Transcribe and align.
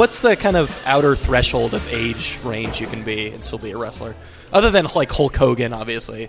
what, 0.00 0.08
what 0.08 0.10
what's 0.10 0.20
the 0.20 0.36
kind 0.36 0.56
of 0.56 0.86
outer 0.86 1.14
threshold 1.14 1.74
of 1.74 1.92
age 1.92 2.38
range 2.44 2.80
you 2.80 2.86
can 2.86 3.02
be 3.04 3.28
and 3.28 3.42
still 3.42 3.58
be 3.58 3.70
a 3.70 3.78
wrestler, 3.78 4.14
other 4.52 4.70
than 4.70 4.86
like 4.94 5.10
Hulk 5.12 5.36
Hogan, 5.36 5.72
obviously. 5.72 6.28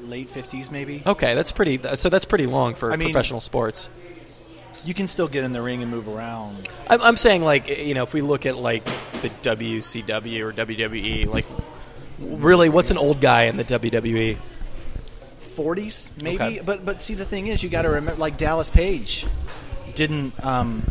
Late 0.00 0.28
fifties, 0.28 0.70
maybe. 0.70 1.02
Okay, 1.06 1.34
that's 1.34 1.52
pretty. 1.52 1.80
So 1.94 2.08
that's 2.08 2.24
pretty 2.24 2.46
long 2.46 2.74
for 2.74 2.92
I 2.92 2.96
mean- 2.96 3.12
professional 3.12 3.40
sports. 3.40 3.88
You 4.84 4.94
can 4.94 5.08
still 5.08 5.26
get 5.26 5.42
in 5.42 5.52
the 5.52 5.62
ring 5.62 5.82
and 5.82 5.90
move 5.90 6.06
around. 6.06 6.68
I'm, 6.88 7.00
I'm 7.02 7.16
saying 7.16 7.42
like 7.42 7.68
you 7.68 7.94
know 7.94 8.02
if 8.04 8.12
we 8.12 8.20
look 8.20 8.46
at 8.46 8.56
like 8.56 8.84
the 9.22 9.30
WCW 9.42 10.40
or 10.42 10.52
WWE, 10.52 11.26
like 11.26 11.46
really, 12.20 12.68
what's 12.68 12.90
an 12.92 12.98
old 12.98 13.20
guy 13.20 13.44
in 13.44 13.56
the? 13.56 13.64
WWE? 13.64 14.36
40s 15.40 16.10
maybe 16.22 16.34
Okay. 16.34 16.60
but 16.64 16.84
but 16.84 17.00
see 17.02 17.14
the 17.14 17.24
thing 17.24 17.46
is 17.46 17.62
you 17.62 17.70
got 17.70 17.82
to 17.82 17.88
remember 17.88 18.20
like 18.20 18.36
Dallas 18.36 18.68
Page 18.68 19.26
didn't 19.94 20.44
um 20.44 20.82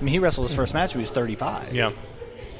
I 0.00 0.04
mean 0.04 0.12
he 0.12 0.18
wrestled 0.18 0.46
his 0.48 0.56
first 0.56 0.74
match 0.74 0.94
when 0.94 1.00
he 1.00 1.02
was 1.04 1.10
35 1.10 1.74
Yeah. 1.74 1.92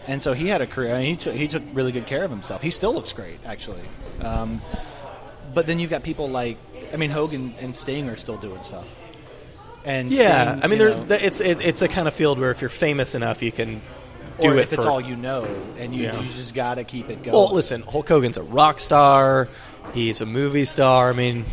and 0.09 0.23
so 0.23 0.33
he 0.33 0.49
had 0.49 0.61
a 0.63 0.67
career 0.67 0.95
I 0.95 0.99
mean, 0.99 1.07
he 1.11 1.17
took 1.17 1.35
he 1.35 1.49
took 1.49 1.63
really 1.73 1.93
good 1.93 2.07
care 2.07 2.25
of 2.25 2.31
himself 2.31 2.63
he 2.63 2.71
still 2.71 2.95
looks 2.95 3.13
great 3.13 3.39
actually 3.45 3.83
um, 4.23 4.61
but 5.55 5.67
then 5.67 5.79
you've 5.79 5.91
got 5.91 6.03
people 6.03 6.29
like 6.29 6.57
I 6.93 6.97
mean 6.97 7.11
Hogan 7.11 7.55
and 7.61 7.75
Sting 7.75 8.09
are 8.09 8.17
still 8.17 8.37
doing 8.39 8.63
stuff 8.63 9.01
and 9.85 10.11
Yeah, 10.11 10.53
Sting, 10.55 10.65
I 10.65 10.67
mean, 10.69 10.79
there's 10.79 10.97
know, 10.97 11.17
it's 11.21 11.41
it, 11.41 11.65
it's 11.65 11.81
a 11.83 11.89
kind 11.89 12.09
of 12.09 12.15
field 12.15 12.39
where 12.41 12.51
if 12.51 12.61
you're 12.61 12.69
famous 12.71 13.15
enough, 13.15 13.41
you 13.43 13.53
can 13.53 13.81
do 14.41 14.49
or 14.51 14.57
it 14.57 14.63
if 14.63 14.73
it's 14.73 14.85
all 14.85 15.01
you 15.01 15.15
know 15.17 15.45
and 15.79 15.95
you, 15.95 16.05
Yeah. 16.05 16.21
you 16.21 16.27
just 16.27 16.55
got 16.55 16.75
to 16.75 16.85
keep 16.85 17.09
it 17.09 17.23
going 17.23 17.33
Well, 17.35 17.55
listen, 17.55 17.83
Hulk 17.83 18.09
Hogan's 18.09 18.37
a 18.37 18.43
rock 18.43 18.81
star. 18.81 19.49
He's 19.95 20.21
a 20.21 20.27
movie 20.27 20.65
star. 20.65 21.09
I 21.11 21.13
mean, 21.13 21.45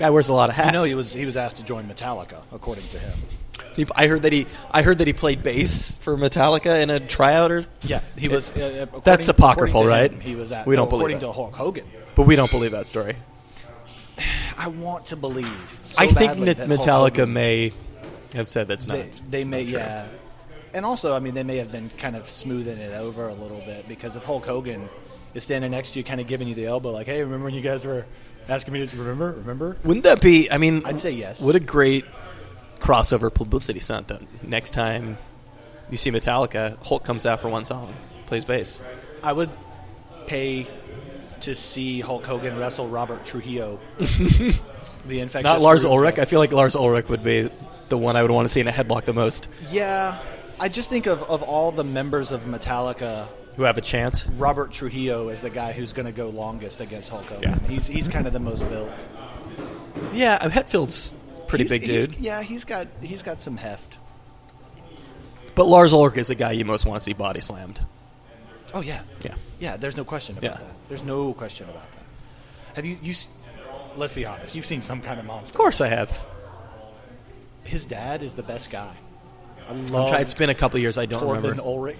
guy 0.00 0.10
wears 0.10 0.28
a 0.28 0.32
lot 0.34 0.48
of 0.50 0.56
hats. 0.56 0.66
you 0.66 0.72
know 0.72 0.82
he 0.82 0.94
was 0.96 1.12
he 1.12 1.24
was 1.24 1.36
asked 1.36 1.56
to 1.58 1.64
join 1.64 1.84
Metallica 1.86 2.42
according 2.52 2.88
to 2.88 2.98
him 2.98 3.16
He- 3.76 3.86
I 3.94 4.06
heard 4.06 4.22
that 4.22 4.32
he 4.32 4.46
I 4.70 4.82
heard 4.82 4.98
that 4.98 5.06
he 5.06 5.12
played 5.12 5.42
bass 5.42 5.96
for 5.98 6.16
Metallica 6.16 6.82
in 6.82 6.90
a 6.90 7.00
tryout, 7.00 7.50
or 7.52 7.64
yeah 7.82 8.00
he 8.16 8.28
was 8.28 8.50
uh, 8.50 8.86
That's 9.04 9.28
apocryphal, 9.28 9.80
according 9.82 9.88
right? 9.90 10.12
him, 10.12 10.20
he 10.20 10.34
was 10.34 10.52
at 10.52 10.66
We 10.66 10.76
don't 10.76 10.84
well, 10.90 10.98
believe 11.00 11.16
according 11.16 11.16
it. 11.18 11.20
to 11.20 11.32
Hulk 11.32 11.54
Hogan 11.54 11.84
but 12.16 12.26
we 12.26 12.36
don't 12.36 12.50
believe 12.50 12.72
that 12.72 12.86
story. 12.86 13.16
I 14.58 14.68
want 14.68 15.06
to 15.06 15.16
believe. 15.16 15.80
so 15.82 16.02
I 16.02 16.06
think 16.08 16.38
that 16.44 16.58
Metallica 16.68 17.16
Hogan- 17.18 17.32
may 17.32 17.72
have 18.34 18.48
said 18.48 18.68
that's 18.68 18.86
not. 18.86 18.96
They, 18.98 19.10
they 19.30 19.44
may, 19.44 19.64
not 19.64 19.72
yeah. 19.72 20.06
And 20.74 20.84
also, 20.84 21.14
I 21.14 21.18
mean, 21.18 21.34
they 21.34 21.42
may 21.42 21.56
have 21.56 21.72
been 21.72 21.90
kind 21.98 22.14
of 22.16 22.28
smoothing 22.28 22.78
it 22.78 22.92
over 22.92 23.28
a 23.28 23.34
little 23.34 23.58
bit 23.60 23.88
because 23.88 24.16
if 24.16 24.24
Hulk 24.24 24.44
Hogan 24.46 24.88
is 25.34 25.42
standing 25.44 25.70
next 25.70 25.92
to 25.92 25.98
you, 25.98 26.04
kind 26.04 26.20
of 26.20 26.26
giving 26.26 26.46
you 26.46 26.54
the 26.54 26.66
elbow, 26.66 26.90
like, 26.90 27.06
"Hey, 27.06 27.22
remember 27.22 27.44
when 27.46 27.54
you 27.54 27.60
guys 27.60 27.84
were 27.84 28.04
asking 28.48 28.74
me 28.74 28.86
to 28.86 28.96
remember? 28.96 29.32
Remember?" 29.32 29.76
Wouldn't 29.84 30.04
that 30.04 30.20
be? 30.20 30.50
I 30.50 30.58
mean, 30.58 30.82
I'd 30.84 31.00
say 31.00 31.10
yes. 31.12 31.40
What 31.42 31.56
a 31.56 31.60
great 31.60 32.04
crossover 32.80 33.32
publicity 33.32 33.80
stunt. 33.80 34.08
That 34.08 34.22
next 34.42 34.72
time 34.72 35.18
you 35.90 35.96
see 35.96 36.10
Metallica, 36.10 36.76
Hulk 36.84 37.04
comes 37.04 37.26
out 37.26 37.40
for 37.40 37.48
one 37.48 37.64
song, 37.64 37.92
plays 38.26 38.44
bass. 38.44 38.80
I 39.22 39.32
would 39.32 39.50
pay 40.26 40.66
to 41.40 41.54
see 41.54 42.00
Hulk 42.00 42.24
Hogan 42.24 42.58
wrestle 42.58 42.88
Robert 42.88 43.24
Trujillo. 43.24 43.80
the 43.98 45.20
infectious. 45.20 45.42
Not 45.44 45.60
Lars 45.60 45.82
Bruce 45.82 45.90
Ulrich. 45.92 46.14
guy. 46.16 46.22
I 46.22 46.24
feel 46.24 46.38
like 46.38 46.52
Lars 46.52 46.76
Ulrich 46.76 47.08
would 47.08 47.22
be 47.22 47.50
the 47.88 47.98
one 47.98 48.16
I 48.16 48.22
would 48.22 48.30
want 48.30 48.46
to 48.46 48.52
see 48.52 48.60
in 48.60 48.68
a 48.68 48.72
headlock 48.72 49.04
the 49.04 49.12
most. 49.12 49.48
Yeah, 49.70 50.18
I 50.58 50.68
just 50.68 50.90
think 50.90 51.06
of 51.06 51.22
of 51.24 51.42
all 51.42 51.72
the 51.72 51.84
members 51.84 52.32
of 52.32 52.42
Metallica. 52.42 53.26
Who 53.56 53.64
have 53.64 53.78
a 53.78 53.82
chance? 53.82 54.26
Robert 54.26 54.72
Trujillo 54.72 55.28
is 55.28 55.40
the 55.40 55.50
guy 55.50 55.72
who's 55.72 55.92
going 55.92 56.06
to 56.06 56.12
go 56.12 56.28
longest 56.28 56.80
against 56.80 57.10
Hulk 57.10 57.24
Hogan. 57.26 57.60
Yeah. 57.62 57.68
He's 57.68 57.86
he's 57.86 58.08
kind 58.08 58.26
of 58.26 58.32
the 58.32 58.40
most 58.40 58.66
built. 58.68 58.90
Yeah, 60.12 60.38
uh, 60.40 60.48
Hetfield's 60.48 61.14
pretty 61.50 61.64
He's- 61.64 61.70
big 61.78 61.88
he's- 61.88 62.06
dude, 62.06 62.16
Yeah, 62.18 62.42
he's 62.42 62.64
got 62.64 62.86
he's 63.02 63.22
got 63.22 63.40
some 63.40 63.56
heft. 63.58 63.98
but 65.54 65.66
Lars 65.66 65.92
Ulrich 65.92 66.16
is 66.16 66.28
the 66.28 66.34
guy 66.34 66.52
you 66.52 66.64
most 66.64 66.86
want 66.86 67.00
to 67.00 67.04
see 67.04 67.12
body 67.12 67.40
slammed. 67.40 67.80
Oh 68.72 68.80
yeah, 68.80 69.00
Yeah. 69.24 69.34
yeah. 69.58 69.76
There's 69.76 69.96
no 69.96 70.04
question 70.04 70.38
about 70.38 70.44
Yeah. 70.44 70.56
that. 70.58 70.74
There's 70.88 71.02
no 71.04 71.32
question 71.34 71.68
about 71.68 71.90
that. 71.92 72.76
Have 72.76 72.86
you 72.86 72.96
you? 73.02 73.14
Let's 73.96 74.12
be 74.12 74.24
honest. 74.24 74.54
You've 74.54 74.66
seen 74.66 74.80
some 74.82 75.02
kind 75.02 75.18
of 75.18 75.26
monster. 75.26 75.52
Of 75.52 75.58
course, 75.58 75.80
I 75.80 75.88
have. 75.88 76.16
His 77.64 77.84
dad 77.84 78.22
is 78.22 78.34
the 78.34 78.42
best 78.42 78.70
guy. 78.70 78.94
I 79.68 79.72
love 79.72 80.14
it's 80.20 80.34
been 80.34 80.50
a 80.50 80.54
couple 80.54 80.78
years. 80.80 80.96
I 80.98 81.06
don't 81.06 81.22
Torben 81.22 81.42
remember. 81.42 81.62
Ulrich. 81.62 81.98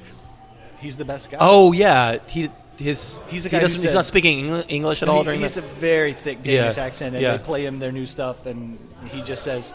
He's 0.81 0.97
the 0.97 1.05
best 1.05 1.31
guy. 1.31 1.39
Oh 1.41 1.73
yeah, 1.73 2.19
he 2.29 2.49
his 2.85 3.23
He's 3.29 3.45
the 3.45 3.49
he 3.51 3.57
guy 3.57 3.61
doesn't, 3.61 3.81
he's 3.81 3.95
not 3.95 4.07
speaking 4.07 4.45
Engli- 4.47 4.67
English 4.69 5.03
at 5.03 5.09
He- 5.09 5.15
all 5.15 5.23
during 5.25 5.41
he's 5.41 5.55
that. 5.55 5.65
a 5.65 5.67
very 5.67 6.13
thick 6.13 6.43
Danish 6.43 6.77
Yeah. 6.77 6.85
accent, 6.85 7.15
and 7.15 7.23
Yeah. 7.23 7.37
they 7.37 7.43
play 7.45 7.65
him 7.65 7.79
their 7.79 7.93
new 7.93 8.07
stuff. 8.07 8.47
And 8.47 8.79
he 9.13 9.23
just 9.23 9.43
says, 9.43 9.73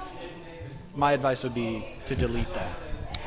"My 0.96 1.12
advice 1.14 1.44
would 1.44 1.54
be 1.56 1.86
to 2.06 2.16
delete 2.16 2.52
that. 2.54 2.70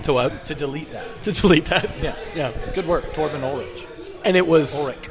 to 0.05 0.13
what? 0.13 0.47
To 0.47 0.55
delete 0.55 0.91
that." 0.93 1.05
To 1.25 1.33
delete 1.33 1.65
that. 1.67 1.89
Yeah, 2.03 2.15
yeah. 2.37 2.53
Good 2.75 2.87
work, 2.87 3.13
Torben 3.15 3.43
Ulrich. 3.43 3.87
And 4.25 4.37
it 4.37 4.47
was 4.47 4.75
Ulrich. 4.79 5.09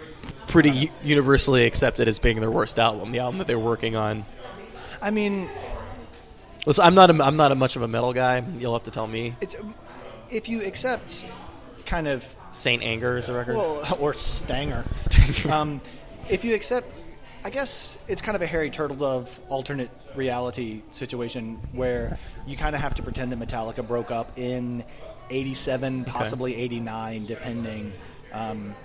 pretty 0.47 0.69
u- 0.71 0.89
universally 1.03 1.65
accepted 1.65 2.07
as 2.07 2.19
being 2.19 2.39
their 2.39 2.51
worst 2.51 2.77
album, 2.79 3.11
the 3.11 3.19
album 3.19 3.39
that 3.39 3.47
they 3.47 3.55
were 3.55 3.63
working 3.65 3.95
on. 3.95 4.25
I 5.01 5.11
mean, 5.11 5.49
Listen, 6.65 6.83
I'm 6.85 6.95
not 6.95 7.09
a, 7.09 7.23
I'm 7.23 7.37
not 7.37 7.51
a 7.53 7.55
much 7.55 7.77
of 7.77 7.81
a 7.81 7.87
metal 7.87 8.11
guy. 8.13 8.43
You'll 8.59 8.73
have 8.73 8.83
to 8.83 8.91
tell 8.91 9.07
me. 9.07 9.35
it's 9.39 9.55
if 10.29 10.49
you 10.49 10.61
accept 10.63 11.25
kind 11.85 12.07
of 12.09 12.25
Saint 12.57 12.81
Anger 12.81 13.17
is 13.17 13.29
a 13.29 13.33
record. 13.33 13.55
well, 13.55 13.97
or 13.99 14.13
Stanger. 14.13 14.83
Stanger. 14.91 15.51
Um, 15.51 15.79
if 16.27 16.43
you 16.43 16.55
accept, 16.55 16.91
I 17.45 17.51
guess 17.51 17.97
it's 18.07 18.21
kind 18.21 18.35
of 18.35 18.41
a 18.41 18.47
Harry 18.47 18.71
Turtledove 18.71 19.39
alternate 19.47 19.91
reality 20.15 20.81
situation 20.89 21.59
where 21.71 22.17
you 22.47 22.57
kind 22.57 22.75
of 22.75 22.81
have 22.81 22.95
to 22.95 23.03
pretend 23.03 23.31
that 23.31 23.39
Metallica 23.39 23.87
broke 23.87 24.09
up 24.09 24.37
in 24.39 24.83
'87, 25.29 26.05
possibly 26.05 26.55
'89, 26.55 27.27
depending. 27.27 27.93
Um, 28.33 28.75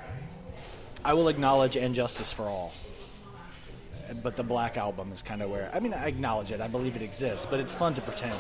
I 1.03 1.15
will 1.15 1.29
acknowledge 1.29 1.77
"And 1.77 1.95
Justice 1.95 2.31
for 2.31 2.45
All," 2.45 2.73
but 4.23 4.37
the 4.37 4.45
Black 4.45 4.77
Album 4.77 5.13
is 5.13 5.23
kind 5.23 5.41
of 5.41 5.51
where 5.51 5.71
I 5.73 5.81
mean 5.81 5.95
I 5.95 6.09
acknowledge 6.09 6.53
it. 6.53 6.61
I 6.61 6.69
believe 6.69 6.95
it 6.95 7.03
exists, 7.03 7.47
but 7.47 7.59
it's 7.59 7.75
fun 7.75 7.95
to 7.95 8.03
pretend. 8.03 8.37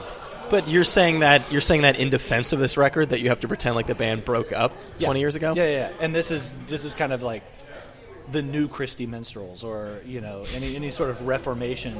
But 0.50 0.68
you're 0.68 0.84
saying 0.84 1.20
that 1.20 1.50
you're 1.50 1.60
saying 1.62 1.82
that 1.82 1.98
in 1.98 2.10
defense 2.10 2.52
of 2.52 2.58
this 2.58 2.76
record 2.76 3.10
that 3.10 3.20
you 3.20 3.30
have 3.30 3.40
to 3.40 3.48
pretend 3.48 3.74
like 3.74 3.86
the 3.86 3.94
band 3.94 4.24
broke 4.24 4.52
up 4.52 4.72
20 5.00 5.18
years 5.20 5.34
ago. 5.36 5.54
Yeah, 5.56 5.64
yeah, 5.64 5.70
yeah. 5.70 5.92
And 6.00 6.14
this 6.14 6.30
is 6.30 6.54
this 6.66 6.84
is 6.84 6.94
kind 6.94 7.12
of 7.12 7.22
like 7.22 7.42
the 8.30 8.40
new 8.42 8.68
Christy 8.68 9.04
minstrels, 9.06 9.64
or 9.64 9.98
you 10.04 10.20
know, 10.20 10.44
any 10.54 10.76
any 10.76 10.90
sort 10.90 11.10
of 11.10 11.26
reformation 11.26 11.94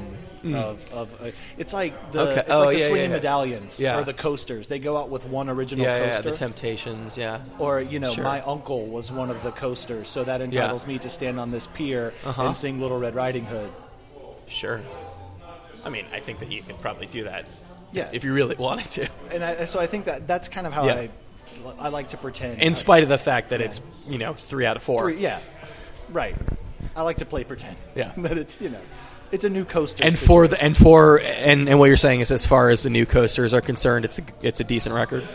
of 0.55 0.93
of. 0.93 1.23
Uh, 1.23 1.31
it's 1.59 1.73
like 1.73 2.13
the 2.13 2.27
Mm. 2.27 2.29
Okay. 2.31 2.41
it's 2.41 2.51
Oh, 2.51 2.59
like 2.65 2.77
the 2.77 2.83
yeah, 2.83 2.89
swinging 2.89 3.05
yeah, 3.05 3.09
yeah. 3.09 3.15
medallions 3.17 3.81
Yeah. 3.81 3.99
or 3.99 4.05
the 4.05 4.15
coasters. 4.15 4.67
They 4.67 4.79
go 4.79 4.97
out 4.99 5.09
with 5.09 5.25
one 5.27 5.49
original 5.49 5.85
yeah, 5.85 5.97
yeah, 6.13 6.21
the 6.21 6.31
Temptations. 6.33 7.17
Yeah, 7.19 7.41
or 7.59 7.81
you 7.81 7.99
know, 7.99 8.13
Sure. 8.13 8.23
my 8.25 8.41
uncle 8.43 8.87
was 8.87 9.11
one 9.11 9.31
of 9.31 9.43
the 9.43 9.51
coasters, 9.51 10.09
so 10.09 10.25
that 10.25 10.41
entitles 10.41 10.87
me 10.87 10.99
to 11.01 11.11
stand 11.11 11.41
on 11.41 11.51
this 11.51 11.67
pier 11.69 12.13
Uh-huh. 12.25 12.47
and 12.47 12.57
sing 12.57 12.81
Little 12.81 12.99
Red 12.99 13.15
Riding 13.15 13.45
Hood. 13.47 13.71
sure. 14.47 14.81
I 15.85 15.91
mean, 15.91 16.05
I 16.13 16.21
think 16.21 16.39
that 16.39 16.53
you 16.53 16.63
could 16.63 16.79
probably 16.81 17.07
do 17.07 17.25
that. 17.25 17.45
Yeah. 17.93 18.09
if 18.13 18.25
you 18.25 18.33
really 18.33 18.57
wanted 18.57 18.89
to. 18.91 19.09
And 19.33 19.45
I, 19.45 19.65
so 19.67 19.79
I 19.81 19.87
think 19.87 20.07
that 20.07 20.27
that's 20.27 20.49
kind 20.49 20.67
of 20.67 20.73
how 20.73 20.87
Yeah. 20.87 20.95
I 20.95 21.11
I 21.79 21.89
like 21.89 22.09
to 22.09 22.17
pretend. 22.17 22.61
In 22.61 22.75
spite 22.75 23.03
of 23.03 23.09
the 23.09 23.19
fact 23.19 23.51
that 23.51 23.61
it's 23.61 23.81
you 24.09 24.19
know 24.19 24.33
three 24.35 24.67
out 24.67 24.77
of 24.77 24.83
four. 24.83 25.01
Three- 25.03 25.19
yeah, 25.19 25.39
right. 26.11 26.35
I 26.97 27.03
like 27.03 27.19
to 27.19 27.25
play 27.25 27.45
pretend. 27.45 27.77
Yeah. 27.95 28.13
that 28.19 28.37
it's 28.39 28.61
you 28.61 28.71
know, 28.71 28.81
it's 29.31 29.45
a 29.45 29.49
new 29.49 29.65
coaster. 29.65 30.05
And 30.05 30.19
for 30.19 30.49
the 30.49 30.63
and 30.63 30.77
for 30.77 31.21
and, 31.21 31.69
and 31.69 31.79
what 31.79 31.87
you're 31.87 31.97
saying 31.97 32.21
is, 32.21 32.31
as 32.33 32.45
far 32.47 32.69
as 32.71 32.83
the 32.83 32.91
new 32.91 33.07
coasters 33.07 33.55
are 33.55 33.61
concerned, 33.61 34.05
it's 34.05 34.19
a, 34.19 34.23
it's 34.43 34.61
a 34.61 34.65
decent 34.65 34.95
record. 34.95 35.27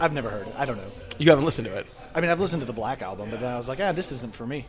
I've 0.00 0.12
never 0.14 0.30
heard 0.30 0.46
it. 0.48 0.54
I 0.56 0.64
don't 0.64 0.78
know. 0.78 0.86
You 1.18 1.28
haven't 1.30 1.44
listened 1.44 1.66
to 1.68 1.76
it, 1.76 1.86
I 2.14 2.20
mean, 2.22 2.30
I've 2.30 2.40
listened 2.40 2.62
to 2.62 2.66
the 2.66 2.72
Black 2.72 3.02
album, 3.02 3.28
but 3.30 3.40
then 3.40 3.52
I 3.52 3.56
was 3.56 3.68
like, 3.68 3.78
ah, 3.80 3.92
this 3.92 4.10
isn't 4.12 4.34
for 4.34 4.46
me. 4.46 4.64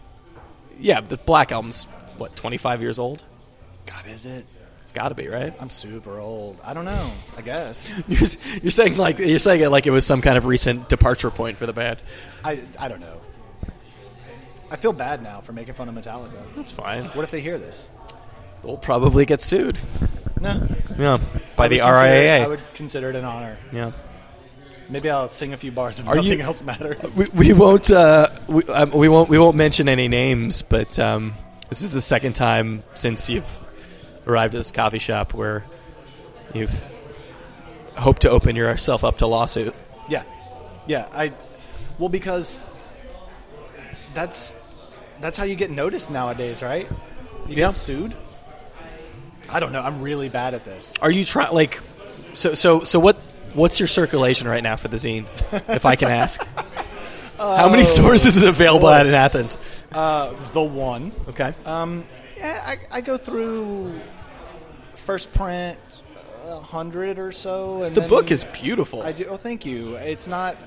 yeah. 0.77 0.99
The 0.99 1.15
Black 1.17 1.51
album's 1.53 1.85
what 2.17 2.35
25 2.35 2.81
years 2.81 2.99
old. 2.99 3.23
God, 3.85 4.05
is 4.07 4.25
it? 4.25 4.45
It's 4.91 4.99
got 4.99 5.07
to 5.07 5.15
be 5.15 5.29
right. 5.29 5.53
I'm 5.61 5.69
super 5.69 6.19
old. 6.19 6.59
I 6.65 6.73
don't 6.73 6.83
know. 6.83 7.11
I 7.37 7.41
guess. 7.41 7.89
You're, 8.09 8.27
you're 8.61 8.71
saying 8.71 8.97
like 8.97 9.19
you're 9.19 9.39
saying 9.39 9.61
it 9.61 9.69
like 9.69 9.87
it 9.87 9.91
was 9.91 10.05
some 10.05 10.21
kind 10.21 10.37
of 10.37 10.43
recent 10.43 10.89
departure 10.89 11.31
point 11.31 11.57
for 11.57 11.65
the 11.65 11.71
band. 11.71 11.99
I 12.43 12.59
I 12.77 12.89
don't 12.89 12.99
know. 12.99 13.21
I 14.69 14.75
feel 14.75 14.91
bad 14.91 15.23
now 15.23 15.39
for 15.39 15.53
making 15.53 15.75
fun 15.75 15.87
of 15.87 15.95
Metallica. 15.95 16.43
That's 16.57 16.71
fine. 16.73 17.05
What 17.05 17.23
if 17.23 17.31
they 17.31 17.39
hear 17.39 17.57
this? 17.57 17.87
We'll 18.63 18.75
probably 18.75 19.25
get 19.25 19.41
sued. 19.41 19.79
No. 20.41 20.67
Yeah, 20.99 21.19
by 21.55 21.69
the 21.69 21.79
would 21.79 21.85
consider 21.85 22.05
it- 22.05 22.27
RIAA. 22.27 22.43
I 22.43 22.47
would 22.49 22.61
consider 22.73 23.09
it 23.11 23.15
an 23.15 23.23
honor. 23.23 23.57
yeah. 23.71 23.91
Maybe 24.89 25.09
I'll 25.09 25.29
sing 25.29 25.53
a 25.53 25.57
few 25.57 25.71
bars 25.71 26.01
if 26.01 26.07
Are 26.09 26.17
you- 26.17 26.23
nothing 26.23 26.41
else 26.41 26.61
matters. 26.61 27.17
We, 27.17 27.47
we 27.47 27.53
won't. 27.53 27.89
Uh, 27.89 28.27
we, 28.49 28.65
um, 28.65 28.91
we 28.91 29.07
won't. 29.07 29.29
We 29.29 29.39
won't 29.39 29.55
mention 29.55 29.87
any 29.87 30.09
names. 30.09 30.63
But 30.63 30.99
um, 30.99 31.33
this 31.69 31.81
is 31.81 31.93
the 31.93 32.01
second 32.01 32.33
time 32.33 32.83
since 32.93 33.29
you've 33.29 33.47
arrived 34.27 34.53
at 34.55 34.59
this 34.59 34.71
coffee 34.71 34.99
shop 34.99 35.33
where 35.33 35.63
you've 36.53 36.71
hoped 37.95 38.21
to 38.23 38.29
open 38.29 38.55
yourself 38.55 39.03
up 39.03 39.17
to 39.19 39.27
lawsuit. 39.27 39.73
Yeah, 40.09 40.23
yeah. 40.87 41.07
I 41.13 41.31
well 41.99 42.09
because 42.09 42.61
that's 44.13 44.53
that's 45.19 45.37
how 45.37 45.43
you 45.43 45.55
get 45.55 45.69
noticed 45.71 46.09
nowadays, 46.09 46.61
right? 46.63 46.87
You 47.47 47.55
Yeah. 47.55 47.67
get 47.67 47.73
sued. 47.75 48.13
I 49.49 49.59
don't 49.59 49.71
know. 49.71 49.81
I'm 49.81 50.01
really 50.01 50.29
bad 50.29 50.53
at 50.53 50.63
this. 50.65 50.93
Are 51.01 51.11
you 51.11 51.25
trying? 51.25 51.53
Like, 51.53 51.79
so 52.33 52.53
so 52.53 52.81
so 52.83 52.99
what? 52.99 53.17
what's 53.53 53.79
your 53.81 53.87
circulation 53.87 54.47
right 54.47 54.63
now 54.63 54.77
for 54.77 54.87
the 54.87 54.95
zine, 54.95 55.25
if 55.67 55.85
I 55.85 55.95
can 55.97 56.09
ask? 56.09 56.41
How 57.37 57.69
many 57.69 57.83
sources 57.83 58.37
is 58.37 58.43
available 58.43 58.87
boy. 58.87 58.93
at 58.93 59.07
in 59.07 59.13
Athens? 59.13 59.57
Uh, 59.91 60.31
the 60.53 60.61
one. 60.61 61.11
Okay. 61.29 61.53
Um, 61.65 62.05
yeah, 62.41 62.61
I, 62.65 62.97
I 62.97 63.01
go 63.01 63.17
through 63.17 63.99
first 64.95 65.31
print, 65.33 65.77
a 66.45 66.59
hundred 66.59 67.19
or 67.19 67.31
so. 67.31 67.83
And 67.83 67.95
the 67.95 68.01
book 68.01 68.31
is 68.31 68.43
beautiful. 68.45 69.03
I 69.03 69.11
do. 69.11 69.25
Oh, 69.29 69.37
thank 69.37 69.65
you. 69.65 69.95
It's 69.95 70.27
not. 70.27 70.57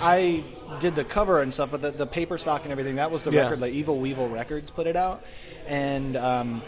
I 0.00 0.42
did 0.80 0.94
the 0.96 1.04
cover 1.04 1.42
and 1.42 1.52
stuff, 1.54 1.70
but 1.70 1.80
the, 1.80 1.90
the 1.92 2.06
paper 2.06 2.36
stock 2.38 2.64
and 2.64 2.72
everything 2.72 2.96
that 2.96 3.10
was 3.10 3.22
the 3.24 3.30
Yeah. 3.30 3.42
record. 3.42 3.60
Like 3.60 3.72
Evil 3.72 3.98
Weevil 3.98 4.28
Records 4.28 4.70
put 4.70 4.86
it 4.86 4.96
out, 4.96 5.22
and 5.66 6.16
um, 6.16 6.62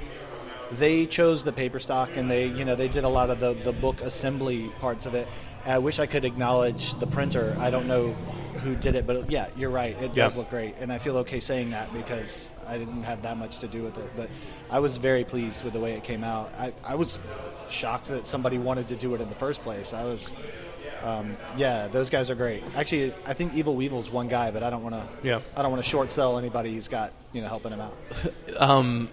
they 0.72 1.06
chose 1.06 1.42
the 1.42 1.52
paper 1.52 1.80
stock, 1.80 2.16
and 2.16 2.30
they 2.30 2.46
you 2.46 2.64
know 2.64 2.76
they 2.76 2.88
did 2.88 3.04
a 3.04 3.08
lot 3.08 3.30
of 3.30 3.40
the 3.40 3.54
the 3.54 3.72
book 3.72 4.00
assembly 4.02 4.70
parts 4.80 5.06
of 5.06 5.14
it. 5.14 5.26
I 5.66 5.78
wish 5.78 5.98
I 5.98 6.06
could 6.06 6.24
acknowledge 6.24 6.94
the 7.00 7.06
printer. 7.06 7.56
I 7.58 7.70
don't 7.70 7.88
know 7.88 8.14
who 8.62 8.74
did 8.76 8.94
it, 8.94 9.06
but 9.06 9.30
yeah, 9.30 9.48
you're 9.56 9.70
right. 9.70 10.00
It 10.00 10.12
does 10.12 10.36
look 10.36 10.50
great, 10.50 10.74
and 10.80 10.92
I 10.92 10.98
feel 10.98 11.18
okay 11.18 11.40
saying 11.40 11.70
that 11.70 11.92
because 11.92 12.48
I 12.66 12.78
didn't 12.78 13.02
have 13.02 13.22
that 13.22 13.36
much 13.36 13.58
to 13.58 13.68
do 13.68 13.82
with 13.82 13.98
it. 13.98 14.10
But 14.16 14.30
I 14.70 14.80
was 14.80 14.96
very 14.96 15.24
pleased 15.24 15.64
with 15.64 15.72
the 15.72 15.80
way 15.80 15.92
it 15.92 16.04
came 16.04 16.24
out. 16.24 16.52
I, 16.58 16.72
I 16.84 16.94
was 16.94 17.18
shocked 17.68 18.08
that 18.08 18.26
somebody 18.26 18.58
wanted 18.58 18.88
to 18.88 18.96
do 18.96 19.14
it 19.14 19.20
in 19.20 19.28
the 19.28 19.34
first 19.34 19.62
place. 19.62 19.92
I 19.92 20.04
was, 20.04 20.30
um, 21.02 21.36
yeah, 21.56 21.88
those 21.88 22.10
guys 22.10 22.30
are 22.30 22.34
great. 22.34 22.62
Actually, 22.76 23.12
I 23.26 23.34
think 23.34 23.54
Evil 23.54 23.76
Weevil's 23.76 24.10
one 24.10 24.28
guy, 24.28 24.50
but 24.50 24.62
I 24.62 24.70
don't 24.70 24.82
want 24.82 24.94
to. 24.94 25.26
Yeah. 25.26 25.40
I 25.56 25.62
don't 25.62 25.70
want 25.70 25.82
to 25.82 25.88
short 25.88 26.10
sell 26.10 26.38
anybody 26.38 26.72
who's 26.74 26.88
got 26.88 27.12
you 27.32 27.42
know 27.42 27.48
helping 27.48 27.72
him 27.72 27.80
out. 27.80 27.96
Um, 28.56 29.08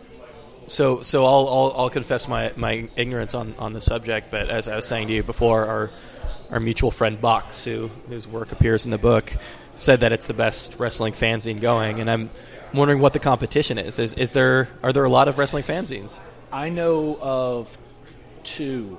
so 0.67 1.01
so 1.01 1.25
I'll, 1.25 1.47
I'll 1.49 1.73
I'll 1.75 1.89
confess 1.89 2.27
my, 2.27 2.53
my 2.55 2.87
ignorance 2.95 3.33
on, 3.33 3.55
on 3.57 3.73
the 3.73 3.81
subject, 3.81 4.29
but 4.29 4.51
as 4.51 4.67
I 4.67 4.75
was 4.75 4.85
saying 4.85 5.07
to 5.07 5.13
you 5.13 5.23
before, 5.23 5.65
our 5.65 5.89
our 6.51 6.59
mutual 6.59 6.91
friend 6.91 7.19
Box, 7.19 7.63
who 7.63 7.89
whose 8.07 8.27
work 8.27 8.51
appears 8.51 8.85
in 8.85 8.91
the 8.91 8.97
book, 8.97 9.33
said 9.75 10.01
that 10.01 10.11
it's 10.11 10.27
the 10.27 10.33
best 10.33 10.77
wrestling 10.77 11.13
fanzine 11.13 11.61
going, 11.61 11.99
and 11.99 12.11
I'm 12.11 12.29
wondering 12.73 12.99
what 12.99 13.13
the 13.13 13.19
competition 13.19 13.77
is. 13.77 13.97
Is 13.97 14.13
is 14.13 14.31
there 14.31 14.67
are 14.83 14.93
there 14.93 15.05
a 15.05 15.09
lot 15.09 15.27
of 15.27 15.37
wrestling 15.37 15.63
fanzines? 15.63 16.19
I 16.51 16.69
know 16.69 17.17
of 17.21 17.77
two. 18.43 18.97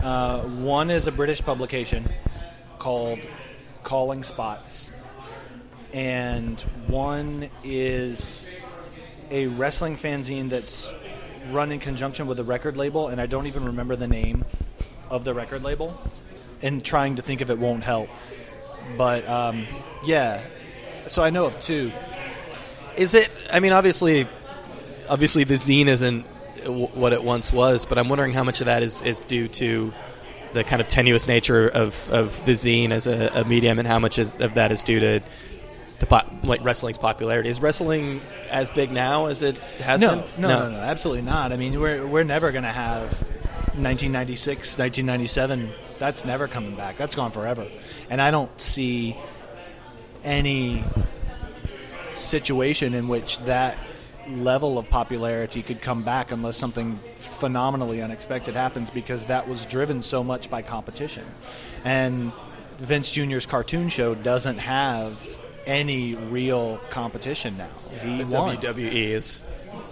uh, 0.00 0.42
one 0.42 0.90
is 0.90 1.06
a 1.06 1.12
British 1.12 1.42
publication 1.42 2.08
called 2.78 3.18
Calling 3.82 4.22
Spots, 4.22 4.92
and 5.92 6.60
one 6.86 7.50
is 7.64 8.46
a 9.30 9.46
wrestling 9.46 9.96
fanzine 9.96 10.48
that's 10.48 10.90
run 11.50 11.72
in 11.72 11.80
conjunction 11.80 12.26
with 12.26 12.38
a 12.38 12.44
record 12.44 12.76
label, 12.76 13.08
and 13.08 13.20
I 13.20 13.26
don't 13.26 13.46
even 13.46 13.64
remember 13.64 13.96
the 13.96 14.06
name 14.06 14.44
of 15.10 15.24
the 15.24 15.34
record 15.34 15.62
label. 15.62 15.98
And 16.62 16.84
trying 16.84 17.16
to 17.16 17.22
think 17.22 17.40
of 17.40 17.50
it 17.50 17.58
won't 17.58 17.84
help. 17.84 18.08
But 18.96 19.28
um, 19.28 19.66
yeah, 20.04 20.42
so 21.06 21.22
I 21.22 21.30
know 21.30 21.46
of 21.46 21.60
two. 21.60 21.92
Is 22.96 23.14
it? 23.14 23.30
I 23.52 23.60
mean, 23.60 23.72
obviously, 23.72 24.26
obviously 25.08 25.44
the 25.44 25.54
zine 25.54 25.86
isn't 25.86 26.26
what 26.66 27.12
it 27.12 27.22
once 27.22 27.52
was, 27.52 27.86
but 27.86 27.98
I'm 27.98 28.08
wondering 28.08 28.32
how 28.32 28.44
much 28.44 28.60
of 28.60 28.66
that 28.66 28.82
is, 28.82 29.02
is 29.02 29.22
due 29.24 29.48
to 29.48 29.92
the 30.52 30.64
kind 30.64 30.80
of 30.80 30.88
tenuous 30.88 31.28
nature 31.28 31.68
of, 31.68 32.10
of 32.10 32.44
the 32.44 32.52
zine 32.52 32.90
as 32.90 33.06
a, 33.06 33.30
a 33.34 33.44
medium, 33.44 33.78
and 33.78 33.86
how 33.86 33.98
much 33.98 34.18
is, 34.18 34.32
of 34.40 34.54
that 34.54 34.72
is 34.72 34.82
due 34.82 35.00
to 35.00 35.20
the 36.00 36.06
po- 36.06 36.28
like 36.42 36.64
wrestling's 36.64 36.98
popularity. 36.98 37.48
Is 37.48 37.60
wrestling 37.60 38.20
as 38.50 38.70
big 38.70 38.90
now 38.90 39.26
as 39.26 39.42
it 39.42 39.56
has 39.82 40.00
no, 40.00 40.16
been? 40.16 40.42
No, 40.42 40.48
no, 40.48 40.70
no, 40.70 40.78
absolutely 40.78 41.22
not. 41.22 41.52
I 41.52 41.56
mean, 41.56 41.78
we're 41.78 42.06
we're 42.06 42.24
never 42.24 42.50
going 42.52 42.64
to 42.64 42.70
have 42.70 43.10
1996, 43.82 44.78
1997. 44.78 45.70
That's 45.98 46.24
never 46.24 46.48
coming 46.48 46.74
back. 46.74 46.96
That's 46.96 47.14
gone 47.14 47.30
forever. 47.30 47.66
And 48.10 48.20
I 48.20 48.30
don't 48.30 48.60
see 48.60 49.16
any 50.24 50.84
situation 52.14 52.94
in 52.94 53.08
which 53.08 53.38
that 53.40 53.78
level 54.28 54.78
of 54.78 54.88
popularity 54.90 55.62
could 55.62 55.80
come 55.80 56.02
back 56.02 56.32
unless 56.32 56.56
something 56.56 56.98
phenomenally 57.16 58.02
unexpected 58.02 58.54
happens 58.54 58.90
because 58.90 59.24
that 59.26 59.48
was 59.48 59.64
driven 59.64 60.02
so 60.02 60.22
much 60.22 60.50
by 60.50 60.60
competition. 60.62 61.24
And 61.84 62.32
Vince 62.78 63.10
Jr.'s 63.12 63.46
cartoon 63.46 63.88
show 63.88 64.14
doesn't 64.14 64.58
have 64.58 65.26
any 65.66 66.14
real 66.14 66.78
competition 66.90 67.56
now. 67.56 67.68
he 68.02 68.18
The 68.18 68.24
won. 68.26 68.56
WWE 68.56 68.92
is. 68.92 69.42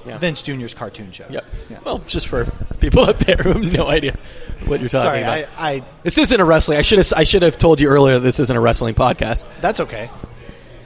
Yeah. 0.07 0.19
Vince 0.19 0.43
Jr.'s 0.43 0.75
cartoon 0.75 1.13
show. 1.13 1.27
Yep. 1.31 1.45
Yeah. 1.71 1.79
Well, 1.85 1.99
just 2.01 2.29
for 2.29 2.45
people 2.81 3.05
out 3.05 3.19
there 3.21 3.37
who 3.37 3.53
have 3.53 3.73
no 3.73 3.89
idea 3.89 4.17
what 4.67 4.81
you're 4.81 4.89
talking 4.89 5.03
Sorry, 5.09 5.23
about. 5.23 5.49
I, 5.59 5.73
I. 5.75 5.83
this 6.03 6.19
isn't 6.19 6.41
a 6.41 6.45
wrestling. 6.45 6.79
I 6.79 6.83
should 6.83 6.99
have. 6.99 7.13
I 7.17 7.25
should 7.25 7.43
have 7.43 7.59
told 7.59 7.81
you 7.81 7.89
earlier. 7.89 8.19
This 8.19 8.39
isn't 8.41 8.57
a 8.57 8.61
wrestling 8.61 8.95
podcast. 8.95 9.45
That's 9.61 9.81
okay. 9.81 10.11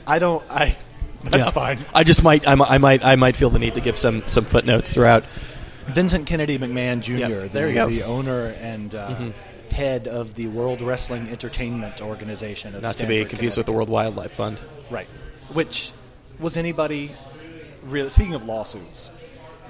I 0.06 0.18
don't. 0.18 0.44
I. 0.50 0.76
That's 1.22 1.48
Yeah. 1.48 1.50
fine. 1.52 1.78
I 1.94 2.02
just 2.04 2.22
might. 2.22 2.46
I, 2.48 2.52
I 2.52 2.78
might. 2.78 3.04
I 3.04 3.16
might 3.16 3.36
feel 3.36 3.50
the 3.50 3.58
need 3.58 3.74
to 3.74 3.80
give 3.80 3.96
some 3.98 4.22
some 4.26 4.44
footnotes 4.44 4.92
throughout. 4.92 5.24
Vincent 5.88 6.26
Kennedy 6.26 6.56
McMahon 6.58 7.00
Jr. 7.02 7.12
Yep, 7.12 7.28
the, 7.30 7.48
there 7.48 7.68
you 7.68 7.74
go. 7.74 7.86
Mm-hmm. 7.86 7.96
the 7.96 8.02
owner 8.04 8.54
and 8.60 8.94
uh, 8.94 9.30
head 9.72 10.06
of 10.08 10.34
the 10.34 10.46
World 10.48 10.80
Wrestling 10.82 11.28
Entertainment 11.28 12.00
Organization. 12.00 12.74
Of 12.74 12.82
Not 12.82 12.96
to 12.98 13.06
be 13.06 13.24
confused 13.24 13.56
with 13.56 13.66
the 13.66 13.72
World 13.72 13.88
Wildlife 13.88 14.32
Fund. 14.32 14.58
right. 14.90 15.06
Which 15.52 15.90
was 16.38 16.56
anybody 16.56 17.10
really? 17.84 18.08
Speaking 18.10 18.34
of 18.34 18.44
lawsuits, 18.44 19.10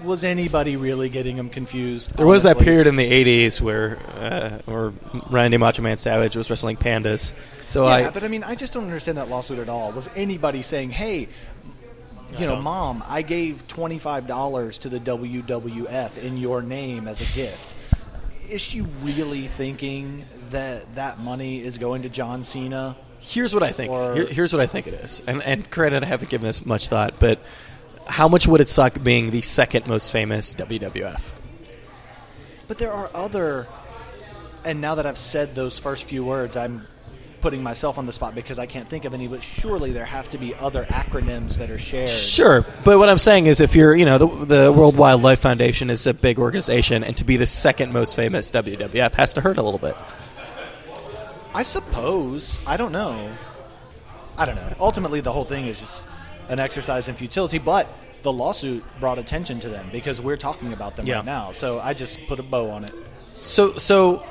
was 0.02 0.24
anybody 0.24 0.76
really 0.76 1.08
getting 1.08 1.36
them 1.36 1.50
confused? 1.50 2.16
There 2.16 2.26
was 2.26 2.44
that 2.44 2.58
period 2.58 2.86
in 2.86 2.96
the 2.96 3.10
'80s 3.10 3.60
where 3.60 3.98
uh, 4.18 4.58
where 4.70 4.92
Randy 5.30 5.56
Macho 5.56 5.82
Man 5.82 5.98
Savage 5.98 6.36
was 6.36 6.48
wrestling 6.50 6.76
pandas. 6.76 7.32
So 7.66 7.84
Yeah, 7.86 7.92
I. 7.92 8.10
but 8.10 8.24
I 8.24 8.28
mean, 8.28 8.42
I 8.42 8.54
just 8.54 8.72
don't 8.72 8.84
understand 8.84 9.18
that 9.18 9.28
lawsuit 9.28 9.58
at 9.58 9.68
all. 9.68 9.92
Was 9.92 10.08
anybody 10.16 10.62
saying, 10.62 10.90
"Hey, 10.90 11.28
you 12.38 12.46
know, 12.46 12.60
mom, 12.62 13.04
I 13.08 13.22
gave 13.22 13.66
twenty 13.68 13.98
five 13.98 14.26
dollars 14.26 14.78
to 14.78 14.88
the 14.88 15.00
WWF 15.00 16.18
in 16.18 16.36
your 16.36 16.62
name 16.62 17.06
as 17.08 17.20
a 17.20 17.34
gift"? 17.34 17.74
Is 18.48 18.60
she 18.60 18.80
really 18.80 19.46
thinking 19.46 20.24
that 20.50 20.94
that 20.96 21.20
money 21.20 21.60
is 21.60 21.78
going 21.78 22.02
to 22.02 22.08
John 22.08 22.42
Cena? 22.42 22.96
Here's 23.20 23.52
what 23.54 23.62
I 23.62 23.70
think. 23.70 23.92
Here- 23.92 24.26
here's 24.26 24.52
what 24.52 24.60
I 24.60 24.66
think 24.66 24.86
it 24.86 24.94
is. 24.94 25.20
And, 25.26 25.42
and 25.42 25.70
granted, 25.70 26.02
I 26.02 26.06
haven't 26.06 26.30
given 26.30 26.46
this 26.46 26.64
much 26.64 26.88
thought, 26.88 27.14
but 27.20 27.38
how 28.06 28.28
much 28.28 28.46
would 28.46 28.60
it 28.60 28.68
suck 28.68 29.02
being 29.02 29.30
the 29.30 29.42
second 29.42 29.86
most 29.86 30.10
famous 30.12 30.54
WWF? 30.54 31.20
But 32.68 32.78
there 32.78 32.92
are 32.92 33.10
other. 33.14 33.66
And 34.64 34.80
now 34.80 34.96
that 34.96 35.06
I've 35.06 35.18
said 35.18 35.54
those 35.54 35.78
first 35.78 36.04
few 36.04 36.24
words, 36.24 36.56
I'm 36.56 36.82
putting 37.40 37.62
myself 37.62 37.98
on 37.98 38.06
the 38.06 38.12
spot 38.12 38.34
because 38.34 38.58
I 38.58 38.66
can't 38.66 38.88
think 38.88 39.04
of 39.04 39.14
any. 39.14 39.26
But 39.26 39.42
surely 39.42 39.92
there 39.92 40.04
have 40.04 40.28
to 40.30 40.38
be 40.38 40.54
other 40.54 40.84
acronyms 40.84 41.56
that 41.56 41.70
are 41.70 41.78
shared. 41.78 42.10
Sure, 42.10 42.64
but 42.84 42.98
what 42.98 43.08
I'm 43.08 43.18
saying 43.18 43.46
is, 43.46 43.60
if 43.60 43.74
you're, 43.74 43.94
you 43.94 44.04
know, 44.04 44.18
the, 44.18 44.44
the 44.44 44.72
World 44.72 44.96
Wildlife 44.96 45.40
Foundation 45.40 45.90
is 45.90 46.06
a 46.06 46.14
big 46.14 46.38
organization, 46.38 47.02
and 47.02 47.16
to 47.16 47.24
be 47.24 47.36
the 47.36 47.46
second 47.46 47.92
most 47.92 48.14
famous 48.14 48.50
WWF 48.50 49.14
has 49.14 49.34
to 49.34 49.40
hurt 49.40 49.58
a 49.58 49.62
little 49.62 49.78
bit. 49.78 49.96
I 51.54 51.62
suppose. 51.62 52.60
I 52.66 52.76
don't 52.76 52.92
know. 52.92 53.32
I 54.38 54.46
don't 54.46 54.56
know. 54.56 54.74
Ultimately, 54.78 55.20
the 55.20 55.32
whole 55.32 55.44
thing 55.44 55.66
is 55.66 55.80
just 55.80 56.06
an 56.50 56.60
exercise 56.60 57.08
in 57.08 57.14
futility, 57.16 57.58
but 57.58 57.88
the 58.22 58.32
lawsuit 58.32 58.84
brought 59.00 59.18
attention 59.18 59.58
to 59.60 59.68
them 59.70 59.88
because 59.90 60.20
we're 60.20 60.36
talking 60.36 60.74
about 60.74 60.96
them 60.96 61.06
Yeah. 61.06 61.16
right 61.16 61.24
now. 61.24 61.52
So 61.52 61.80
I 61.80 61.94
just 61.94 62.20
put 62.26 62.38
a 62.38 62.42
bow 62.42 62.70
on 62.70 62.84
it. 62.84 62.92
So, 63.32 63.78
so, 63.78 64.22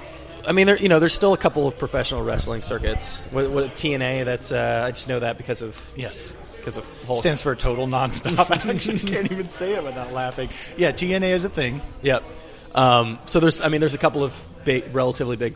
I 0.47 0.51
mean, 0.51 0.67
there, 0.67 0.77
you 0.77 0.89
know, 0.89 0.99
there's 0.99 1.13
still 1.15 1.33
a 1.33 1.38
couple 1.38 1.65
of 1.67 1.77
professional 1.79 2.21
wrestling 2.21 2.61
circuits. 2.61 3.25
What, 3.31 3.49
what 3.49 3.65
TNA? 3.75 4.25
That's 4.25 4.51
uh, 4.51 4.83
I 4.88 4.91
just 4.91 5.07
know 5.07 5.19
that 5.19 5.38
because 5.38 5.61
of 5.63 5.75
Yes. 5.95 6.35
because 6.57 6.77
of 6.77 6.85
whole. 7.07 7.15
Stands 7.15 7.41
for 7.41 7.55
total 7.55 7.88
nonstop 7.88 8.49
action. 8.67 8.95
You 8.97 9.11
can't 9.11 9.31
even 9.31 9.49
say 9.49 9.73
it 9.73 9.83
without 9.83 10.11
laughing. 10.11 10.49
Yeah, 10.77 10.91
TNA 10.91 11.31
is 11.31 11.43
a 11.45 11.49
thing. 11.49 11.81
Yep. 12.03 12.23
Um, 12.75 13.17
so 13.25 13.39
there's, 13.39 13.61
I 13.61 13.69
mean, 13.69 13.79
there's 13.79 13.95
a 13.95 13.97
couple 13.99 14.23
of 14.23 14.39
big, 14.65 14.93
relatively 14.93 15.35
big 15.38 15.55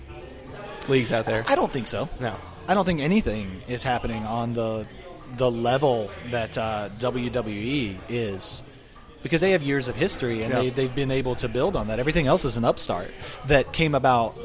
leagues 0.87 1.11
out 1.11 1.25
there. 1.25 1.43
I 1.47 1.55
don't 1.55 1.71
think 1.71 1.87
so. 1.87 2.09
No. 2.19 2.35
I 2.67 2.73
don't 2.73 2.85
think 2.85 3.01
anything 3.01 3.61
is 3.67 3.83
happening 3.83 4.23
on 4.23 4.53
the 4.53 4.87
the 5.37 5.49
level 5.49 6.09
that 6.31 6.57
uh, 6.57 6.89
WWE 6.99 7.97
is 8.09 8.61
because 9.21 9.41
they 9.41 9.51
have 9.51 9.63
years 9.63 9.87
of 9.87 9.95
history 9.95 10.43
and 10.43 10.53
Yeah. 10.53 10.59
they, 10.61 10.69
they've 10.69 10.95
been 10.95 11.11
able 11.11 11.35
to 11.35 11.47
build 11.47 11.75
on 11.75 11.87
that. 11.87 11.99
Everything 11.99 12.27
else 12.27 12.43
is 12.45 12.57
an 12.57 12.65
upstart 12.65 13.09
that 13.47 13.71
came 13.73 13.95
about 13.95 14.35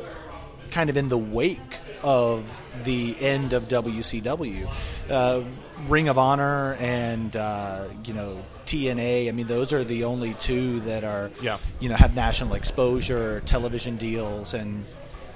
kind 0.71 0.89
of 0.91 0.97
in 0.97 1.09
the 1.09 1.19
wake 1.19 1.59
of 2.03 2.65
the 2.85 3.17
end 3.21 3.53
of 3.53 3.65
WCW. 3.69 4.69
Uh, 5.11 5.43
Ring 5.89 6.09
of 6.09 6.17
Honor 6.19 6.75
and 6.75 7.37
uh, 7.37 7.85
you 8.05 8.15
know 8.15 8.41
TNA. 8.67 9.29
I 9.29 9.33
mean, 9.33 9.47
those 9.47 9.73
are 9.73 9.83
the 9.83 10.05
only 10.05 10.35
two 10.35 10.81
that 10.81 11.03
are 11.05 11.31
Yeah. 11.43 11.59
you 11.81 11.89
know 11.89 11.97
have 11.97 12.15
national 12.15 12.55
exposure, 12.55 13.41
television 13.47 13.97
deals, 13.97 14.55
and 14.55 14.85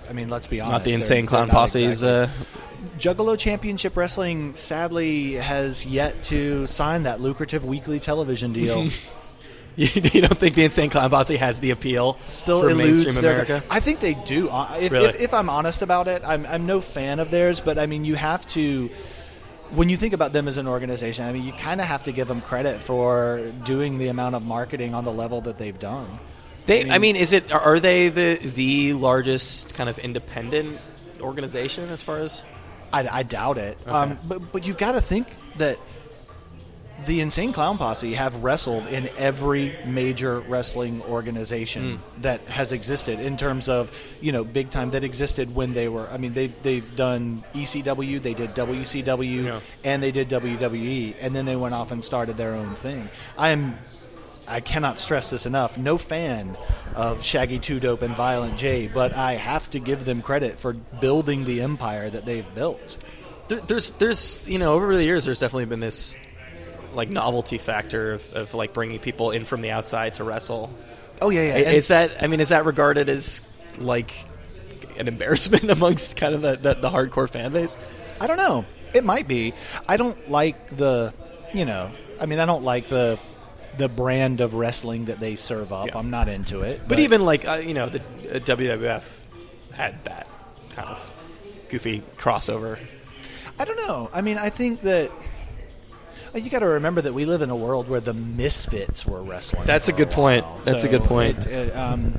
I 0.08 0.12
mean, 0.12 0.28
let's 0.28 0.46
be 0.46 0.60
honest, 0.60 0.72
Not 0.72 0.84
the 0.84 0.92
insane 0.92 1.24
they're 1.24 1.28
clown 1.30 1.48
not 1.48 1.54
posses. 1.54 2.02
exactly- 2.02 2.44
Uh, 2.44 2.58
Juggalo 2.98 3.38
Championship 3.38 3.96
Wrestling 3.96 4.54
sadly 4.56 5.34
has 5.34 5.86
yet 5.86 6.22
to 6.24 6.66
sign 6.66 7.04
that 7.04 7.20
lucrative 7.20 7.64
weekly 7.64 8.00
television 8.00 8.52
deal. 8.52 8.88
You, 9.74 9.86
you 9.86 10.20
don't 10.20 10.36
think 10.36 10.54
the 10.54 10.64
Insane 10.64 10.90
Clown 10.90 11.08
Posse 11.08 11.36
has 11.36 11.58
the 11.58 11.70
appeal 11.70 12.18
still 12.28 12.68
eludes 12.68 13.16
America? 13.16 13.64
I 13.70 13.80
think 13.80 14.00
they 14.00 14.12
do. 14.12 14.50
If, 14.52 14.92
Really? 14.92 15.08
if, 15.08 15.18
if 15.22 15.32
I'm 15.32 15.48
honest 15.48 15.80
about 15.80 16.08
it, 16.08 16.20
I'm, 16.26 16.44
I'm 16.44 16.66
no 16.66 16.82
fan 16.82 17.20
of 17.20 17.30
theirs, 17.30 17.60
but 17.60 17.78
I 17.78 17.86
mean, 17.86 18.04
you 18.04 18.14
have 18.14 18.46
to. 18.48 18.90
When 19.70 19.88
you 19.88 19.96
think 19.96 20.12
about 20.12 20.34
them 20.34 20.46
as 20.46 20.58
an 20.58 20.68
organization, 20.68 21.24
I 21.24 21.32
mean, 21.32 21.44
you 21.44 21.54
kind 21.54 21.80
of 21.80 21.86
have 21.86 22.02
to 22.02 22.12
give 22.12 22.28
them 22.28 22.42
credit 22.42 22.80
for 22.80 23.50
doing 23.64 23.96
the 23.96 24.08
amount 24.08 24.34
of 24.34 24.44
marketing 24.44 24.94
on 24.94 25.04
the 25.04 25.12
level 25.12 25.40
that 25.40 25.56
they've 25.56 25.78
done. 25.78 26.06
They, 26.66 26.88
I 26.88 26.94
I 26.94 26.98
mean- 26.98 27.14
mean, 27.14 27.16
is 27.16 27.32
it 27.32 27.50
are- 27.52 27.80
they 27.80 28.08
the 28.08 28.36
the 28.36 28.92
largest 28.94 29.74
kind 29.74 29.88
of 29.88 29.98
independent 29.98 30.78
organization 31.20 31.88
as 31.90 32.02
far 32.02 32.18
as? 32.18 32.42
I, 32.92 33.08
I 33.08 33.22
doubt 33.22 33.58
it. 33.58 33.78
Um, 33.88 34.18
but 34.28 34.52
but 34.52 34.66
you've 34.66 34.78
got 34.78 34.92
to 34.92 35.00
think 35.00 35.26
that 35.56 35.78
the 37.06 37.20
Insane 37.20 37.52
Clown 37.52 37.78
Posse 37.78 38.14
have 38.14 38.36
wrestled 38.44 38.86
in 38.86 39.08
every 39.18 39.74
major 39.86 40.38
wrestling 40.40 41.02
organization 41.02 41.98
that 42.20 42.42
has 42.42 42.70
existed 42.70 43.18
in 43.18 43.36
terms 43.36 43.68
of 43.68 43.90
you 44.20 44.30
know 44.30 44.44
big 44.44 44.70
time 44.70 44.90
that 44.90 45.02
existed 45.02 45.52
when 45.54 45.72
they 45.72 45.88
were. 45.88 46.06
I 46.12 46.16
mean 46.18 46.32
they 46.32 46.46
they've 46.48 46.94
done 46.94 47.42
ECW, 47.54 48.22
they 48.22 48.34
did 48.34 48.50
WCW, 48.54 49.44
Yeah. 49.46 49.60
and 49.84 50.00
they 50.02 50.12
did 50.12 50.28
WWE, 50.28 51.16
and 51.20 51.34
then 51.34 51.44
they 51.44 51.56
went 51.56 51.74
off 51.74 51.90
and 51.90 52.04
started 52.04 52.36
their 52.36 52.54
own 52.54 52.74
thing. 52.76 53.08
I 53.36 53.48
am. 53.48 53.74
I 54.46 54.60
cannot 54.60 54.98
stress 54.98 55.30
this 55.30 55.46
enough. 55.46 55.78
No 55.78 55.98
fan 55.98 56.56
of 56.94 57.22
Shaggy 57.22 57.58
Two 57.58 57.80
Dope 57.80 58.02
and 58.02 58.16
Violent 58.16 58.58
J, 58.58 58.88
but 58.92 59.12
I 59.14 59.34
have 59.34 59.70
to 59.70 59.78
give 59.78 60.04
them 60.04 60.22
credit 60.22 60.58
for 60.58 60.72
building 60.72 61.44
the 61.44 61.62
empire 61.62 62.10
that 62.10 62.24
they've 62.24 62.54
built. 62.54 63.04
There, 63.48 63.60
there's 63.60 63.92
there's 63.92 64.48
you 64.48 64.58
know 64.58 64.74
over 64.74 64.94
the 64.94 65.04
years 65.04 65.24
there's 65.24 65.40
definitely 65.40 65.66
been 65.66 65.80
this 65.80 66.18
like 66.92 67.08
novelty 67.08 67.58
factor 67.58 68.14
of, 68.14 68.32
of 68.34 68.54
like 68.54 68.74
bringing 68.74 68.98
people 68.98 69.30
in 69.30 69.44
from 69.44 69.62
the 69.62 69.70
outside 69.70 70.14
to 70.14 70.24
wrestle. 70.24 70.70
Oh 71.20 71.30
yeah, 71.30 71.56
yeah. 71.56 71.70
is 71.70 71.88
that 71.88 72.22
I 72.22 72.26
mean 72.26 72.40
is 72.40 72.50
that 72.50 72.64
regarded 72.64 73.08
as 73.08 73.42
like 73.78 74.12
an 74.98 75.08
embarrassment 75.08 75.64
amongst 75.70 76.16
kind 76.16 76.34
of 76.34 76.42
the, 76.42 76.56
the, 76.56 76.74
the 76.74 76.90
hardcore 76.90 77.28
fan 77.28 77.52
base? 77.52 77.76
I 78.20 78.26
don't 78.26 78.36
know. 78.36 78.64
It 78.94 79.04
might 79.04 79.26
be. 79.26 79.54
I 79.88 79.96
don't 79.96 80.30
like 80.30 80.76
the, 80.76 81.14
you 81.54 81.64
know. 81.64 81.90
I 82.20 82.26
mean, 82.26 82.38
I 82.38 82.46
don't 82.46 82.62
like 82.62 82.88
the 82.88 83.18
the 83.78 83.88
brand 83.88 84.40
of 84.40 84.54
wrestling 84.54 85.06
that 85.06 85.20
they 85.20 85.36
serve 85.36 85.72
up. 85.72 85.88
Yeah. 85.88 85.98
I'm 85.98 86.10
not 86.10 86.28
into 86.28 86.60
it. 86.62 86.80
But, 86.86 86.98
even 86.98 87.24
like 87.24 87.46
uh, 87.46 87.62
you 87.64 87.74
know 87.74 87.88
the 87.88 88.00
uh, 88.00 88.38
WWF 88.40 89.02
had 89.74 90.04
that 90.04 90.26
kind 90.72 90.88
of 90.88 91.14
goofy 91.68 92.00
crossover. 92.18 92.78
I 93.58 93.64
don't 93.64 93.76
know. 93.86 94.10
I 94.12 94.22
mean, 94.22 94.38
I 94.38 94.50
think 94.50 94.82
that 94.82 95.10
uh, 96.34 96.38
you 96.38 96.50
got 96.50 96.60
to 96.60 96.66
remember 96.66 97.02
that 97.02 97.12
we 97.12 97.24
live 97.24 97.42
in 97.42 97.50
a 97.50 97.56
world 97.56 97.88
where 97.88 98.00
the 98.00 98.14
misfits 98.14 99.06
were 99.06 99.22
wrestling. 99.22 99.66
That's 99.66 99.88
a 99.88 99.92
good 99.92 100.10
point. 100.10 100.44
while. 100.44 100.58
That's 100.58 100.84
a 100.84 100.88
good 100.88 101.04
point. 101.04 101.38
It, 101.46 101.68
it, 101.68 101.76
um, 101.76 102.18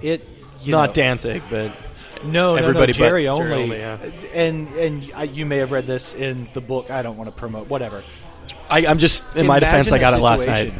it 0.00 0.26
you 0.62 0.72
Not 0.72 0.90
know, 0.90 0.94
Danzig, 0.94 1.42
but 1.50 1.72
No, 2.24 2.54
Everybody 2.56 2.74
no, 2.74 2.86
no, 2.86 2.86
Jerry 2.92 3.24
Jerry 3.24 3.28
only. 3.28 3.62
only, 3.62 3.78
yeah. 3.78 3.98
And 4.34 4.68
and 4.74 5.12
I, 5.14 5.24
you 5.24 5.46
may 5.46 5.56
have 5.58 5.72
read 5.72 5.86
this 5.86 6.14
in 6.14 6.48
the 6.54 6.60
book. 6.60 6.90
I 6.90 7.02
don't 7.02 7.16
want 7.16 7.28
to 7.28 7.34
promote 7.34 7.68
whatever. 7.68 8.02
I, 8.72 8.86
I'm 8.86 8.98
just 8.98 9.22
in 9.36 9.46
my 9.46 9.58
defense. 9.60 9.92
I 9.92 9.98
got 9.98 10.14
it 10.14 10.18
last 10.22 10.46
night. 10.46 10.72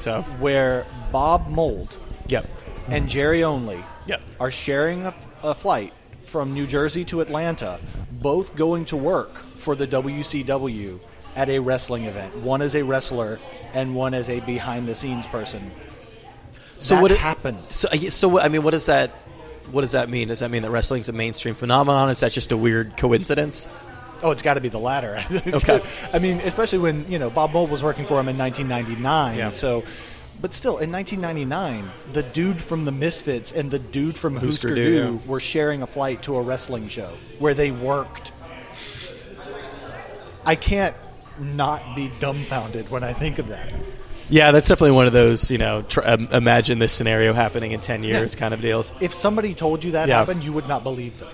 So 0.00 0.22
where 0.40 0.86
Bob 1.12 1.48
Mould 1.48 1.96
yep, 2.28 2.46
and 2.88 3.08
Jerry 3.08 3.44
Only 3.44 3.82
Yep. 4.06 4.22
are 4.40 4.50
sharing 4.50 5.04
a, 5.06 5.14
a 5.42 5.54
flight 5.54 5.92
from 6.24 6.52
New 6.54 6.66
Jersey 6.66 7.04
to 7.06 7.20
Atlanta, 7.20 7.78
both 8.12 8.54
going 8.56 8.84
to 8.86 8.96
work 8.96 9.34
for 9.58 9.74
the 9.76 9.86
WCW 9.86 10.98
at 11.36 11.48
a 11.48 11.58
wrestling 11.58 12.04
event. 12.04 12.36
One 12.38 12.60
as 12.62 12.74
a 12.74 12.82
wrestler 12.82 13.38
and 13.74 13.94
one 13.94 14.14
as 14.14 14.28
a 14.28 14.40
behind 14.40 14.88
the 14.88 14.94
scenes 14.94 15.26
person. 15.26 15.70
So 16.80 16.96
that 16.96 17.02
what 17.02 17.10
it- 17.12 17.18
happened? 17.18 17.58
So, 17.70 17.88
I- 17.92 17.98
so 17.98 18.38
I 18.40 18.48
mean, 18.48 18.62
what 18.62 18.72
does 18.72 18.86
that? 18.86 19.10
What 19.70 19.80
does 19.80 19.92
that 19.92 20.10
mean? 20.10 20.28
Does 20.28 20.40
that 20.40 20.50
mean 20.50 20.62
that 20.62 20.70
wrestling's 20.70 21.08
a 21.08 21.12
mainstream 21.14 21.54
phenomenon? 21.54 22.10
Is 22.10 22.20
that 22.20 22.32
just 22.32 22.52
a 22.52 22.56
weird 22.56 22.96
coincidence? 22.98 23.66
Oh, 24.24 24.30
it's 24.30 24.42
got 24.42 24.54
to 24.54 24.60
be 24.60 24.70
the 24.70 24.78
latter. 24.78 25.22
Okay. 25.46 25.80
I 26.12 26.18
mean, 26.18 26.38
especially 26.40 26.78
when 26.78 27.08
you 27.10 27.18
know 27.18 27.28
Bob 27.30 27.52
Mould 27.52 27.70
was 27.70 27.82
working 27.84 28.06
for 28.06 28.18
him 28.18 28.28
in 28.28 28.36
1999. 28.38 29.36
Yeah. 29.38 29.50
So, 29.52 29.84
but 30.40 30.52
still, 30.54 30.78
in 30.78 30.90
1999, 30.90 31.90
the 32.12 32.22
dude 32.22 32.60
from 32.60 32.84
the 32.86 32.92
Misfits 32.92 33.52
and 33.52 33.70
the 33.70 33.78
dude 33.78 34.16
from 34.18 34.34
Husker 34.36 34.74
Du, 34.74 34.90
yeah. 35.22 35.30
were 35.30 35.40
sharing 35.40 35.82
a 35.82 35.86
flight 35.86 36.22
to 36.22 36.36
a 36.36 36.42
wrestling 36.42 36.88
show 36.88 37.12
where 37.38 37.54
they 37.54 37.70
worked. 37.70 38.32
I 40.46 40.54
can't 40.56 40.96
not 41.38 41.94
be 41.94 42.10
dumbfounded 42.20 42.90
when 42.90 43.02
I 43.04 43.12
think 43.12 43.38
of 43.38 43.48
that. 43.48 43.72
Yeah, 44.30 44.50
that's 44.52 44.68
definitely 44.68 44.92
one 44.96 45.06
of 45.06 45.12
those. 45.12 45.50
You 45.50 45.58
know, 45.58 45.82
tr- 45.82 46.00
um, 46.04 46.28
imagine 46.32 46.78
this 46.78 46.92
scenario 46.92 47.32
happening 47.34 47.72
in 47.72 47.80
ten 47.80 48.02
years, 48.02 48.34
Yeah. 48.34 48.40
kind 48.40 48.54
of 48.54 48.60
deals. 48.62 48.90
If 49.00 49.12
somebody 49.12 49.54
told 49.54 49.84
you 49.84 49.92
that 49.92 50.08
Yeah. 50.08 50.18
happened, 50.18 50.42
you 50.44 50.52
would 50.54 50.66
not 50.68 50.82
believe 50.82 51.18
them. 51.20 51.28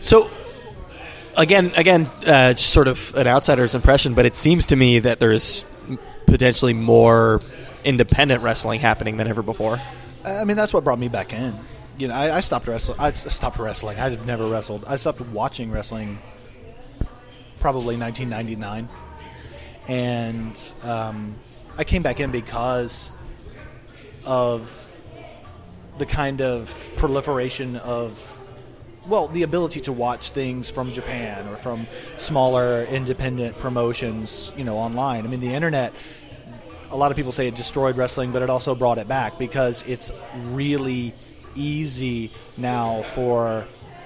So, 0.00 0.30
again, 1.36 1.72
again, 1.76 2.06
uh, 2.26 2.54
sort 2.54 2.88
of 2.88 3.14
an 3.16 3.26
outsider's 3.26 3.74
impression, 3.74 4.14
but 4.14 4.26
it 4.26 4.36
seems 4.36 4.66
to 4.66 4.76
me 4.76 4.98
that 5.00 5.20
there's 5.20 5.64
potentially 6.26 6.72
more 6.72 7.40
independent 7.84 8.42
wrestling 8.42 8.80
happening 8.80 9.16
than 9.16 9.28
ever 9.28 9.42
before. 9.42 9.78
I 10.24 10.44
mean, 10.44 10.56
that's 10.56 10.72
what 10.72 10.84
brought 10.84 10.98
me 10.98 11.08
back 11.08 11.32
in. 11.32 11.58
You 11.98 12.08
know, 12.08 12.14
I, 12.14 12.36
I 12.36 12.40
stopped 12.40 12.66
wrestling. 12.68 12.98
I 13.00 13.12
stopped 13.12 13.58
wrestling. 13.58 13.98
I 13.98 14.08
had 14.08 14.26
never 14.26 14.48
wrestled. 14.48 14.84
I 14.86 14.96
stopped 14.96 15.20
watching 15.20 15.70
wrestling 15.70 16.18
probably 17.60 17.96
1999, 17.96 18.88
and 19.88 20.74
um, 20.82 21.34
I 21.76 21.84
came 21.84 22.02
back 22.02 22.18
in 22.18 22.30
because 22.30 23.10
of 24.24 24.78
the 25.98 26.06
kind 26.06 26.40
of 26.40 26.90
proliferation 26.96 27.76
of 27.76 28.38
well, 29.08 29.28
the 29.28 29.42
ability 29.42 29.80
to 29.80 29.92
watch 29.92 30.30
things 30.30 30.70
from 30.70 30.92
Japan 30.92 31.48
or 31.48 31.56
from 31.56 31.86
smaller 32.16 32.84
independent 32.84 33.58
promotions, 33.58 34.52
you 34.56 34.64
know, 34.64 34.76
online. 34.76 35.24
I 35.24 35.28
mean, 35.28 35.40
the 35.40 35.54
internet 35.54 35.92
a 36.90 36.96
lot 36.96 37.10
of 37.10 37.16
people 37.16 37.32
say 37.32 37.48
it 37.48 37.54
destroyed 37.54 37.96
wrestling, 37.96 38.32
but 38.32 38.42
it 38.42 38.50
also 38.50 38.74
brought 38.74 38.98
it 38.98 39.08
back 39.08 39.38
because 39.38 39.82
it's 39.88 40.12
really 40.50 41.14
easy 41.54 42.30
now 42.58 43.02
for 43.02 43.64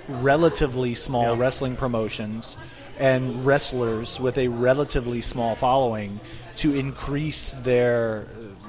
relatively 0.08 0.94
small 0.94 1.34
Yeah. 1.34 1.40
wrestling 1.40 1.76
promotions 1.76 2.56
and 2.98 3.44
wrestlers 3.44 4.20
with 4.20 4.38
a 4.38 4.48
relatively 4.48 5.20
small 5.20 5.56
following 5.56 6.20
to 6.58 6.74
increase 6.74 7.54
their 7.64 8.26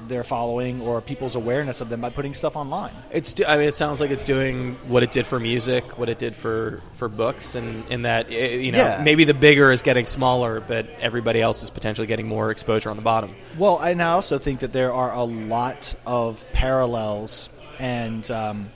their 0.08 0.24
following 0.24 0.80
or 0.80 1.00
people's 1.00 1.34
awareness 1.36 1.80
of 1.80 1.88
them 1.88 2.00
by 2.00 2.10
putting 2.10 2.34
stuff 2.34 2.56
online. 2.56 2.92
It's. 3.12 3.32
do- 3.34 3.44
I 3.46 3.56
mean, 3.58 3.68
it 3.68 3.74
sounds 3.74 4.00
like 4.00 4.10
it's 4.10 4.24
doing 4.24 4.74
what 4.88 5.02
it 5.02 5.10
did 5.10 5.26
for 5.26 5.38
music, 5.38 5.98
what 5.98 6.08
it 6.08 6.18
did 6.18 6.34
for 6.34 6.80
for 6.96 7.08
books, 7.08 7.54
and 7.54 7.84
in 7.90 8.02
that 8.02 8.26
eh, 8.30 8.54
you 8.56 8.72
know 8.72 8.78
Yeah. 8.78 9.02
maybe 9.04 9.24
the 9.24 9.34
bigger 9.34 9.70
is 9.70 9.82
getting 9.82 10.06
smaller, 10.06 10.60
but 10.60 10.86
everybody 11.00 11.40
else 11.40 11.62
is 11.62 11.70
potentially 11.70 12.06
getting 12.06 12.26
more 12.26 12.50
exposure 12.50 12.90
on 12.90 12.96
the 12.96 13.02
bottom. 13.02 13.34
Well, 13.58 13.78
and 13.80 14.02
I 14.02 14.12
also 14.12 14.38
think 14.38 14.60
that 14.60 14.72
there 14.72 14.92
are 14.92 15.12
a 15.12 15.24
lot 15.24 15.94
of 16.06 16.44
parallels, 16.52 17.48
and 17.78 18.28
um, 18.30 18.70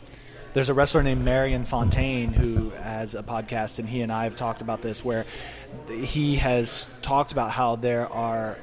there's 0.55 0.69
a 0.69 0.75
wrestler 0.75 1.03
named 1.03 1.25
Marion 1.25 1.65
Fontaine 1.65 2.33
who 2.33 2.71
has 2.71 3.15
a 3.15 3.23
podcast, 3.23 3.79
and 3.79 3.89
he 3.89 4.03
and 4.03 4.13
I 4.13 4.25
have 4.25 4.37
talked 4.37 4.61
about 4.61 4.83
this, 4.83 5.05
where 5.05 5.25
he 5.89 6.37
has 6.37 6.87
talked 7.01 7.33
about 7.33 7.51
how 7.51 7.77
there 7.77 8.07
are 8.13 8.59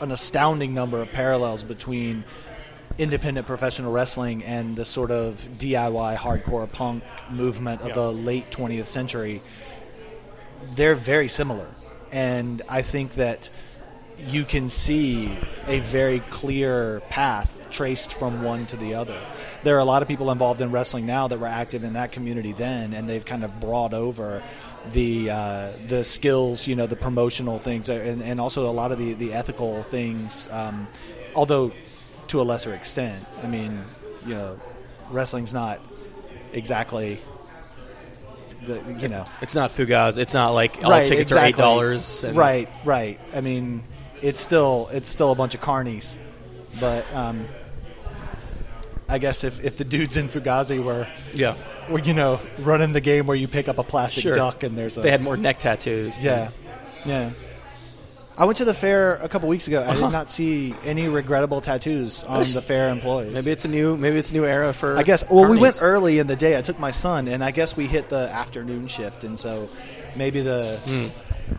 an 0.00 0.10
astounding 0.10 0.74
number 0.74 1.00
of 1.00 1.10
parallels 1.12 1.62
between 1.62 2.24
independent 2.98 3.46
professional 3.46 3.92
wrestling 3.92 4.42
and 4.44 4.76
the 4.76 4.84
sort 4.84 5.10
of 5.10 5.48
DIY 5.58 6.16
hardcore 6.16 6.70
punk 6.70 7.02
movement 7.30 7.80
of 7.82 7.88
Yeah. 7.88 7.94
the 7.94 8.12
late 8.12 8.50
20th 8.50 8.86
century 8.86 9.40
they're 10.74 10.94
very 10.94 11.28
similar. 11.28 11.66
And 12.12 12.62
I 12.68 12.82
think 12.82 13.14
that 13.14 13.50
you 14.28 14.44
can 14.44 14.68
see 14.68 15.36
a 15.66 15.78
very 15.80 16.20
clear 16.20 17.00
path 17.08 17.62
traced 17.70 18.12
from 18.12 18.42
one 18.42 18.66
to 18.66 18.76
the 18.76 18.94
other. 18.94 19.18
There 19.62 19.76
are 19.76 19.78
a 19.78 19.84
lot 19.84 20.02
of 20.02 20.08
people 20.08 20.30
involved 20.30 20.60
in 20.60 20.70
wrestling 20.70 21.06
now 21.06 21.28
that 21.28 21.38
were 21.38 21.46
active 21.46 21.84
in 21.84 21.94
that 21.94 22.12
community 22.12 22.52
then, 22.52 22.92
and 22.92 23.08
they've 23.08 23.24
kind 23.24 23.44
of 23.44 23.60
brought 23.60 23.94
over 23.94 24.42
the 24.92 25.30
uh, 25.30 25.72
the 25.86 26.04
skills, 26.04 26.66
you 26.66 26.74
know, 26.74 26.86
the 26.86 26.96
promotional 26.96 27.58
things, 27.58 27.90
uh, 27.90 27.94
and, 27.94 28.22
and 28.22 28.40
also 28.40 28.68
a 28.68 28.72
lot 28.72 28.92
of 28.92 28.98
the, 28.98 29.12
the 29.14 29.32
ethical 29.32 29.82
things. 29.82 30.48
Um, 30.50 30.88
although 31.34 31.72
to 32.28 32.40
a 32.40 32.42
lesser 32.42 32.74
extent, 32.74 33.24
I 33.42 33.46
mean, 33.46 33.82
you 34.26 34.34
know, 34.34 34.60
wrestling's 35.10 35.52
not 35.52 35.80
exactly 36.52 37.20
the 38.62 38.82
you 38.98 39.08
know 39.08 39.24
It's 39.40 39.54
not 39.54 39.70
Fugaz. 39.70 40.18
It's 40.18 40.34
not 40.34 40.50
like 40.50 40.84
all 40.84 40.90
right, 40.90 41.06
tickets 41.06 41.30
exactly. 41.30 41.44
are 41.44 41.48
eight 41.48 41.56
dollars. 41.56 42.24
Right, 42.24 42.68
right. 42.84 43.20
I 43.34 43.40
mean, 43.40 43.82
it's 44.22 44.40
still 44.40 44.88
it's 44.92 45.08
still 45.08 45.32
a 45.32 45.34
bunch 45.34 45.54
of 45.54 45.60
carnies, 45.60 46.16
but 46.78 47.04
um, 47.14 47.46
I 49.08 49.18
guess 49.18 49.44
if, 49.44 49.62
if 49.64 49.76
the 49.76 49.84
dudes 49.84 50.16
in 50.16 50.28
Fugazi 50.28 50.82
were 50.82 51.08
Yeah. 51.34 51.56
You 52.04 52.14
know 52.14 52.40
running 52.58 52.92
the 52.92 53.00
game 53.00 53.26
where 53.26 53.36
you 53.36 53.48
pick 53.48 53.68
up 53.68 53.78
a 53.78 53.82
plastic 53.84 54.22
Sure. 54.22 54.34
duck 54.34 54.62
and 54.62 54.76
there's 54.78 54.96
a 54.96 55.00
They 55.00 55.10
had 55.10 55.22
more 55.22 55.36
neck 55.36 55.58
tattoos. 55.58 56.16
than- 56.16 56.24
yeah 56.24 56.50
yeah 57.04 57.30
I 58.38 58.44
went 58.46 58.56
to 58.58 58.64
the 58.64 58.72
fair 58.72 59.16
a 59.16 59.28
couple 59.28 59.50
weeks 59.50 59.66
ago. 59.68 59.80
I 59.82 59.86
Uh-huh. 59.88 60.06
did 60.06 60.12
not 60.12 60.30
see 60.30 60.74
any 60.82 61.08
regrettable 61.08 61.60
tattoos 61.60 62.24
on 62.24 62.40
the 62.40 62.62
fair 62.62 62.88
employees. 62.88 63.34
Maybe 63.34 63.50
it's 63.50 63.66
a 63.66 63.68
new 63.68 63.98
maybe 63.98 64.16
it's 64.18 64.30
a 64.30 64.32
new 64.34 64.46
era 64.46 64.72
for. 64.72 64.96
I 64.96 65.02
guess. 65.02 65.24
Well, 65.28 65.44
we 65.44 65.58
went 65.58 65.78
early 65.82 66.18
in 66.20 66.26
the 66.26 66.36
day. 66.36 66.56
I 66.56 66.62
took 66.62 66.78
my 66.78 66.90
son, 66.90 67.28
and 67.28 67.44
I 67.44 67.50
guess 67.50 67.76
we 67.76 67.86
hit 67.86 68.08
the 68.08 68.30
afternoon 68.32 68.86
shift, 68.86 69.24
and 69.24 69.38
so 69.38 69.68
maybe 70.16 70.40
the 70.40 70.78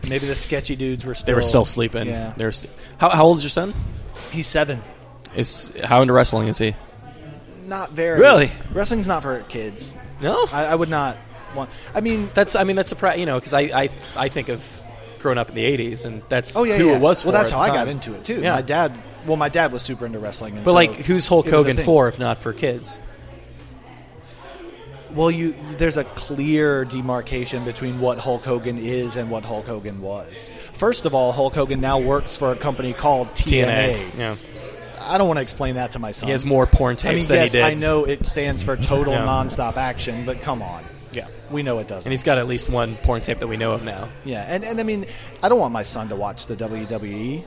maybe 0.08 0.26
the 0.26 0.34
sketchy 0.34 0.74
dudes 0.74 1.04
were 1.06 1.14
still. 1.14 1.26
They 1.26 1.34
were 1.34 1.42
still 1.42 1.64
sleeping. 1.64 2.08
Yeah, 2.08 2.32
They 2.36 2.44
were 2.46 2.50
st- 2.52 2.72
how 2.98 3.10
how 3.10 3.24
old 3.26 3.36
is 3.36 3.44
your 3.44 3.50
son? 3.50 3.74
he's 4.32 4.48
seven. 4.48 4.82
Is 5.36 5.70
how 5.84 6.00
into 6.00 6.14
wrestling 6.14 6.48
is 6.48 6.58
he? 6.58 6.74
Not 7.68 7.92
very. 7.92 8.18
Really? 8.18 8.50
wrestling's 8.72 9.06
not 9.06 9.22
for 9.22 9.38
kids. 9.48 9.94
No. 10.22 10.46
I, 10.52 10.66
I 10.66 10.74
would 10.74 10.88
not 10.88 11.16
want. 11.54 11.70
I 11.94 12.00
mean, 12.00 12.30
That's 12.34 12.56
I 12.56 12.64
mean 12.64 12.76
that's 12.76 12.88
surprising. 12.88 13.20
You 13.20 13.26
know 13.26 13.38
because 13.38 13.54
I, 13.54 13.60
I 13.60 13.90
I 14.16 14.28
think 14.28 14.48
of 14.48 14.82
growing 15.18 15.38
up 15.38 15.48
in 15.48 15.54
the 15.54 15.64
'80s 15.64 16.06
and 16.06 16.22
that's 16.28 16.56
oh 16.56 16.64
yeah, 16.64 16.76
who 16.76 16.88
yeah. 16.88 16.96
it 16.96 17.00
was. 17.00 17.22
For 17.22 17.28
well, 17.28 17.38
that's 17.38 17.52
at 17.52 17.58
how 17.58 17.64
the 17.64 17.72
I 17.72 17.74
got 17.74 17.88
into 17.88 18.14
it 18.14 18.24
too. 18.24 18.40
Yeah. 18.40 18.54
My 18.54 18.62
dad. 18.62 18.92
Well, 19.26 19.36
my 19.36 19.48
dad 19.48 19.70
was 19.72 19.82
super 19.82 20.04
into 20.06 20.18
wrestling. 20.18 20.56
And 20.56 20.64
But 20.64 20.70
so 20.70 20.74
like, 20.74 20.94
who's 20.94 21.28
Hulk 21.28 21.46
it 21.46 21.52
was 21.52 21.54
a 21.54 21.56
Hogan 21.58 21.76
thing. 21.76 21.84
for 21.84 22.08
if 22.08 22.18
not 22.18 22.38
for 22.38 22.52
kids? 22.52 22.98
Well, 25.14 25.30
you 25.30 25.54
there's 25.76 25.98
a 25.98 26.04
clear 26.04 26.84
demarcation 26.86 27.64
between 27.64 28.00
what 28.00 28.18
Hulk 28.18 28.44
Hogan 28.44 28.78
is 28.78 29.14
and 29.16 29.30
what 29.30 29.44
Hulk 29.44 29.66
Hogan 29.66 30.00
was. 30.00 30.50
First 30.72 31.04
of 31.04 31.14
all, 31.14 31.32
Hulk 31.32 31.54
Hogan 31.54 31.80
now 31.82 31.98
works 31.98 32.36
for 32.36 32.50
a 32.50 32.56
company 32.56 32.94
called 32.94 33.28
TNA. 33.34 33.94
TNA. 33.94 34.18
Yeah. 34.18 34.36
I 35.08 35.18
don't 35.18 35.26
want 35.28 35.38
to 35.38 35.42
explain 35.42 35.74
that 35.76 35.92
to 35.92 35.98
my 35.98 36.12
son. 36.12 36.28
He 36.28 36.32
has 36.32 36.44
more 36.44 36.66
porn 36.66 36.96
tapes 36.96 37.04
I 37.10 37.14
mean, 37.14 37.24
than 37.26 37.36
yes, 37.36 37.52
he 37.52 37.58
did. 37.58 37.64
I 37.64 37.74
know 37.74 38.04
it 38.04 38.26
stands 38.26 38.62
for 38.62 38.76
total 38.76 39.12
Yeah. 39.14 39.26
nonstop 39.26 39.76
action, 39.76 40.24
but 40.24 40.40
come 40.40 40.62
on, 40.62 40.84
Yeah. 41.12 41.26
we 41.50 41.62
know 41.62 41.78
it 41.78 41.88
doesn't. 41.88 42.06
And 42.08 42.12
he's 42.12 42.22
got 42.22 42.38
at 42.38 42.46
least 42.46 42.68
one 42.68 42.96
porn 42.96 43.20
tape 43.20 43.38
that 43.40 43.46
we 43.48 43.56
know 43.56 43.72
of 43.72 43.82
now. 43.82 44.08
Yeah, 44.24 44.44
and, 44.46 44.64
and 44.64 44.80
I 44.80 44.82
mean, 44.82 45.06
I 45.42 45.48
don't 45.48 45.58
want 45.58 45.72
my 45.72 45.82
son 45.82 46.08
to 46.10 46.16
watch 46.16 46.46
the 46.46 46.56
WWE. 46.56 47.42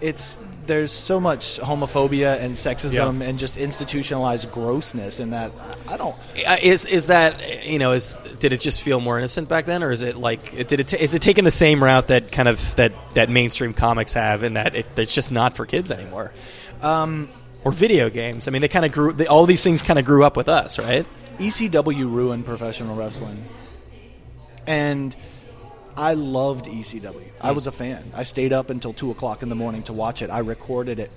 It's 0.00 0.36
there's 0.66 0.92
so 0.92 1.20
much 1.20 1.58
homophobia 1.60 2.40
and 2.40 2.54
sexism 2.54 3.20
Yeah. 3.20 3.26
and 3.28 3.38
just 3.38 3.58
institutionalized 3.58 4.50
grossness 4.50 5.20
in 5.20 5.30
that. 5.30 5.52
I 5.88 5.96
don't. 5.98 6.16
Uh, 6.46 6.56
Is 6.62 6.86
is 6.86 7.06
that 7.08 7.66
you 7.66 7.78
know 7.78 7.92
is 7.92 8.14
did 8.38 8.52
it 8.54 8.60
just 8.62 8.80
feel 8.80 8.98
more 8.98 9.18
innocent 9.18 9.48
back 9.48 9.66
then, 9.66 9.82
or 9.82 9.92
is 9.92 10.02
it 10.02 10.16
like 10.16 10.66
did 10.66 10.80
it 10.80 10.88
ta- 10.88 10.96
is 10.98 11.12
it 11.14 11.20
taking 11.22 11.44
the 11.44 11.50
same 11.50 11.84
route 11.84 12.08
that 12.08 12.32
kind 12.32 12.48
of 12.48 12.76
that 12.76 12.92
that 13.14 13.28
mainstream 13.28 13.74
comics 13.74 14.14
have, 14.14 14.42
and 14.42 14.56
that 14.56 14.74
it, 14.74 14.86
it's 14.96 15.14
just 15.14 15.30
not 15.30 15.54
for 15.54 15.66
kids 15.66 15.90
anymore? 15.90 16.32
Um, 16.84 17.28
or 17.64 17.72
video 17.72 18.10
games. 18.10 18.46
I 18.46 18.50
mean, 18.50 18.62
they 18.62 18.68
kind 18.68 18.84
of 18.84 18.92
grew. 18.92 19.12
They, 19.12 19.26
all 19.26 19.46
these 19.46 19.62
things 19.62 19.82
kind 19.82 19.98
of 19.98 20.04
grew 20.04 20.22
up 20.22 20.36
with 20.36 20.48
us, 20.48 20.78
right? 20.78 21.06
ECW 21.38 22.10
ruined 22.10 22.44
professional 22.44 22.94
wrestling, 22.94 23.44
and 24.66 25.16
I 25.96 26.14
loved 26.14 26.66
ECW. 26.66 27.28
I 27.40 27.52
was 27.52 27.66
a 27.66 27.72
fan. 27.72 28.12
I 28.14 28.22
stayed 28.24 28.52
up 28.52 28.70
until 28.70 28.92
two 28.92 29.10
o'clock 29.10 29.42
in 29.42 29.48
the 29.48 29.54
morning 29.54 29.82
to 29.84 29.92
watch 29.92 30.22
it. 30.22 30.30
I 30.30 30.38
recorded 30.38 30.98
it. 30.98 31.10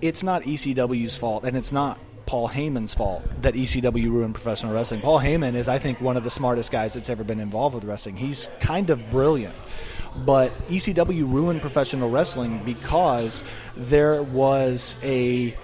It's 0.00 0.22
not 0.22 0.42
ECW's 0.42 1.16
fault, 1.16 1.44
and 1.44 1.56
it's 1.56 1.72
not 1.72 1.98
Paul 2.26 2.48
Heyman's 2.48 2.94
fault 2.94 3.24
that 3.42 3.54
ECW 3.54 4.10
ruined 4.10 4.34
professional 4.34 4.72
wrestling. 4.72 5.00
Paul 5.00 5.18
Heyman 5.18 5.54
is, 5.54 5.66
I 5.66 5.78
think, 5.78 6.00
one 6.00 6.16
of 6.16 6.24
the 6.24 6.30
smartest 6.30 6.70
guys 6.70 6.94
that's 6.94 7.10
ever 7.10 7.24
been 7.24 7.40
involved 7.40 7.74
with 7.74 7.84
wrestling. 7.84 8.16
He's 8.16 8.48
kind 8.60 8.90
of 8.90 9.10
brilliant. 9.10 9.54
But 10.16 10.52
ECW 10.68 11.30
ruined 11.30 11.60
professional 11.60 12.10
wrestling 12.10 12.62
because 12.64 13.42
there 13.76 14.22
was 14.22 14.96
a 15.02 15.56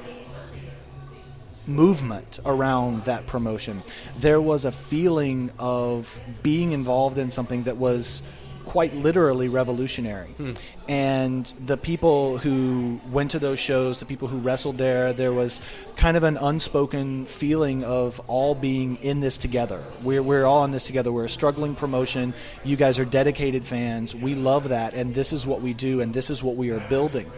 movement 1.66 2.38
around 2.44 3.04
that 3.04 3.26
promotion. 3.26 3.82
There 4.18 4.40
was 4.40 4.64
a 4.64 4.72
feeling 4.72 5.50
of 5.58 6.20
being 6.42 6.72
involved 6.72 7.18
in 7.18 7.30
something 7.30 7.64
that 7.64 7.76
was 7.76 8.22
quite 8.66 8.94
literally 8.94 9.48
revolutionary. 9.48 10.28
Hmm. 10.32 10.52
And 10.88 11.46
the 11.64 11.76
people 11.76 12.36
who 12.36 13.00
went 13.10 13.30
to 13.30 13.38
those 13.38 13.58
shows, 13.58 14.00
the 14.00 14.06
people 14.06 14.28
who 14.28 14.38
wrestled 14.38 14.76
there, 14.76 15.12
there 15.12 15.32
was 15.32 15.60
kind 15.96 16.16
of 16.16 16.24
an 16.24 16.36
unspoken 16.36 17.26
feeling 17.26 17.84
of 17.84 18.20
all 18.26 18.54
being 18.54 18.96
in 18.96 19.20
this 19.20 19.38
together. 19.38 19.82
We're, 20.02 20.22
we're 20.22 20.44
all 20.44 20.64
in 20.64 20.72
this 20.72 20.84
together. 20.84 21.12
We're 21.12 21.26
a 21.26 21.30
struggling 21.30 21.74
promotion. 21.74 22.34
You 22.64 22.76
guys 22.76 22.98
are 22.98 23.04
dedicated 23.04 23.64
fans. 23.64 24.14
We 24.14 24.34
love 24.34 24.68
that. 24.68 24.94
And 24.94 25.14
this 25.14 25.32
is 25.32 25.46
what 25.46 25.62
we 25.62 25.72
do, 25.72 26.00
and 26.00 26.12
this 26.12 26.28
is 26.28 26.42
what 26.42 26.56
we 26.56 26.70
are 26.70 26.80
building. 26.88 27.30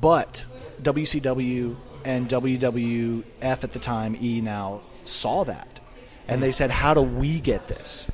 But 0.00 0.44
WCW 0.82 1.76
and 2.06 2.28
WWF 2.28 3.64
at 3.64 3.72
the 3.72 3.78
time, 3.78 4.16
E 4.20 4.40
now, 4.40 4.80
saw 5.04 5.44
that. 5.44 5.80
And 6.26 6.38
hmm. 6.38 6.42
they 6.42 6.52
said, 6.52 6.70
How 6.70 6.94
do 6.94 7.02
we 7.02 7.38
get 7.38 7.68
this? 7.68 8.06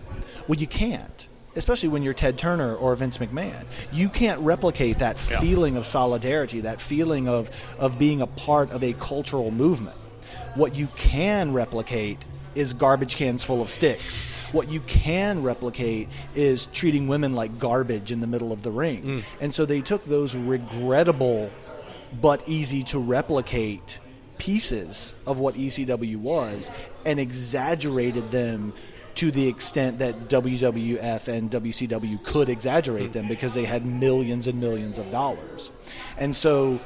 Well, 0.49 0.59
you 0.59 0.67
can't, 0.67 1.28
especially 1.59 1.89
when 1.91 2.03
you're 2.03 2.15
Ted 2.15 2.39
Turner 2.39 2.75
or 2.75 2.95
Vince 2.97 3.19
McMahon. 3.19 3.65
You 3.93 4.09
can't 4.09 4.41
replicate 4.41 5.01
that 5.01 5.19
Yeah. 5.31 5.41
feeling 5.41 5.77
of 5.77 5.85
solidarity, 5.85 6.61
that 6.61 6.81
feeling 6.81 7.29
of, 7.29 7.51
of 7.79 7.99
being 7.99 8.23
a 8.23 8.27
part 8.27 8.71
of 8.71 8.83
a 8.83 8.93
cultural 8.95 9.51
movement. 9.51 9.97
What 10.55 10.77
you 10.77 10.87
can 10.97 11.53
replicate 11.53 12.19
is 12.55 12.73
garbage 12.73 13.17
cans 13.17 13.43
full 13.45 13.61
of 13.61 13.69
sticks. 13.71 14.27
What 14.53 14.71
you 14.71 14.81
can 14.81 15.43
replicate 15.43 16.09
is 16.35 16.67
treating 16.67 17.09
women 17.09 17.35
like 17.35 17.59
garbage 17.59 18.11
in 18.11 18.21
the 18.21 18.27
middle 18.27 18.53
of 18.53 18.63
the 18.63 18.71
ring. 18.71 19.03
Mm. 19.03 19.23
And 19.41 19.55
so 19.55 19.67
they 19.67 19.81
took 19.81 20.05
those 20.07 20.35
regrettable 20.35 21.51
but 22.23 22.43
easy 22.49 22.83
to 22.85 22.99
replicate 22.99 23.99
pieces 24.39 25.13
of 25.27 25.39
what 25.41 25.57
ECW 25.57 26.17
was 26.17 26.71
and 27.05 27.19
exaggerated 27.21 28.31
them 28.31 28.73
to 29.19 29.33
the 29.33 29.49
extent 29.49 29.99
that 29.99 30.29
WWF 30.29 31.27
and 31.27 31.51
WCW 31.51 32.23
could 32.23 32.49
exaggerate 32.49 33.13
them 33.13 33.27
because 33.27 33.53
they 33.53 33.65
had 33.65 33.85
millions 33.85 34.47
and 34.47 34.61
millions 34.61 34.97
of 34.97 35.11
dollars. 35.11 35.73
And 36.19 36.35
so 36.35 36.79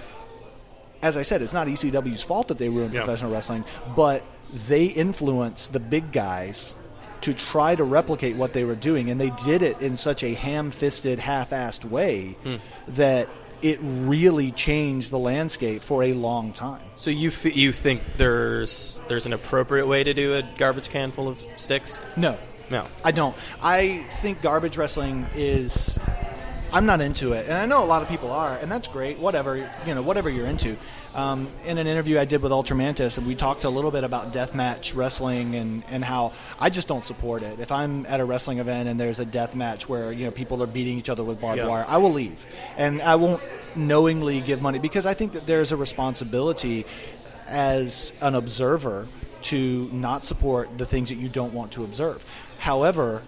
as 1.02 1.16
I 1.16 1.22
said, 1.22 1.42
it's 1.42 1.52
not 1.52 1.66
ECW's 1.66 2.22
fault 2.22 2.48
that 2.48 2.58
they 2.58 2.68
ruined 2.68 2.94
Yeah. 2.94 3.02
professional 3.02 3.32
wrestling, 3.32 3.64
but 3.94 4.22
they 4.68 4.86
influenced 4.86 5.72
the 5.72 5.80
big 5.80 6.10
guys 6.12 6.74
to 7.22 7.34
try 7.34 7.74
to 7.74 7.84
replicate 7.84 8.36
what 8.36 8.52
they 8.52 8.64
were 8.64 8.74
doing, 8.74 9.10
and 9.10 9.20
they 9.20 9.30
did 9.44 9.62
it 9.62 9.80
in 9.80 9.96
such 9.96 10.24
a 10.24 10.34
ham-fisted, 10.34 11.18
half-assed 11.18 11.84
way 11.84 12.36
hmm. 12.44 12.56
that 12.88 13.28
it 13.62 13.78
really 13.82 14.50
changed 14.50 15.10
the 15.10 15.18
landscape 15.18 15.82
for 15.82 16.02
a 16.02 16.12
long 16.12 16.52
time. 16.52 16.82
So 16.96 17.10
you 17.10 17.28
f- 17.28 17.56
you 17.56 17.72
think 17.72 18.02
there's 18.16 19.02
there's 19.08 19.26
an 19.26 19.32
appropriate 19.32 19.86
way 19.86 20.02
to 20.04 20.12
do 20.14 20.34
a 20.34 20.42
garbage 20.58 20.88
can 20.90 21.12
full 21.12 21.28
of 21.28 21.40
sticks? 21.56 22.00
No, 22.16 22.36
No. 22.70 22.86
I 23.04 23.12
don't. 23.12 23.36
I 23.62 23.98
think 24.20 24.42
garbage 24.42 24.76
wrestling 24.76 25.26
is. 25.34 25.98
I'm 26.72 26.86
not 26.86 27.02
into 27.02 27.34
it, 27.34 27.44
and 27.46 27.54
I 27.54 27.66
know 27.66 27.84
a 27.84 27.86
lot 27.86 28.00
of 28.00 28.08
people 28.08 28.30
are, 28.30 28.56
and 28.56 28.72
that's 28.72 28.88
great. 28.88 29.18
Whatever 29.18 29.68
you 29.86 29.94
know, 29.94 30.00
whatever 30.00 30.30
you're 30.30 30.46
into. 30.46 30.76
Um, 31.14 31.50
in 31.66 31.76
an 31.76 31.86
interview 31.86 32.18
I 32.18 32.24
did 32.24 32.40
with 32.40 32.50
Ultramantis, 32.50 33.18
and 33.18 33.26
we 33.26 33.34
talked 33.34 33.64
a 33.64 33.68
little 33.68 33.90
bit 33.90 34.04
about 34.04 34.32
deathmatch 34.32 34.96
wrestling 34.96 35.54
and, 35.54 35.82
and 35.90 36.02
how 36.02 36.32
I 36.58 36.70
just 36.70 36.88
don't 36.88 37.04
support 37.04 37.42
it. 37.42 37.60
If 37.60 37.70
I'm 37.70 38.06
at 38.06 38.20
a 38.20 38.24
wrestling 38.24 38.58
event 38.60 38.88
and 38.88 38.98
there's 38.98 39.18
a 39.20 39.26
death 39.26 39.54
match 39.54 39.86
where 39.86 40.12
you 40.12 40.24
know 40.24 40.30
people 40.30 40.62
are 40.62 40.66
beating 40.66 40.96
each 40.98 41.10
other 41.10 41.22
with 41.22 41.38
barbed 41.40 41.58
Yeah. 41.58 41.68
wire, 41.68 41.84
I 41.86 41.98
will 41.98 42.12
leave, 42.12 42.44
and 42.78 43.02
I 43.02 43.16
won't 43.16 43.42
knowingly 43.76 44.40
give 44.40 44.62
money 44.62 44.78
because 44.78 45.04
I 45.04 45.12
think 45.12 45.32
that 45.32 45.46
there's 45.46 45.72
a 45.72 45.76
responsibility 45.76 46.86
as 47.48 48.14
an 48.22 48.34
observer 48.34 49.06
to 49.42 49.90
not 49.92 50.24
support 50.24 50.78
the 50.78 50.86
things 50.86 51.10
that 51.10 51.16
you 51.16 51.28
don't 51.28 51.52
want 51.52 51.72
to 51.72 51.84
observe. 51.84 52.24
However, 52.58 53.22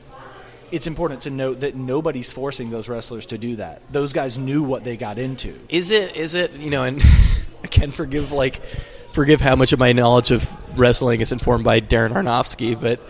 it's 0.71 0.87
important 0.87 1.23
to 1.23 1.31
note 1.31 1.61
that 1.61 1.75
nobody's 1.75 2.33
forcing 2.33 2.71
those 2.71 2.89
wrestlers 2.89 3.27
to 3.27 3.39
do 3.39 3.57
that. 3.57 3.83
Those 3.93 4.13
guys 4.13 4.39
knew 4.39 4.63
what 4.63 4.85
they 4.85 4.97
got 4.97 5.19
into. 5.19 5.59
Is 5.69 5.91
it 5.91 6.17
is 6.17 6.35
it 6.35 6.53
you 6.55 6.71
know 6.71 6.85
and 6.85 7.01
I 7.65 7.67
can 7.67 7.91
forgive 7.91 8.33
like 8.33 8.65
forgive 9.13 9.41
how 9.41 9.55
much 9.57 9.73
of 9.73 9.79
my 9.79 9.93
knowledge 9.93 10.31
of 10.31 10.49
wrestling 10.79 11.21
is 11.21 11.31
informed 11.33 11.65
by 11.65 11.81
Darren 11.81 12.11
Aronofsky, 12.13 12.81
but 12.81 13.01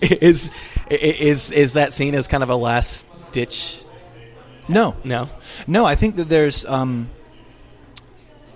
is 0.02 0.50
is 0.90 1.50
is 1.50 1.72
that 1.74 1.94
seen 1.94 2.14
as 2.14 2.28
kind 2.28 2.42
of 2.42 2.50
a 2.50 2.56
last 2.56 3.06
ditch? 3.32 3.82
No, 4.68 4.94
No. 5.02 5.30
no. 5.66 5.86
I 5.86 5.94
think 5.94 6.16
that 6.16 6.28
there's. 6.28 6.64
Um, 6.66 7.08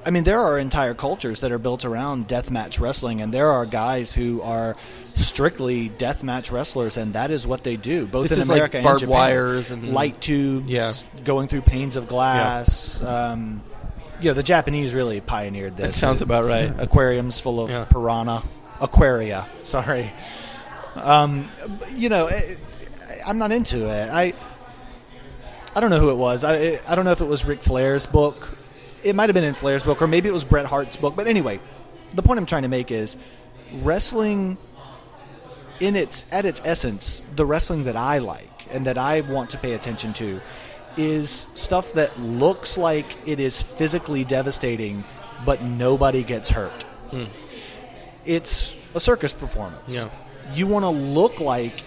I 0.05 0.11
mean, 0.11 0.25
there 0.25 0.41
are 0.41 0.59
entire 0.59 0.95
cultures 0.95 1.41
that 1.41 1.53
are 1.53 1.59
built 1.59 1.85
around 1.85 2.27
deathmatch 2.29 2.81
wrestling, 2.81 3.21
and 3.21 3.33
there 3.33 3.51
are 3.53 3.65
guys 3.65 4.13
who 4.13 4.43
are 4.43 4.77
strictly 5.15 5.89
deathmatch 5.91 6.51
wrestlers, 6.53 6.97
and 6.97 7.15
that 7.15 7.31
is 7.31 7.47
what 7.47 7.65
they 7.65 7.77
do. 7.77 8.07
Both 8.07 8.29
This 8.29 8.39
in 8.39 8.43
is 8.43 8.49
like 8.49 8.57
America 8.57 8.77
and 8.79 8.85
barbed 8.85 9.01
Japan. 9.01 9.13
wires 9.15 9.71
and- 9.71 9.93
light 9.93 10.21
tubes, 10.21 10.69
Yeah. 10.69 10.91
going 11.25 11.49
through 11.49 11.63
panes 11.63 11.97
of 11.97 12.09
glass. 12.09 13.03
Um, 13.03 13.63
you 14.21 14.31
know, 14.31 14.35
the 14.35 14.43
Japanese 14.43 14.95
really 14.95 15.21
pioneered 15.21 15.77
this. 15.77 15.87
That 15.89 15.95
sounds 15.95 16.23
about 16.23 16.45
right. 16.45 16.73
aquariums 16.79 17.41
full 17.41 17.61
of 17.63 17.71
Yeah. 17.71 17.85
piranha, 17.85 18.43
aquaria. 18.81 19.47
Sorry, 19.63 20.11
um, 20.97 21.49
you 21.97 22.09
know, 22.09 22.27
eh, 22.27 22.55
I'm 23.27 23.39
not 23.39 23.53
into 23.53 23.87
it. 23.91 24.11
I 24.13 24.33
I 25.75 25.81
don't 25.81 25.89
know 25.91 26.01
who 26.01 26.11
it 26.11 26.17
was. 26.17 26.45
I 26.45 26.79
I 26.87 26.95
don't 26.95 27.05
know 27.05 27.13
if 27.13 27.21
it 27.21 27.27
was 27.27 27.45
Ric 27.45 27.63
Flair's 27.63 28.07
book. 28.07 28.57
It 29.03 29.15
might 29.17 29.29
have 29.29 29.35
been 29.35 29.45
in 29.45 29.55
Flair's 29.55 29.83
book, 29.83 30.01
or 30.03 30.07
maybe 30.07 30.29
it 30.29 30.33
was 30.33 30.45
Bret 30.45 30.67
Hart's 30.67 30.97
book. 30.97 31.17
But 31.17 31.27
anyway, 31.27 31.59
the 32.15 32.23
point 32.23 32.39
I'm 32.39 32.47
trying 32.47 32.63
to 32.63 32.69
make 32.69 32.91
is 32.93 33.17
wrestling 33.81 34.59
in 35.83 35.97
its 35.97 36.25
at 36.31 36.47
its 36.47 36.63
essence, 36.65 37.25
the 37.35 37.45
wrestling 37.45 37.85
that 37.85 37.97
I 37.97 38.19
like 38.19 38.67
and 38.71 38.87
that 38.87 38.97
I 38.97 39.23
want 39.23 39.51
to 39.51 39.59
pay 39.59 39.73
attention 39.73 40.13
to 40.15 40.41
is 40.97 41.49
stuff 41.55 41.93
that 41.95 42.19
looks 42.21 42.79
like 42.79 43.17
it 43.27 43.41
is 43.41 43.61
physically 43.61 44.25
devastating, 44.25 45.05
but 45.45 45.63
nobody 45.63 46.23
gets 46.23 46.51
hurt. 46.51 46.85
Hmm. 47.11 47.25
It's 48.25 48.75
a 48.95 49.01
circus 49.01 49.33
performance. 49.33 49.97
Yeah. 49.97 50.09
You 50.55 50.69
want 50.69 50.85
to 50.85 50.91
look 50.91 51.41
like 51.41 51.83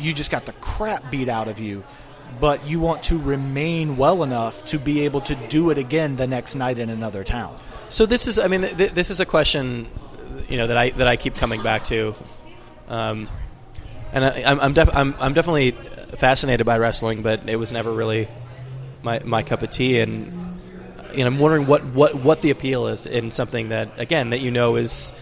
you 0.00 0.12
just 0.12 0.30
got 0.30 0.44
the 0.44 0.52
crap 0.54 1.08
beat 1.10 1.28
out 1.28 1.46
of 1.46 1.60
you, 1.60 1.84
but 2.40 2.66
you 2.66 2.80
want 2.80 3.04
to 3.04 3.18
remain 3.18 3.96
well 3.96 4.24
enough 4.24 4.66
to 4.66 4.78
be 4.78 5.04
able 5.04 5.20
to 5.22 5.36
do 5.48 5.70
it 5.70 5.78
again 5.78 6.16
the 6.16 6.26
next 6.26 6.56
night 6.56 6.78
in 6.78 6.90
another 6.90 7.22
town. 7.22 7.56
So 7.90 8.06
this 8.06 8.26
is, 8.26 8.38
I 8.38 8.48
mean, 8.48 8.62
th- 8.62 8.90
this 8.90 9.10
is 9.10 9.20
a 9.20 9.26
question, 9.26 9.86
you 10.48 10.56
know, 10.56 10.66
that 10.66 10.76
I 10.76 10.90
that 10.90 11.06
I 11.06 11.16
keep 11.16 11.36
coming 11.36 11.62
back 11.62 11.84
to, 11.84 12.16
um, 12.88 13.28
and 14.12 14.24
I, 14.24 14.42
I'm 14.44 14.60
I'm, 14.60 14.72
def- 14.72 14.94
I'm 14.94 15.14
I'm 15.20 15.34
definitely 15.34 15.72
fascinated 15.72 16.66
by 16.66 16.78
wrestling, 16.78 17.22
but 17.22 17.48
it 17.48 17.56
was 17.56 17.72
never 17.72 17.92
really 17.92 18.28
my 19.02 19.20
my 19.20 19.42
cup 19.42 19.62
of 19.62 19.70
tea, 19.70 20.00
and 20.00 20.46
you 21.12 21.20
know, 21.20 21.26
I'm 21.28 21.38
wondering 21.38 21.66
what, 21.66 21.82
what, 21.84 22.14
what 22.14 22.42
the 22.42 22.50
appeal 22.50 22.88
is 22.88 23.06
in 23.06 23.30
something 23.30 23.70
that 23.70 23.98
again 23.98 24.30
that 24.30 24.40
you 24.40 24.50
know 24.50 24.76
is 24.76 25.12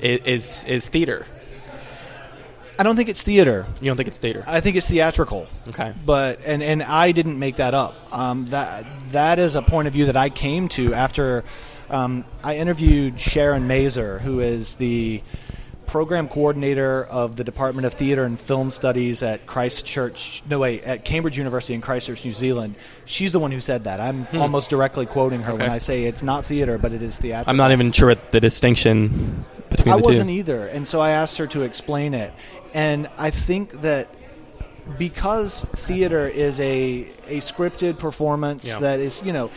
is 0.00 0.64
is 0.64 0.88
theater. 0.88 1.26
I 2.78 2.84
don't 2.84 2.96
think 2.96 3.08
it's 3.08 3.22
theater. 3.22 3.66
You 3.80 3.90
don't 3.90 3.96
think 3.96 4.08
it's 4.08 4.18
theater? 4.18 4.42
I 4.46 4.60
think 4.60 4.76
it's 4.76 4.88
theatrical. 4.88 5.46
Okay. 5.68 5.92
But 6.04 6.40
and 6.44 6.62
and 6.62 6.82
I 6.82 7.12
didn't 7.12 7.38
make 7.38 7.56
that 7.56 7.74
up. 7.74 7.94
Um, 8.12 8.46
that 8.46 8.86
that 9.10 9.38
is 9.38 9.54
a 9.54 9.62
point 9.62 9.88
of 9.88 9.92
view 9.92 10.06
that 10.06 10.16
I 10.16 10.30
came 10.30 10.68
to 10.70 10.94
after 10.94 11.44
um, 11.90 12.24
I 12.42 12.56
interviewed 12.56 13.20
Sharon 13.20 13.66
Mazer, 13.66 14.18
who 14.18 14.40
is 14.40 14.76
the 14.76 15.22
program 15.92 16.26
coordinator 16.26 17.04
of 17.04 17.36
the 17.36 17.44
Department 17.44 17.84
of 17.84 17.92
Theater 17.92 18.24
and 18.24 18.40
Film 18.40 18.70
Studies 18.70 19.22
at 19.22 19.44
Christchurch. 19.44 20.42
No, 20.48 20.58
wait, 20.60 20.84
at 20.84 21.04
Cambridge 21.04 21.36
University 21.36 21.74
in 21.74 21.82
Christchurch, 21.82 22.24
New 22.24 22.32
Zealand. 22.32 22.76
She's 23.04 23.30
the 23.30 23.38
one 23.38 23.52
who 23.52 23.60
said 23.60 23.84
that. 23.84 24.00
I'm 24.00 24.26
almost 24.32 24.70
directly 24.70 25.04
quoting 25.04 25.42
her 25.42 25.52
when 25.54 25.66
Hmm. 25.66 25.72
I 25.72 25.76
say 25.76 26.04
it's 26.04 26.22
not 26.22 26.46
theater, 26.46 26.78
but 26.78 26.92
it 26.92 27.02
is 27.02 27.18
theatrical. 27.18 27.50
I'm 27.50 27.58
not 27.58 27.72
even 27.72 27.92
sure 27.92 28.08
what 28.08 28.30
the 28.32 28.40
distinction 28.40 29.44
between 29.68 29.92
I 29.92 29.98
the 29.98 30.02
wasn't 30.02 30.30
either, 30.30 30.66
and 30.66 30.88
so 30.88 30.98
I 30.98 31.10
asked 31.10 31.36
her 31.36 31.46
to 31.48 31.60
explain 31.60 32.14
it. 32.14 32.32
And 32.72 33.10
I 33.18 33.28
think 33.28 33.82
that 33.82 34.08
because 34.98 35.62
theater 35.64 36.26
is 36.26 36.58
a 36.60 37.06
a 37.28 37.38
scripted 37.40 37.98
performance 37.98 38.66
Yeah. 38.66 38.78
that 38.78 38.98
is, 39.00 39.20
you 39.22 39.34
know, 39.34 39.50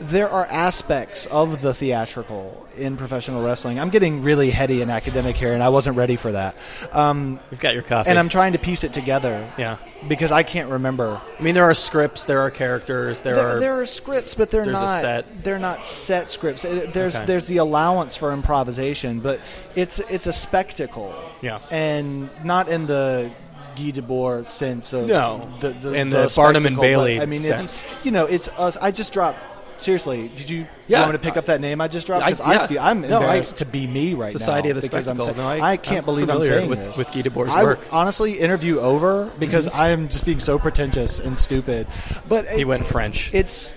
there 0.00 0.28
are 0.28 0.44
aspects 0.46 1.26
of 1.26 1.60
the 1.62 1.74
theatrical 1.74 2.66
in 2.76 2.96
professional 2.96 3.44
wrestling. 3.44 3.80
I'm 3.80 3.90
getting 3.90 4.22
really 4.22 4.50
heady 4.50 4.82
and 4.82 4.90
academic 4.90 5.36
here, 5.36 5.52
and 5.52 5.62
I 5.62 5.68
wasn't 5.70 5.96
ready 5.96 6.16
for 6.16 6.32
that. 6.32 6.54
Um, 6.92 7.40
You've 7.50 7.60
got 7.60 7.74
your 7.74 7.82
coffee, 7.82 8.10
and 8.10 8.18
I'm 8.18 8.28
trying 8.28 8.52
to 8.52 8.58
piece 8.58 8.84
it 8.84 8.92
together 8.92 9.46
yeah. 9.58 9.76
because 10.06 10.30
I 10.30 10.42
can't 10.44 10.70
remember. 10.70 11.20
I 11.38 11.42
mean, 11.42 11.54
there 11.54 11.64
are 11.64 11.74
scripts, 11.74 12.24
there 12.24 12.40
are 12.40 12.50
characters, 12.50 13.20
there, 13.22 13.34
There, 13.34 13.46
are 13.48 13.60
there 13.60 13.80
are 13.80 13.86
scripts, 13.86 14.34
but 14.34 14.50
they're 14.50 14.64
not. 14.66 15.00
set. 15.00 15.42
They're 15.42 15.58
not 15.58 15.84
set 15.84 16.30
scripts. 16.30 16.62
There's 16.62 17.16
Okay. 17.16 17.26
there's 17.26 17.46
the 17.46 17.56
allowance 17.56 18.16
for 18.16 18.32
improvisation, 18.32 19.20
but 19.20 19.40
it's 19.74 19.98
it's 19.98 20.26
a 20.26 20.32
spectacle. 20.32 21.14
Yeah. 21.40 21.60
and 21.70 22.28
not 22.44 22.68
in 22.68 22.86
the 22.86 23.30
Guy 23.76 23.92
Debord 23.92 24.46
sense 24.46 24.92
of 24.92 25.06
No. 25.06 25.48
the, 25.60 25.70
the, 25.70 25.92
In 25.94 26.10
the 26.10 26.32
Barnum 26.34 26.66
and 26.66 26.76
Bailey 26.76 27.18
but, 27.18 27.22
I 27.22 27.26
mean, 27.26 27.38
sense. 27.38 27.64
it's 27.84 28.04
you 28.04 28.10
know, 28.10 28.26
it's 28.26 28.48
us. 28.58 28.76
I 28.76 28.90
just 28.90 29.12
dropped. 29.12 29.38
Seriously, 29.78 30.28
did 30.34 30.50
you, 30.50 30.66
Yeah. 30.88 30.98
you 30.98 31.02
want 31.02 31.12
me 31.12 31.18
to 31.18 31.24
pick 31.24 31.36
up 31.36 31.46
that 31.46 31.60
name 31.60 31.80
I 31.80 31.88
just 31.88 32.06
dropped? 32.06 32.24
I- 32.24 32.26
Because 32.26 32.40
I, 32.40 32.52
yeah. 32.54 32.66
feel 32.66 32.80
I'm 32.82 33.00
No, 33.02 33.18
I- 33.18 33.20
embarrassed 33.20 33.58
to 33.58 33.64
be 33.64 33.86
me 33.86 34.14
right 34.14 34.32
Society 34.32 34.34
now 34.34 34.38
Society 34.38 34.68
of 34.70 34.76
the 34.76 34.82
because 34.82 35.06
I'm 35.06 35.20
saying- 35.20 35.36
No, 35.36 35.46
I- 35.48 35.70
I, 35.72 35.76
can't 35.76 35.98
I'm 35.98 36.04
believe 36.04 36.28
I'm 36.30 36.42
saying 36.42 36.68
with- 36.68 36.84
this. 36.84 36.96
with 36.98 37.12
Guy 37.12 37.22
Debord's 37.22 37.50
I 37.50 37.62
work. 37.64 37.80
honestly 37.92 38.32
interview 38.38 38.80
over 38.80 39.30
because 39.38 39.68
mm-hmm. 39.68 39.80
I 39.80 39.88
am 39.88 40.08
just 40.08 40.24
being 40.24 40.40
so 40.40 40.58
pretentious 40.58 41.18
and 41.20 41.38
stupid. 41.38 41.86
But 42.28 42.46
he 42.48 42.62
it- 42.62 42.66
went 42.66 42.84
French. 42.86 43.30
it's 43.32 43.74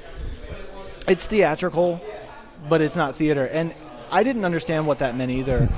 it's 1.07 1.25
theatrical, 1.27 2.01
but 2.69 2.81
it's 2.81 2.95
not 2.95 3.15
theater. 3.15 3.45
And 3.45 3.73
I 4.11 4.23
didn't 4.23 4.45
understand 4.45 4.87
what 4.87 4.99
that 4.99 5.15
meant 5.15 5.31
either. 5.31 5.69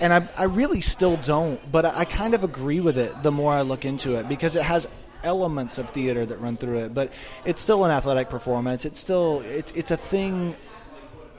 And 0.00 0.12
I, 0.12 0.28
I 0.36 0.44
really 0.44 0.80
still 0.80 1.16
don't, 1.16 1.60
but 1.70 1.84
I, 1.86 2.00
I 2.00 2.04
kind 2.04 2.34
of 2.34 2.42
agree 2.42 2.80
with 2.80 2.98
it 2.98 3.22
the 3.22 3.30
more 3.30 3.52
I 3.52 3.62
look 3.62 3.84
into 3.84 4.16
it 4.16 4.28
because 4.28 4.56
it 4.56 4.62
has 4.64 4.86
elements 5.24 5.78
of 5.78 5.90
theater 5.90 6.26
that 6.26 6.36
run 6.40 6.56
through 6.56 6.78
it. 6.78 6.94
But 6.94 7.12
it's 7.44 7.60
still 7.60 7.84
an 7.84 7.90
athletic 7.90 8.28
performance. 8.28 8.84
It's 8.84 8.98
still 8.98 9.40
it's 9.46 9.72
it's 9.72 9.90
a 9.90 9.96
thing. 9.96 10.54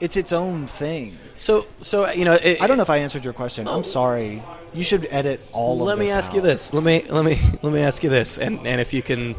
It's 0.00 0.16
its 0.16 0.32
own 0.32 0.66
thing. 0.66 1.16
so, 1.38 1.66
so 1.80 2.10
you 2.10 2.24
know, 2.24 2.34
it, 2.34 2.60
I 2.60 2.66
don't 2.66 2.76
know 2.76 2.82
if 2.82 2.90
I 2.90 2.98
answered 2.98 3.24
your 3.24 3.32
question. 3.32 3.68
I'm 3.68 3.84
sorry. 3.84 4.42
You 4.74 4.82
should 4.82 5.06
edit 5.10 5.40
all 5.52 5.80
of 5.80 5.86
Let 5.86 5.98
me 5.98 6.10
ask 6.10 6.34
you 6.34 6.40
this. 6.40 6.74
Let 6.74 6.82
me 6.82 7.02
let 7.08 7.24
me 7.24 7.38
let 7.62 7.72
me 7.72 7.80
ask 7.80 8.02
you 8.02 8.10
this, 8.10 8.38
and 8.38 8.66
and 8.66 8.80
if 8.80 8.92
you 8.92 9.02
can 9.02 9.36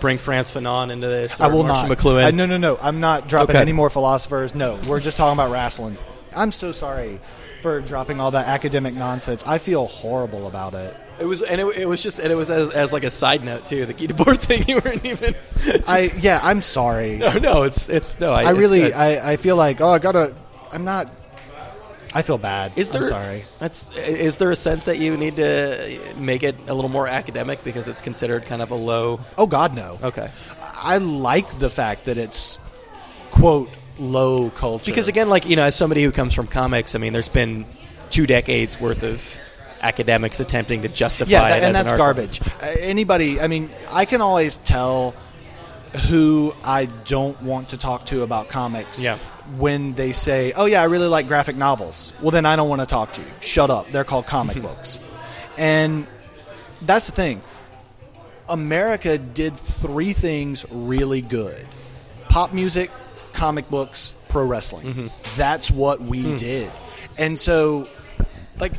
bring 0.00 0.18
Frantz 0.18 0.50
Fanon 0.50 0.90
into 0.90 1.06
this, 1.06 1.38
or 1.40 1.44
I 1.44 1.46
will 1.48 1.64
not. 1.64 1.88
McLuhan. 1.90 2.24
Uh, 2.24 2.30
no, 2.30 2.46
no, 2.46 2.56
no. 2.56 2.78
I'm 2.80 3.00
not 3.00 3.28
dropping 3.28 3.56
Okay. 3.56 3.62
any 3.62 3.72
more 3.72 3.90
philosophers. 3.90 4.54
No, 4.54 4.80
we're 4.88 5.00
just 5.00 5.16
talking 5.16 5.34
about 5.38 5.50
wrestling. 5.52 5.96
I'm 6.34 6.52
so 6.52 6.72
sorry 6.72 7.20
for 7.62 7.80
dropping 7.80 8.20
all 8.20 8.30
that 8.32 8.46
academic 8.46 8.94
nonsense. 8.94 9.46
I 9.46 9.58
feel 9.58 9.86
horrible 9.86 10.46
about 10.46 10.74
it. 10.74 10.94
It 11.18 11.24
was, 11.24 11.42
and 11.42 11.60
it, 11.60 11.66
it 11.76 11.86
was 11.86 12.02
just, 12.02 12.18
and 12.18 12.30
it 12.30 12.34
was 12.34 12.50
as, 12.50 12.74
as 12.74 12.92
like 12.92 13.04
a 13.04 13.10
side 13.10 13.44
note 13.44 13.66
too. 13.66 13.86
The 13.86 13.94
keyboard 13.94 14.40
thing, 14.42 14.64
you 14.68 14.80
weren't 14.84 15.04
even. 15.04 15.34
I 15.86 16.10
yeah, 16.18 16.40
I'm 16.42 16.62
sorry. 16.62 17.16
no, 17.16 17.38
no, 17.38 17.62
it's 17.62 17.88
it's 17.88 18.20
no. 18.20 18.32
I, 18.32 18.42
I 18.42 18.50
it's 18.50 18.58
really, 18.58 18.80
good. 18.80 18.92
I, 18.92 19.32
I 19.32 19.36
feel 19.36 19.56
like 19.56 19.80
oh, 19.80 19.90
I 19.90 19.98
gotta. 19.98 20.34
I'm 20.72 20.84
not. 20.84 21.08
I 22.12 22.22
feel 22.22 22.38
bad. 22.38 22.72
Is 22.76 22.90
there? 22.90 23.02
I'm 23.02 23.08
sorry. 23.08 23.44
That's. 23.58 23.94
Is 23.96 24.38
there 24.38 24.50
a 24.50 24.56
sense 24.56 24.84
that 24.84 24.98
you 24.98 25.16
need 25.16 25.36
to 25.36 26.00
make 26.16 26.42
it 26.42 26.56
a 26.68 26.74
little 26.74 26.90
more 26.90 27.08
academic 27.08 27.64
because 27.64 27.88
it's 27.88 28.02
considered 28.02 28.44
kind 28.44 28.62
of 28.62 28.70
a 28.70 28.74
low? 28.74 29.20
Oh 29.38 29.46
God, 29.46 29.74
no. 29.74 29.98
Okay. 30.02 30.30
I 30.60 30.98
like 30.98 31.58
the 31.58 31.70
fact 31.70 32.06
that 32.06 32.18
it's 32.18 32.58
quote 33.30 33.70
low 33.98 34.50
culture 34.50 34.90
Because 34.90 35.08
again, 35.08 35.28
like 35.28 35.48
you 35.48 35.56
know, 35.56 35.64
as 35.64 35.74
somebody 35.74 36.02
who 36.02 36.12
comes 36.12 36.34
from 36.34 36.46
comics, 36.46 36.94
I 36.94 36.98
mean, 36.98 37.12
there's 37.12 37.28
been 37.28 37.66
two 38.10 38.26
decades 38.26 38.80
worth 38.80 39.02
of 39.02 39.22
academics 39.86 40.40
attempting 40.40 40.82
to 40.82 40.88
justify 40.88 41.30
yeah, 41.30 41.46
it, 41.46 41.60
that, 41.60 41.62
and 41.64 41.74
that's 41.74 41.92
art 41.92 41.98
garbage. 41.98 42.40
Uh, 42.60 42.66
anybody, 42.80 43.40
I 43.40 43.46
mean, 43.46 43.70
I 43.90 44.04
can 44.04 44.20
always 44.20 44.56
tell 44.58 45.14
who 46.08 46.52
I 46.64 46.86
don't 47.04 47.40
want 47.42 47.68
to 47.70 47.76
talk 47.76 48.06
to 48.06 48.22
about 48.22 48.48
comics. 48.48 49.02
Yeah. 49.02 49.18
When 49.56 49.94
they 49.94 50.10
say, 50.12 50.52
"Oh 50.52 50.64
yeah, 50.66 50.82
I 50.82 50.86
really 50.86 51.06
like 51.06 51.28
graphic 51.28 51.54
novels," 51.56 52.12
well 52.20 52.32
then 52.32 52.44
I 52.46 52.56
don't 52.56 52.68
want 52.68 52.80
to 52.80 52.86
talk 52.86 53.12
to 53.12 53.20
you. 53.22 53.28
Shut 53.40 53.70
up. 53.70 53.88
They're 53.92 54.02
called 54.04 54.26
comic 54.26 54.60
books, 54.68 54.98
and 55.56 56.04
that's 56.82 57.06
the 57.06 57.12
thing. 57.12 57.40
America 58.48 59.18
did 59.18 59.56
three 59.56 60.12
things 60.12 60.66
really 60.70 61.20
good: 61.22 61.64
pop 62.28 62.52
music, 62.52 62.90
comic 63.32 63.70
books, 63.70 64.14
pro 64.28 64.44
wrestling. 64.44 64.86
Mm-hmm. 64.86 65.06
That's 65.36 65.70
what 65.70 66.00
we 66.00 66.22
Hmm. 66.22 66.36
did, 66.36 66.70
and 67.16 67.38
so, 67.38 67.86
like, 68.58 68.72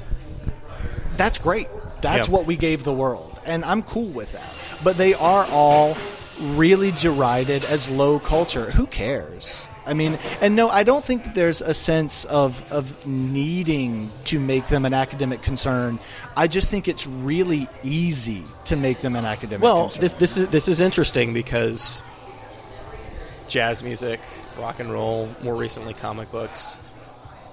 that's 1.18 1.40
great. 1.40 1.68
That's 2.02 2.30
what 2.30 2.46
we 2.46 2.56
gave 2.56 2.84
the 2.84 2.94
world, 2.94 3.40
and 3.46 3.66
I'm 3.66 3.84
cool 3.84 4.08
with 4.08 4.32
that. 4.34 4.54
But 4.84 4.98
they 4.98 5.14
are 5.14 5.46
all 5.50 5.98
really 6.42 6.92
derided 6.92 7.66
as 7.66 7.90
low 7.90 8.20
culture. 8.20 8.70
Who 8.72 8.86
cares? 8.86 9.68
I 9.86 9.94
mean, 9.94 10.20
and 10.42 10.56
no, 10.56 10.70
I 10.70 10.84
don't 10.84 11.04
think 11.04 11.24
that 11.24 11.34
there's 11.34 11.62
a 11.62 11.74
sense 11.74 12.26
of 12.26 12.72
of 12.72 13.06
needing 13.08 14.12
to 14.26 14.40
make 14.40 14.68
them 14.68 14.86
an 14.86 14.94
academic 14.94 15.42
concern. 15.42 16.00
I 16.36 16.48
just 16.48 16.70
think 16.70 16.88
it's 16.88 17.08
really 17.08 17.68
easy 17.84 18.44
to 18.66 18.76
make 18.76 19.00
them 19.00 19.16
an 19.16 19.26
academic. 19.26 19.64
Well, 19.64 19.84
concern. 19.84 20.02
this 20.02 20.14
this 20.14 20.38
is 20.38 20.48
this 20.50 20.68
is 20.68 20.82
interesting 20.82 21.34
because 21.34 22.04
jazz 23.48 23.82
music, 23.82 24.20
rock 24.60 24.80
and 24.80 24.92
roll, 24.92 25.30
more 25.42 25.56
recently 25.56 25.94
comic 25.94 26.32
books, 26.32 26.80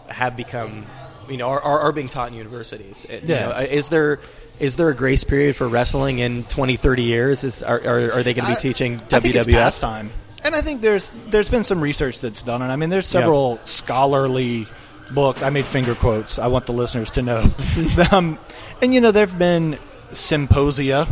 have 0.09 0.37
become, 0.37 0.87
you 1.28 1.37
know, 1.37 1.48
are, 1.48 1.60
are, 1.60 1.80
are 1.80 1.92
being 1.92 2.08
taught 2.08 2.28
in 2.28 2.34
universities. 2.34 3.06
It- 3.08 3.24
Yeah. 3.24 3.48
know, 3.48 3.58
is 3.60 3.88
there 3.88 4.20
is 4.60 4.76
there 4.76 4.88
a 4.88 4.94
grace 4.94 5.24
period 5.24 5.56
for 5.56 5.66
wrestling 5.68 6.20
in 6.20 6.44
20, 6.44 6.76
30 6.76 7.02
years? 7.02 7.42
Is 7.44 7.62
are, 7.62 7.80
are, 7.80 8.12
are 8.12 8.22
they 8.22 8.34
going 8.34 8.46
to 8.46 8.52
be 8.54 8.60
teaching 8.60 8.96
I 8.96 9.18
WWF? 9.18 9.52
pastime. 9.52 10.10
And 10.44 10.54
I 10.54 10.60
think 10.60 10.80
there's 10.80 11.10
there's 11.28 11.48
been 11.48 11.64
some 11.64 11.80
research 11.80 12.20
that's 12.20 12.42
done, 12.42 12.60
and 12.62 12.70
I 12.70 12.76
mean 12.76 12.90
there's 12.90 13.06
several 13.06 13.56
scholarly 13.64 14.66
books. 15.10 15.42
I 15.42 15.50
made 15.50 15.66
finger 15.66 15.94
quotes. 15.94 16.38
I 16.38 16.48
want 16.48 16.66
the 16.66 16.72
listeners 16.72 17.10
to 17.12 17.22
know. 17.22 17.50
um, 18.12 18.38
and 18.82 18.92
you 18.94 19.00
know 19.00 19.10
there've 19.10 19.38
been 19.38 19.78
symposia 20.12 21.06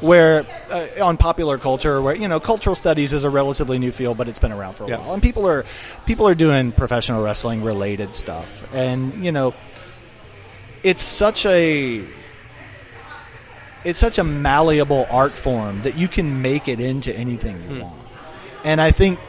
where 0.00 0.44
uh, 0.70 0.86
on 1.02 1.16
popular 1.16 1.58
culture 1.58 2.00
where 2.02 2.14
you 2.14 2.28
know 2.28 2.38
cultural 2.40 2.74
studies 2.76 3.12
is 3.12 3.24
a 3.24 3.30
relatively 3.30 3.78
new 3.78 3.92
field 3.92 4.16
but 4.18 4.28
it's 4.28 4.38
been 4.38 4.52
around 4.52 4.74
for 4.74 4.84
a 4.84 4.88
Yeah. 4.88 4.98
while 4.98 5.14
and 5.14 5.22
people 5.22 5.46
are 5.48 5.64
people 6.06 6.26
are 6.28 6.34
doing 6.34 6.72
professional 6.72 7.22
wrestling 7.22 7.62
related 7.62 8.14
stuff 8.14 8.72
and 8.74 9.12
you 9.24 9.32
know 9.32 9.54
it's 10.82 11.02
such 11.02 11.46
a 11.46 12.04
it's 13.84 13.98
such 13.98 14.18
a 14.18 14.24
malleable 14.24 15.06
art 15.10 15.36
form 15.36 15.82
that 15.82 15.96
you 15.96 16.08
can 16.08 16.42
make 16.42 16.66
it 16.68 16.80
into 16.80 17.16
anything 17.16 17.62
you 17.70 17.82
want. 17.82 17.94
And 18.64 18.80
I 18.80 18.90
think 18.90 19.20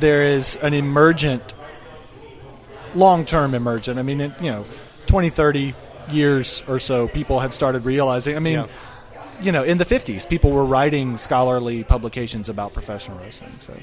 there 0.00 0.22
is 0.24 0.56
an 0.56 0.72
emergent, 0.72 1.52
long 2.94 3.26
term 3.26 3.54
emergent. 3.54 3.98
I 3.98 4.02
mean, 4.02 4.22
it, 4.22 4.32
you 4.40 4.50
know, 4.50 4.64
20, 5.08 5.28
30 5.28 5.74
years 6.10 6.62
or 6.68 6.78
so, 6.78 7.06
people 7.08 7.40
have 7.40 7.52
started 7.52 7.84
realizing. 7.84 8.34
I 8.36 8.38
mean, 8.38 8.54
Yeah. 8.60 8.66
You 9.40 9.52
know, 9.52 9.62
in 9.62 9.78
the 9.78 9.84
'50s, 9.84 10.28
people 10.28 10.50
were 10.50 10.64
writing 10.64 11.18
scholarly 11.18 11.84
publications 11.84 12.48
about 12.48 12.72
professional 12.72 13.18
wrestling. 13.18 13.52
So 13.60 13.74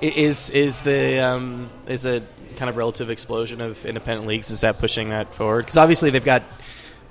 Is 0.00 0.50
is 0.50 0.80
the 0.80 1.18
um, 1.18 1.70
is 1.86 2.04
a 2.06 2.22
kind 2.56 2.68
of 2.68 2.76
relative 2.76 3.10
explosion 3.10 3.60
of 3.60 3.84
independent 3.84 4.26
leagues? 4.26 4.50
Is 4.50 4.62
that 4.62 4.78
pushing 4.78 5.10
that 5.10 5.34
forward? 5.34 5.62
Because 5.62 5.76
obviously 5.76 6.10
they've 6.10 6.24
got 6.24 6.42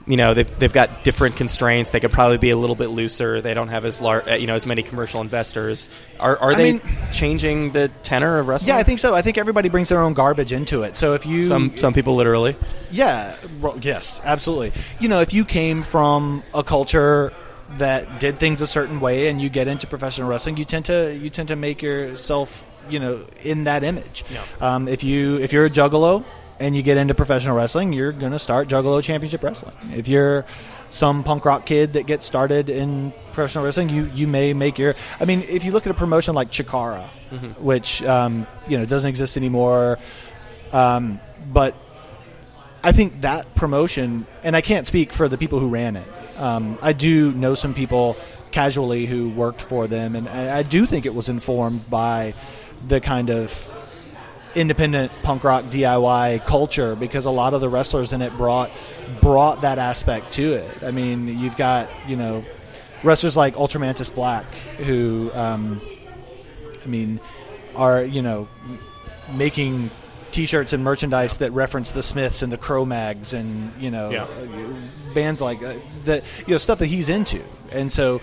you 0.08 0.17
know 0.17 0.34
they've, 0.34 0.60
they've 0.60 0.73
got 0.73 1.03
different 1.03 1.36
constraints. 1.36 1.91
They 1.91 1.99
could 1.99 2.12
probably 2.12 2.39
be 2.39 2.49
a 2.49 2.58
little 2.58 2.75
bit 2.75 2.88
looser. 2.88 3.41
They 3.41 3.53
don't 3.53 3.67
have 3.67 3.86
as 3.86 4.01
large 4.01 4.25
you 4.39 4.47
know 4.47 4.55
as 4.55 4.65
many 4.65 4.82
commercial 4.82 5.21
investors. 5.21 5.88
Are 6.19 6.36
are 6.38 6.51
I 6.51 6.55
they 6.55 6.71
mean- 6.73 6.82
changing 7.12 7.73
the 7.73 7.89
tenor 8.01 8.39
of 8.39 8.47
wrestling? 8.47 8.69
yeah, 8.69 8.77
I 8.77 8.84
think 8.84 8.97
so. 8.97 9.13
I 9.13 9.21
think 9.21 9.38
everybody 9.38 9.69
brings 9.69 9.89
their 9.89 10.01
own 10.01 10.13
garbage 10.15 10.51
into 10.51 10.82
it. 10.82 10.95
So 10.95 11.13
if 11.13 11.27
you 11.27 11.45
some 11.45 11.77
some 11.77 11.93
people 11.93 12.15
literally. 12.15 12.55
Yeah, 12.91 13.36
yes, 13.82 14.19
absolutely. 14.23 14.71
You 14.99 15.10
know, 15.10 15.21
if 15.21 15.32
you 15.32 15.45
came 15.45 15.84
from 15.84 16.41
a 16.55 16.63
culture 16.63 17.32
that 17.77 18.19
did 18.19 18.39
things 18.39 18.62
a 18.62 18.67
certain 18.67 18.99
way 18.99 19.27
and 19.27 19.41
you 19.41 19.49
get 19.49 19.67
into 19.67 19.88
professional 19.88 20.27
wrestling, 20.27 20.58
you 20.58 20.65
tend 20.65 20.86
to 20.86 21.15
you 21.15 21.29
tend 21.29 21.49
to 21.49 21.55
make 21.55 21.82
yourself, 21.82 22.65
you 22.89 22.99
know, 22.99 23.25
in 23.43 23.65
that 23.65 23.84
image. 23.84 24.25
Yeah. 24.32 24.43
Um, 24.60 24.88
if 24.88 25.03
you 25.03 25.38
if 25.38 25.53
you're 25.53 25.65
a 25.65 25.69
juggalo 25.69 26.23
and 26.60 26.75
you 26.75 26.84
get 26.84 26.97
into 26.97 27.13
professional 27.13 27.55
wrestling, 27.55 27.93
you're 27.93 28.12
going 28.12 28.34
to 28.34 28.39
start 28.39 28.67
Juggalo 28.67 29.01
Championship 29.01 29.41
Wrestling. 29.41 29.75
If 29.95 30.08
you're 30.08 30.45
some 30.89 31.23
punk 31.23 31.45
rock 31.45 31.65
kid 31.65 31.93
that 31.93 32.05
gets 32.05 32.25
started 32.25 32.69
in 32.69 33.13
professional 33.32 33.63
wrestling, 33.63 33.89
you 33.89 34.10
you 34.13 34.27
may 34.27 34.53
make 34.53 34.77
your. 34.77 34.95
I 35.19 35.25
mean, 35.25 35.43
if 35.43 35.63
you 35.63 35.71
look 35.71 35.86
at 35.86 35.91
a 35.91 35.95
promotion 35.95 36.36
like 36.36 36.51
Chikara, 36.51 37.03
which 37.60 38.03
um, 38.03 38.45
you 38.67 38.77
know 38.77 38.86
doesn't 38.86 39.10
exist 39.10 39.38
anymore, 39.38 39.99
um, 40.73 41.19
but 41.51 41.75
I 42.84 42.91
think 42.91 43.21
that 43.21 43.55
promotion, 43.55 44.25
and 44.43 44.55
I 44.55 44.62
can't 44.62 44.86
speak 44.86 45.13
for 45.13 45.27
the 45.27 45.38
people 45.38 45.60
who 45.60 45.69
ran 45.69 45.95
it. 45.95 46.08
Um, 46.39 46.78
I 46.82 46.93
do 46.93 47.34
know 47.34 47.54
some 47.54 47.73
people 47.73 48.15
casually 48.52 49.06
who 49.06 49.30
worked 49.30 49.62
for 49.62 49.88
them, 49.88 50.15
and 50.15 50.28
I 50.28 50.60
I 50.60 50.63
do 50.63 50.86
think 50.86 51.06
it 51.06 51.13
was 51.13 51.30
informed 51.30 51.89
by 51.89 52.34
the 52.88 53.02
kind 53.02 53.30
of 53.30 53.71
independent 54.56 55.12
punk 55.21 55.43
rock 55.43 55.65
DIY 55.65 56.43
culture 56.45 56.95
because 56.95 57.25
a 57.25 57.30
lot 57.30 57.54
of 57.54 57.62
the 57.62 57.69
wrestlers 57.69 58.13
in 58.13 58.21
it 58.21 58.34
brought 58.34 58.71
brought 59.21 59.62
that 59.62 59.78
aspect 59.78 60.34
to 60.34 60.54
it. 60.54 60.84
I 60.84 60.91
mean, 60.91 61.39
you've 61.39 61.58
got 61.58 61.89
you 62.08 62.15
know 62.15 62.43
wrestlers 63.04 63.38
like 63.38 63.56
Ultramantis 63.56 64.13
Black 64.13 64.45
who, 64.78 65.32
um, 65.34 65.82
I 66.84 66.88
mean, 66.88 67.19
are 67.75 68.04
you 68.04 68.21
know 68.21 68.47
making 69.36 69.91
T-shirts 70.31 70.73
and 70.73 70.83
merchandise 70.83 71.37
that 71.37 71.51
reference 71.51 71.91
the 71.91 72.03
Smiths 72.03 72.41
and 72.41 72.51
the 72.51 72.57
Cro-Mags 72.57 73.33
and 73.33 73.71
you 73.81 73.89
know 73.91 74.09
Yeah. 74.09 74.27
bands 75.13 75.41
like 75.41 75.61
uh, 75.63 75.75
that 76.05 76.23
you 76.47 76.53
know 76.53 76.57
stuff 76.57 76.79
that 76.79 76.87
he's 76.87 77.09
into, 77.09 77.41
and 77.71 77.91
so 77.91 78.21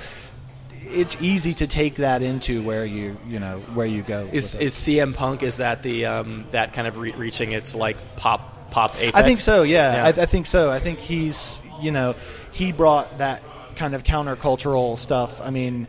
it's 0.88 1.16
easy 1.20 1.52
to 1.54 1.66
take 1.66 1.96
that 1.96 2.22
into 2.22 2.62
where 2.62 2.84
you 2.84 3.16
you 3.26 3.38
know 3.40 3.58
where 3.74 3.86
you 3.86 4.02
go. 4.02 4.28
Is 4.32 4.54
with 4.54 4.62
it. 4.62 4.64
is 4.66 4.74
CM 4.74 5.14
Punk 5.14 5.42
is 5.42 5.56
that 5.56 5.82
the 5.82 6.06
um, 6.06 6.44
that 6.52 6.72
kind 6.72 6.86
of 6.86 6.96
re- 6.98 7.12
reaching 7.12 7.52
its 7.52 7.74
like 7.74 7.96
pop 8.16 8.70
pop 8.70 8.94
apex? 9.00 9.16
I 9.16 9.22
think 9.22 9.38
so. 9.40 9.62
Yeah, 9.62 9.94
Yeah. 9.94 10.04
I, 10.04 10.08
I 10.22 10.26
think 10.26 10.46
so. 10.46 10.70
I 10.70 10.78
think 10.78 10.98
he's 11.00 11.58
you 11.80 11.90
know 11.90 12.14
he 12.52 12.72
brought 12.72 13.18
that 13.18 13.42
kind 13.74 13.94
of 13.94 14.04
countercultural 14.04 14.96
stuff. 14.96 15.40
I 15.42 15.50
mean, 15.50 15.86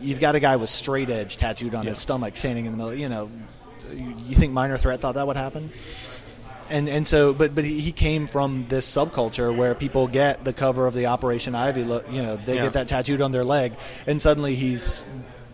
you've 0.00 0.20
got 0.20 0.34
a 0.36 0.40
guy 0.40 0.56
with 0.56 0.70
straight 0.70 1.10
edge 1.10 1.36
tattooed 1.36 1.74
on 1.74 1.84
Yeah. 1.84 1.90
his 1.90 1.98
stomach, 1.98 2.36
standing 2.36 2.66
in 2.66 2.72
the 2.72 2.78
middle. 2.78 2.94
You 2.94 3.08
know, 3.08 3.30
you 3.96 4.34
think 4.34 4.52
Minor 4.52 4.76
Threat 4.78 5.00
thought 5.00 5.14
that 5.16 5.26
would 5.26 5.36
happen? 5.36 5.70
And 6.70 6.88
and 6.88 7.06
so, 7.06 7.34
but 7.34 7.54
but 7.54 7.64
he 7.64 7.92
came 7.92 8.26
from 8.26 8.66
this 8.68 8.90
subculture 8.90 9.54
where 9.54 9.74
people 9.74 10.06
get 10.08 10.44
the 10.44 10.52
cover 10.52 10.86
of 10.86 10.94
the 10.94 11.06
Operation 11.06 11.54
Ivy 11.54 11.84
look. 11.84 12.06
You 12.10 12.22
know, 12.22 12.36
they 12.36 12.54
Yeah. 12.56 12.62
get 12.64 12.72
that 12.74 12.88
tattooed 12.88 13.20
on 13.20 13.30
their 13.32 13.44
leg, 13.44 13.74
and 14.06 14.22
suddenly 14.22 14.54
he's 14.54 15.04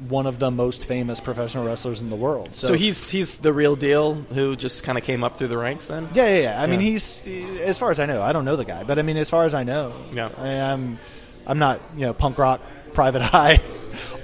one 0.08 0.26
of 0.26 0.38
the 0.38 0.48
most 0.48 0.86
famous 0.86 1.18
professional 1.18 1.66
wrestlers 1.66 2.00
in 2.00 2.08
the 2.08 2.14
world. 2.14 2.50
So 2.54 2.74
he's 2.74 3.10
he's 3.10 3.38
the 3.38 3.52
real 3.52 3.74
deal 3.74 4.14
who 4.14 4.54
just 4.54 4.84
kind 4.84 4.96
of 4.96 5.02
came 5.02 5.24
up 5.24 5.38
through 5.38 5.48
the 5.48 5.58
ranks 5.58 5.88
then. 5.88 6.08
Yeah, 6.14 6.28
yeah, 6.28 6.38
yeah. 6.42 6.62
I 6.62 6.66
mean, 6.68 6.78
he's 6.78 7.20
as 7.62 7.78
far 7.78 7.90
as 7.90 7.98
I 7.98 8.06
know. 8.06 8.22
I 8.22 8.32
don't 8.32 8.44
know 8.44 8.54
the 8.54 8.64
guy, 8.64 8.84
but 8.84 9.00
I 9.00 9.02
mean, 9.02 9.16
as 9.16 9.28
far 9.28 9.44
as 9.44 9.54
I 9.54 9.64
know, 9.64 9.92
Yeah. 10.12 10.28
I 10.38 10.48
am. 10.50 11.00
I'm 11.48 11.58
not, 11.58 11.80
you 11.96 12.02
know, 12.06 12.12
punk 12.12 12.38
rock 12.38 12.60
private 12.92 13.22
eye. 13.34 13.58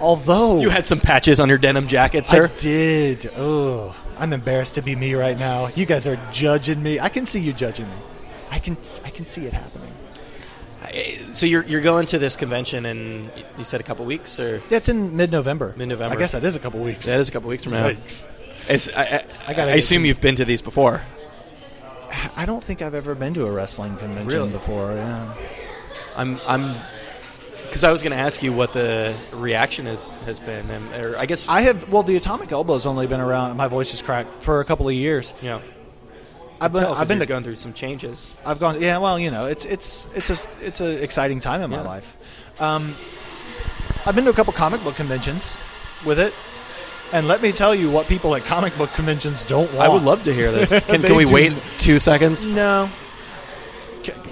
Although 0.00 0.60
You 0.60 0.68
had 0.70 0.86
some 0.86 1.00
patches 1.00 1.40
on 1.40 1.48
your 1.48 1.58
denim 1.58 1.86
jacket, 1.88 2.26
sir. 2.26 2.46
I 2.46 2.54
did. 2.54 3.30
Oh, 3.36 3.94
I'm 4.18 4.32
embarrassed 4.32 4.74
to 4.74 4.82
be 4.82 4.94
me 4.96 5.14
right 5.14 5.38
now. 5.38 5.68
You 5.74 5.86
guys 5.86 6.06
are 6.06 6.18
judging 6.32 6.82
me. 6.82 7.00
I 7.00 7.08
can 7.08 7.26
see 7.26 7.40
you 7.40 7.52
judging 7.52 7.86
me. 7.88 7.96
I 8.50 8.58
can. 8.58 8.76
I 9.04 9.10
can 9.10 9.24
see 9.26 9.46
it 9.46 9.52
happening. 9.52 9.92
so 11.32 11.46
you're 11.46 11.64
you're 11.64 11.80
going 11.80 12.06
to 12.06 12.18
this 12.18 12.36
convention 12.36 12.84
in 12.86 13.30
you 13.58 13.64
said 13.64 13.80
a 13.80 13.84
couple 13.84 14.04
weeks 14.04 14.38
or 14.38 14.58
That's 14.68 14.88
in 14.88 15.16
mid-November. 15.16 15.74
Mid-November. 15.76 16.14
I 16.14 16.18
guess 16.18 16.32
that 16.32 16.44
is 16.44 16.54
a 16.56 16.60
couple 16.60 16.80
weeks. 16.80 17.06
that 17.06 17.18
is 17.20 17.28
a 17.28 17.32
couple 17.32 17.48
weeks 17.48 17.64
from 17.64 17.72
now. 17.72 17.88
Yikes. 17.90 18.26
It's, 18.68 18.88
I, 18.96 19.02
I, 19.02 19.24
I 19.48 19.54
I 19.54 19.62
assume 19.76 19.98
some- 19.98 20.04
you've 20.06 20.20
been 20.20 20.36
to 20.36 20.44
these 20.44 20.62
before. 20.62 21.00
I 22.36 22.46
don't 22.46 22.62
think 22.62 22.80
I've 22.80 22.94
ever 22.94 23.14
been 23.14 23.34
to 23.34 23.44
a 23.46 23.50
wrestling 23.50 23.96
convention 23.96 24.38
Really? 24.40 24.52
before. 24.52 24.92
Yeah. 24.92 25.34
I'm 26.16 26.38
I'm 26.46 26.76
because 27.74 27.82
I 27.82 27.90
was 27.90 28.04
going 28.04 28.12
to 28.12 28.16
ask 28.22 28.40
you 28.40 28.52
what 28.52 28.72
the 28.72 29.12
reaction 29.32 29.88
is 29.88 30.14
has 30.26 30.38
been, 30.38 30.70
and 30.70 30.94
or 30.94 31.18
I 31.18 31.26
guess 31.26 31.44
I 31.48 31.62
have. 31.62 31.88
Well, 31.90 32.04
the 32.04 32.14
Atomic 32.14 32.52
Elbow's 32.52 32.86
only 32.86 33.08
been 33.08 33.18
around. 33.20 33.56
My 33.56 33.66
voice 33.66 33.92
is 33.92 34.00
cracked 34.00 34.44
for 34.44 34.60
a 34.60 34.64
couple 34.64 34.86
of 34.86 34.94
years. 34.94 35.34
Yeah. 35.42 35.60
I've 36.60 36.72
been. 36.72 36.84
I've 36.84 37.08
been 37.08 37.18
to 37.18 37.26
going 37.26 37.42
through 37.42 37.56
some 37.56 37.72
changes. 37.72 38.32
I've 38.46 38.60
gone. 38.60 38.80
Yeah, 38.80 38.98
well, 38.98 39.18
you 39.18 39.32
know, 39.32 39.46
it's 39.46 39.64
it's 39.64 40.06
it's 40.14 40.30
a 40.30 40.36
it's 40.64 40.78
an 40.80 41.02
exciting 41.02 41.40
time 41.40 41.62
in 41.62 41.70
my 41.70 41.78
Yeah. 41.78 41.82
life. 41.82 42.16
Um, 42.60 42.94
I've 44.06 44.14
been 44.14 44.22
to 44.24 44.30
a 44.30 44.34
couple 44.34 44.52
comic 44.52 44.80
book 44.84 44.94
conventions 44.94 45.56
with 46.06 46.20
it, 46.20 46.32
and 47.12 47.26
let 47.26 47.42
me 47.42 47.50
tell 47.50 47.74
you 47.74 47.90
what 47.90 48.06
people 48.06 48.36
at 48.36 48.44
comic 48.44 48.78
book 48.78 48.92
conventions 48.92 49.44
don't 49.44 49.66
want. 49.74 49.80
I 49.90 49.92
would 49.92 50.04
love 50.04 50.22
to 50.22 50.32
hear 50.32 50.52
this. 50.52 50.68
Can, 50.86 51.02
can 51.02 51.16
we 51.16 51.24
do- 51.24 51.34
wait 51.34 51.52
two 51.78 51.98
seconds? 51.98 52.46
No, 52.46 52.88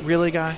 really, 0.03 0.31
guy. 0.31 0.57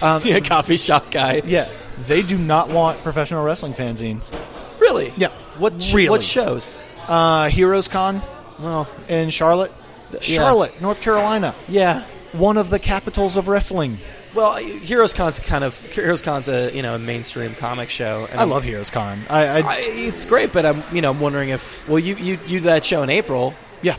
Um, 0.00 0.22
Yeah, 0.24 0.40
coffee 0.40 0.78
shop 0.78 1.10
guy. 1.10 1.42
yeah, 1.44 1.68
they 2.06 2.22
do 2.22 2.38
not 2.38 2.68
want 2.70 3.02
professional 3.02 3.44
wrestling 3.44 3.72
fanzines. 3.74 4.32
Really? 4.80 5.12
Yeah, 5.16 5.28
What 5.58 5.80
sh- 5.82 5.92
really. 5.94 6.08
what 6.10 6.22
shows? 6.22 6.74
Uh, 7.08 7.48
Heroes 7.48 7.88
Con 7.88 8.22
Well, 8.58 8.88
in 9.08 9.30
Charlotte, 9.30 9.72
Charlotte, 10.20 10.80
North 10.80 11.00
Carolina, 11.00 11.54
yeah. 11.68 12.04
one 12.32 12.56
of 12.56 12.70
the 12.70 12.78
capitals 12.78 13.36
of 13.36 13.48
wrestling. 13.48 13.98
Well, 14.34 14.56
Heroes 14.56 15.12
Con's 15.12 15.40
kind 15.40 15.62
of 15.62 15.78
Heroes 15.92 16.22
Con's 16.22 16.48
a 16.48 16.74
you 16.74 16.80
know 16.80 16.94
a 16.94 16.98
mainstream 16.98 17.54
comic 17.54 17.90
show. 17.90 18.26
And 18.30 18.38
I 18.40 18.42
I'm- 18.44 18.50
love 18.50 18.64
Heroes 18.64 18.88
Con. 18.88 19.20
I, 19.28 19.44
I, 19.46 19.58
I, 19.60 19.76
it's 19.80 20.24
great, 20.24 20.52
but 20.54 20.64
I'm 20.64 20.82
you 20.92 21.02
know 21.02 21.10
I'm 21.10 21.20
wondering 21.20 21.50
if 21.50 21.86
well 21.86 21.98
you 21.98 22.16
you 22.16 22.38
you 22.46 22.60
do 22.60 22.60
that 22.60 22.84
show 22.86 23.02
in 23.02 23.10
April, 23.10 23.52
yeah, 23.82 23.96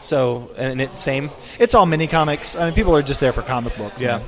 so 0.00 0.50
and 0.56 0.80
it 0.80 0.98
same. 0.98 1.30
it's 1.60 1.74
all 1.76 1.86
mini 1.86 2.08
comics. 2.08 2.56
I 2.56 2.64
mean, 2.66 2.74
people 2.74 2.96
are 2.96 3.02
just 3.02 3.20
there 3.20 3.32
for 3.32 3.42
comic 3.42 3.76
books. 3.76 4.00
Yeah. 4.02 4.18
man. 4.18 4.26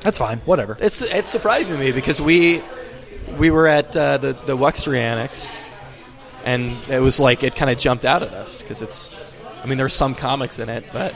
That's 0.00 0.18
fine. 0.18 0.38
Whatever. 0.38 0.76
It's 0.80 1.02
it's 1.02 1.30
surprising 1.30 1.76
to 1.78 1.82
me 1.82 1.92
because 1.92 2.20
we 2.20 2.62
we 3.38 3.50
were 3.50 3.66
at 3.66 3.96
uh, 3.96 4.18
the 4.18 4.32
the 4.32 4.56
Wuxtry 4.56 4.98
Annex, 4.98 5.56
and 6.44 6.72
it 6.88 7.00
was 7.00 7.18
like 7.18 7.42
it 7.42 7.56
kind 7.56 7.70
of 7.70 7.78
jumped 7.78 8.04
out 8.04 8.22
at 8.22 8.32
us 8.32 8.62
because 8.62 8.82
it's. 8.82 9.22
I 9.62 9.66
mean, 9.68 9.78
there's 9.78 9.94
some 9.94 10.14
comics 10.14 10.60
in 10.60 10.68
it, 10.68 10.84
but 10.92 11.12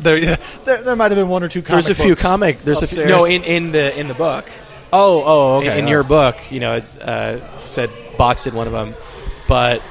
There, 0.00 0.16
yeah, 0.16 0.36
there, 0.64 0.82
there 0.82 0.96
might 0.96 1.10
have 1.10 1.18
been 1.18 1.28
one 1.28 1.42
or 1.42 1.48
two. 1.48 1.60
Comic 1.60 1.84
there's 1.84 1.98
a 1.98 2.02
few 2.02 2.16
comic. 2.16 2.62
There's 2.62 2.82
a 2.82 2.86
few, 2.86 3.04
no 3.04 3.26
in, 3.26 3.44
in 3.44 3.72
the 3.72 3.98
in 3.98 4.08
the 4.08 4.14
book. 4.14 4.46
oh, 4.92 5.22
oh, 5.24 5.58
okay. 5.58 5.72
in, 5.72 5.78
in 5.80 5.84
all 5.84 5.90
your 5.90 6.02
book, 6.02 6.36
you 6.50 6.60
know, 6.60 6.76
it 6.76 6.84
uh, 7.02 7.66
said 7.66 7.90
Box 8.16 8.44
did 8.44 8.54
one 8.54 8.66
of 8.66 8.72
them, 8.72 8.94
but 9.46 9.82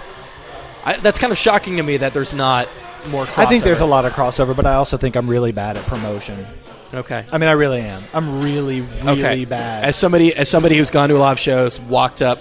I, 0.83 0.97
that's 0.97 1.19
kind 1.19 1.31
of 1.31 1.37
shocking 1.37 1.77
to 1.77 1.83
me 1.83 1.97
that 1.97 2.13
there's 2.13 2.33
not 2.33 2.67
more. 3.09 3.27
I 3.37 3.45
think 3.45 3.63
there's 3.63 3.81
a 3.81 3.85
lot 3.85 4.05
of 4.05 4.13
crossover, 4.13 4.55
but 4.55 4.65
I 4.65 4.73
also 4.73 4.97
think 4.97 5.15
I'm 5.15 5.29
really 5.29 5.51
bad 5.51 5.77
at 5.77 5.85
promotion. 5.85 6.47
Okay. 6.93 7.23
I 7.31 7.37
mean, 7.37 7.47
I 7.49 7.53
really 7.53 7.81
am. 7.81 8.01
I'm 8.13 8.41
really, 8.41 8.81
really 8.81 9.09
okay. 9.23 9.45
bad. 9.45 9.83
As 9.85 9.95
somebody 9.95 10.35
as 10.35 10.49
somebody 10.49 10.77
who's 10.77 10.89
gone 10.89 11.09
to 11.09 11.17
a 11.17 11.19
lot 11.19 11.33
of 11.33 11.39
shows, 11.39 11.79
walked 11.79 12.21
up 12.21 12.39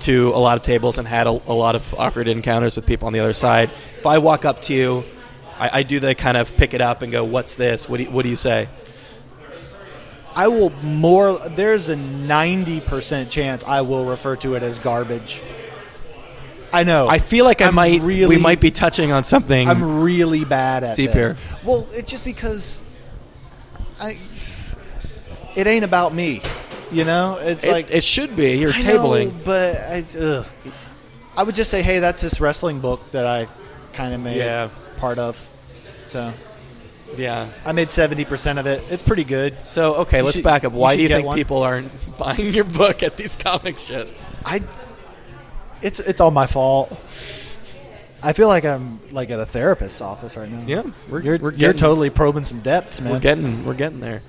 to 0.00 0.28
a 0.30 0.38
lot 0.38 0.56
of 0.58 0.62
tables 0.62 0.98
and 0.98 1.06
had 1.08 1.26
a, 1.26 1.30
a 1.30 1.54
lot 1.54 1.74
of 1.74 1.94
awkward 1.94 2.28
encounters 2.28 2.76
with 2.76 2.84
people 2.86 3.06
on 3.06 3.12
the 3.12 3.20
other 3.20 3.32
side. 3.32 3.70
If 3.98 4.04
I 4.06 4.18
walk 4.18 4.44
up 4.44 4.60
to 4.62 4.74
you, 4.74 5.04
I, 5.58 5.78
I 5.78 5.82
do 5.84 6.00
the 6.00 6.14
kind 6.14 6.36
of 6.36 6.54
pick 6.56 6.74
it 6.74 6.80
up 6.80 7.02
and 7.02 7.10
go, 7.10 7.24
"What's 7.24 7.54
this? 7.54 7.88
What 7.88 7.96
do 7.98 8.02
you, 8.04 8.10
what 8.10 8.24
do 8.24 8.28
you 8.28 8.36
say?" 8.36 8.68
I 10.34 10.48
will 10.48 10.70
more. 10.82 11.38
There's 11.38 11.88
a 11.88 11.96
ninety 11.96 12.80
percent 12.80 13.30
chance 13.30 13.64
I 13.64 13.82
will 13.82 14.04
refer 14.04 14.36
to 14.36 14.54
it 14.54 14.62
as 14.62 14.78
garbage. 14.78 15.42
I 16.74 16.84
know. 16.84 17.06
I 17.06 17.18
feel 17.18 17.44
like 17.44 17.60
I 17.60 17.66
I'm 17.68 17.74
might 17.74 18.00
really- 18.00 18.36
we 18.36 18.42
might 18.42 18.60
be 18.60 18.70
touching 18.70 19.12
on 19.12 19.24
something. 19.24 19.68
I'm 19.68 20.02
really 20.02 20.44
bad 20.44 20.84
at 20.84 20.96
Deep 20.96 21.12
this. 21.12 21.38
here. 21.38 21.58
Well, 21.64 21.86
it's 21.92 22.10
just 22.10 22.24
because 22.24 22.80
I. 24.02 24.18
It 25.54 25.66
ain't 25.66 25.84
about 25.84 26.14
me, 26.14 26.40
you 26.90 27.04
know. 27.04 27.36
It's 27.40 27.64
it, 27.64 27.70
like 27.72 27.90
it 27.90 28.02
should 28.02 28.34
be. 28.36 28.56
You're 28.58 28.70
I 28.70 28.74
tabling. 28.74 29.32
know, 29.32 29.40
but 29.44 29.76
I, 29.76 30.04
ugh. 30.18 30.46
I 31.36 31.42
would 31.42 31.54
just 31.54 31.70
say, 31.70 31.82
hey, 31.82 31.98
that's 31.98 32.20
this 32.22 32.40
wrestling 32.40 32.80
book 32.80 33.10
that 33.12 33.26
I 33.26 33.48
kind 33.92 34.14
of 34.14 34.20
made 34.20 34.36
Yeah. 34.38 34.68
part 34.98 35.18
of. 35.18 35.36
So 36.06 36.32
Yeah. 37.16 37.48
I 37.64 37.72
made 37.72 37.90
seventy 37.90 38.24
percent 38.24 38.58
of 38.58 38.66
it. 38.66 38.82
It's 38.90 39.02
pretty 39.02 39.24
good. 39.24 39.64
So 39.64 39.94
okay, 39.96 40.18
You 40.18 40.24
let's 40.24 40.36
should- 40.36 40.44
back 40.44 40.64
up. 40.64 40.72
Why 40.72 40.96
do 40.96 41.02
you 41.02 41.08
think 41.08 41.26
one. 41.26 41.36
people 41.36 41.62
aren't 41.62 41.90
buying 42.18 42.52
your 42.52 42.64
book 42.64 43.02
at 43.02 43.16
these 43.16 43.36
comic 43.36 43.78
shows? 43.78 44.14
I. 44.44 44.62
It's 45.82 46.00
it's 46.00 46.20
all 46.20 46.30
my 46.30 46.46
fault. 46.46 46.90
I 48.22 48.32
feel 48.32 48.48
like 48.48 48.64
I'm 48.64 49.00
like 49.10 49.30
at 49.30 49.40
a 49.40 49.46
therapist's 49.46 50.00
office 50.00 50.36
right 50.36 50.50
now. 50.50 50.62
Yeah, 50.66 50.82
we're- 51.08 51.24
you're 51.24 51.38
we're 51.38 51.52
you're 51.54 51.72
totally 51.72 52.10
probing 52.10 52.44
some 52.44 52.60
depths, 52.60 53.00
man. 53.00 53.12
We're 53.12 53.20
getting 53.20 53.64
we're 53.64 53.74
getting 53.74 54.00
there. 54.00 54.22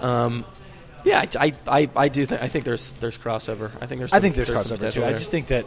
Um, 0.00 0.44
yeah, 1.04 1.20
I, 1.38 1.46
I, 1.46 1.54
I, 1.82 1.90
I 1.96 2.08
do 2.08 2.26
think 2.26 2.42
I 2.42 2.48
think 2.48 2.64
there's 2.64 2.94
there's 2.94 3.16
crossover. 3.18 3.70
I 3.80 3.86
think 3.86 4.00
there's 4.00 4.12
I 4.12 4.20
think 4.20 4.34
there's, 4.34 4.48
some 4.48 4.56
crossover 4.56 4.92
too. 4.92 5.04
I 5.04 5.12
just 5.12 5.30
think 5.30 5.48
that 5.48 5.66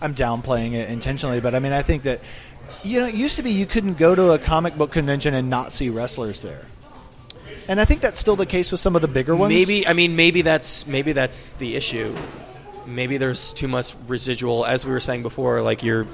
I'm 0.00 0.14
downplaying 0.14 0.72
it 0.72 0.90
intentionally, 0.90 1.40
but 1.40 1.54
I 1.54 1.60
mean, 1.60 1.72
I 1.72 1.82
think 1.82 2.02
that 2.02 2.20
you 2.82 3.00
know, 3.00 3.06
it 3.06 3.14
used 3.14 3.36
to 3.36 3.42
be 3.42 3.50
you 3.52 3.66
couldn't 3.66 3.98
go 3.98 4.14
to 4.14 4.32
a 4.32 4.38
comic 4.38 4.76
book 4.76 4.90
convention 4.92 5.34
and 5.34 5.48
not 5.48 5.72
see 5.72 5.90
wrestlers 5.90 6.42
there, 6.42 6.66
and 7.68 7.80
I 7.80 7.84
think 7.84 8.00
that's 8.00 8.18
still 8.18 8.36
the 8.36 8.46
case 8.46 8.72
with 8.72 8.80
some 8.80 8.96
of 8.96 9.02
the 9.02 9.08
bigger 9.08 9.36
ones. 9.36 9.54
Maybe 9.54 9.86
I 9.86 9.92
mean 9.92 10.16
maybe 10.16 10.42
that's 10.42 10.86
maybe 10.86 11.12
that's 11.12 11.52
the 11.54 11.76
issue. 11.76 12.16
Maybe 12.86 13.16
there's 13.16 13.52
too 13.52 13.68
much 13.68 13.94
residual, 14.08 14.66
as 14.66 14.84
we 14.84 14.90
were 14.90 15.00
saying 15.00 15.22
before. 15.22 15.62
Like 15.62 15.84
you're 15.84 16.06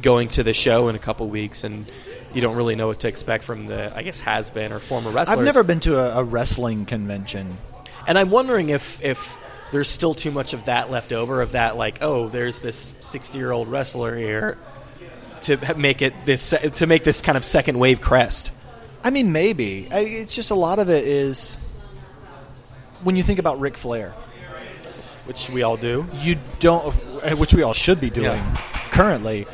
going 0.00 0.28
to 0.30 0.42
the 0.42 0.52
show 0.54 0.88
in 0.88 0.96
a 0.96 0.98
couple 0.98 1.28
weeks 1.28 1.64
and 1.64 1.86
you 2.32 2.40
don't 2.40 2.56
really 2.56 2.76
know 2.76 2.86
what 2.86 3.00
to 3.00 3.08
expect 3.08 3.44
from 3.44 3.66
the 3.66 3.94
I 3.96 4.02
guess 4.02 4.20
has 4.20 4.50
been 4.50 4.72
or 4.72 4.78
former 4.78 5.10
wrestlers. 5.10 5.38
I've 5.38 5.44
never 5.44 5.62
been 5.62 5.80
to 5.80 5.98
a, 5.98 6.20
a 6.20 6.24
wrestling 6.24 6.86
convention. 6.86 7.58
And 8.08 8.18
I'm 8.18 8.30
wondering 8.30 8.70
if 8.70 9.04
if 9.04 9.38
there's 9.70 9.88
still 9.88 10.14
too 10.14 10.30
much 10.30 10.54
of 10.54 10.64
that 10.66 10.90
left 10.90 11.12
over 11.12 11.42
of 11.42 11.52
that 11.52 11.76
like 11.76 11.98
oh 12.02 12.28
there's 12.28 12.62
this 12.62 12.94
60 13.00 13.36
year 13.38 13.52
old 13.52 13.68
wrestler 13.68 14.16
here 14.16 14.58
to 15.42 15.58
make 15.76 16.02
it 16.02 16.14
this 16.24 16.54
to 16.74 16.86
make 16.86 17.04
this 17.04 17.20
kind 17.20 17.36
of 17.36 17.44
second 17.44 17.78
wave 17.78 18.00
crest. 18.00 18.50
I 19.04 19.10
mean, 19.10 19.32
maybe 19.32 19.88
I, 19.90 20.00
it's 20.00 20.34
just 20.34 20.50
a 20.52 20.54
lot 20.54 20.78
of 20.78 20.88
it 20.88 21.04
is 21.06 21.56
when 23.02 23.16
you 23.16 23.22
think 23.24 23.40
about 23.40 23.58
Ric 23.60 23.76
Flair. 23.76 24.12
which 25.26 25.50
we 25.50 25.62
all 25.64 25.76
do. 25.76 26.06
you 26.20 26.36
don't, 26.60 26.92
which 27.38 27.52
we 27.54 27.62
all 27.62 27.72
should 27.74 28.00
be 28.00 28.10
doing 28.10 28.26
Yeah. 28.26 28.56
currently. 28.90 29.46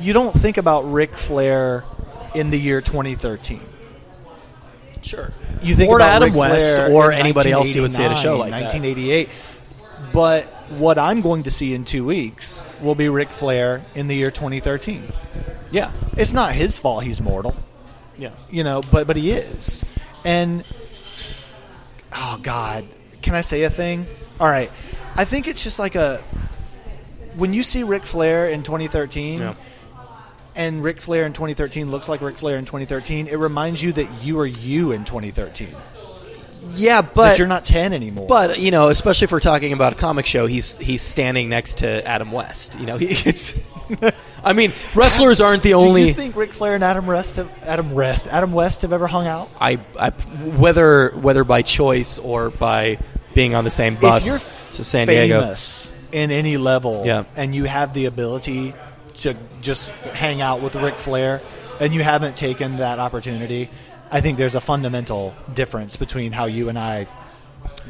You 0.00 0.12
don't 0.12 0.32
think 0.32 0.56
about 0.58 0.82
Ric 0.92 1.14
Flair 1.14 1.84
in 2.34 2.50
the 2.50 2.58
year 2.58 2.80
2013. 2.80 3.60
Sure. 5.02 5.32
You 5.62 5.74
think 5.74 5.90
or 5.90 5.96
about 5.96 6.12
Adam 6.12 6.30
Ric 6.30 6.38
West 6.38 6.76
Flair 6.76 6.90
or 6.92 7.12
anybody 7.12 7.50
else 7.52 7.74
you 7.74 7.82
would 7.82 7.92
see 7.92 8.04
at 8.04 8.12
a 8.12 8.16
show 8.16 8.38
1989, 8.38 8.40
like 8.40 9.28
that. 9.28 9.28
1988. 9.28 9.28
But 10.12 10.44
what 10.78 10.98
I'm 10.98 11.20
going 11.22 11.44
to 11.44 11.50
see 11.50 11.74
in 11.74 11.84
two 11.84 12.04
weeks 12.04 12.66
will 12.80 12.94
be 12.94 13.08
Ric 13.08 13.30
Flair 13.30 13.82
in 13.94 14.06
the 14.08 14.14
year 14.14 14.30
2013. 14.30 15.02
Yeah. 15.70 15.90
It's 16.16 16.32
not 16.32 16.54
his 16.54 16.78
fault 16.78 17.04
he's 17.04 17.20
mortal, 17.20 17.54
Yeah. 18.16 18.30
you 18.50 18.64
know, 18.64 18.82
but 18.90 19.06
but 19.06 19.16
he 19.16 19.32
is. 19.32 19.84
And 20.24 20.64
oh 22.12 22.38
god, 22.42 22.86
can 23.22 23.34
I 23.34 23.40
say 23.40 23.62
a 23.62 23.70
thing? 23.70 24.06
All 24.40 24.48
right. 24.48 24.70
I 25.16 25.24
think 25.24 25.48
it's 25.48 25.62
just 25.62 25.78
like 25.78 25.94
a 25.94 26.18
when 27.36 27.52
you 27.52 27.62
see 27.62 27.82
Ric 27.82 28.04
Flair 28.04 28.48
in 28.48 28.62
2013 28.62 29.38
Yeah. 29.40 29.54
And 30.58 30.82
Ric 30.82 31.00
Flair 31.00 31.24
in 31.24 31.32
2013 31.32 31.90
looks 31.90 32.08
like 32.08 32.20
Ric 32.20 32.36
Flair 32.36 32.58
in 32.58 32.66
2013, 32.66 33.28
it 33.28 33.36
reminds 33.36 33.82
you 33.82 33.92
that 33.92 34.10
you 34.22 34.38
are 34.40 34.46
you 34.46 34.92
in 34.92 35.04
2013. 35.04 35.68
Yeah, 36.74 37.00
that 37.00 37.14
but 37.14 37.38
you're 37.38 37.46
not 37.46 37.64
10 37.64 37.92
anymore. 37.94 38.26
But 38.26 38.58
you 38.58 38.70
know, 38.70 38.88
especially 38.88 39.26
if 39.26 39.32
we're 39.32 39.40
talking 39.40 39.72
about 39.72 39.94
a 39.94 39.96
comic 39.96 40.26
show, 40.26 40.46
he's 40.46 40.76
he's 40.76 41.00
standing 41.00 41.48
next 41.48 41.78
to 41.78 42.06
Adam 42.06 42.30
West. 42.32 42.78
You 42.78 42.84
know, 42.86 42.98
he, 42.98 43.06
it's. 43.28 43.58
I 44.44 44.52
mean, 44.52 44.72
wrestlers 44.94 45.40
aren't 45.40 45.62
the 45.62 45.72
only. 45.74 46.02
do 46.02 46.08
you 46.08 46.14
think 46.14 46.36
Ric 46.36 46.52
Flair 46.52 46.74
and 46.74 46.84
Adam 46.84 47.06
West 47.06 47.36
have, 47.36 47.50
Adam 47.62 47.92
West 47.92 48.26
Adam 48.26 48.52
West 48.52 48.82
have 48.82 48.92
ever 48.92 49.06
hung 49.06 49.26
out? 49.26 49.48
I, 49.58 49.78
I 49.98 50.10
whether 50.10 51.10
whether 51.10 51.42
by 51.44 51.62
choice 51.62 52.18
or 52.18 52.50
by 52.50 52.98
being 53.32 53.54
on 53.54 53.64
the 53.64 53.70
same 53.70 53.94
if 53.94 54.00
bus 54.00 54.26
you're 54.26 54.38
to 54.74 54.84
San 54.84 55.06
Diego. 55.06 55.54
in 56.12 56.30
any 56.30 56.56
level 56.58 57.04
Yeah. 57.06 57.24
and 57.36 57.54
you 57.54 57.64
have 57.64 57.94
the 57.94 58.06
ability 58.06 58.74
to 59.18 59.36
just 59.60 59.90
hang 59.90 60.40
out 60.40 60.62
with 60.62 60.74
Ric 60.74 60.98
Flair 60.98 61.40
and 61.80 61.92
you 61.94 62.02
haven't 62.02 62.36
taken 62.36 62.78
that 62.78 62.98
opportunity, 62.98 63.70
I 64.10 64.20
think 64.20 64.38
there's 64.38 64.54
a 64.54 64.60
fundamental 64.60 65.34
difference 65.54 65.96
between 65.96 66.32
how 66.32 66.46
you 66.46 66.68
and 66.68 66.78
I 66.78 67.06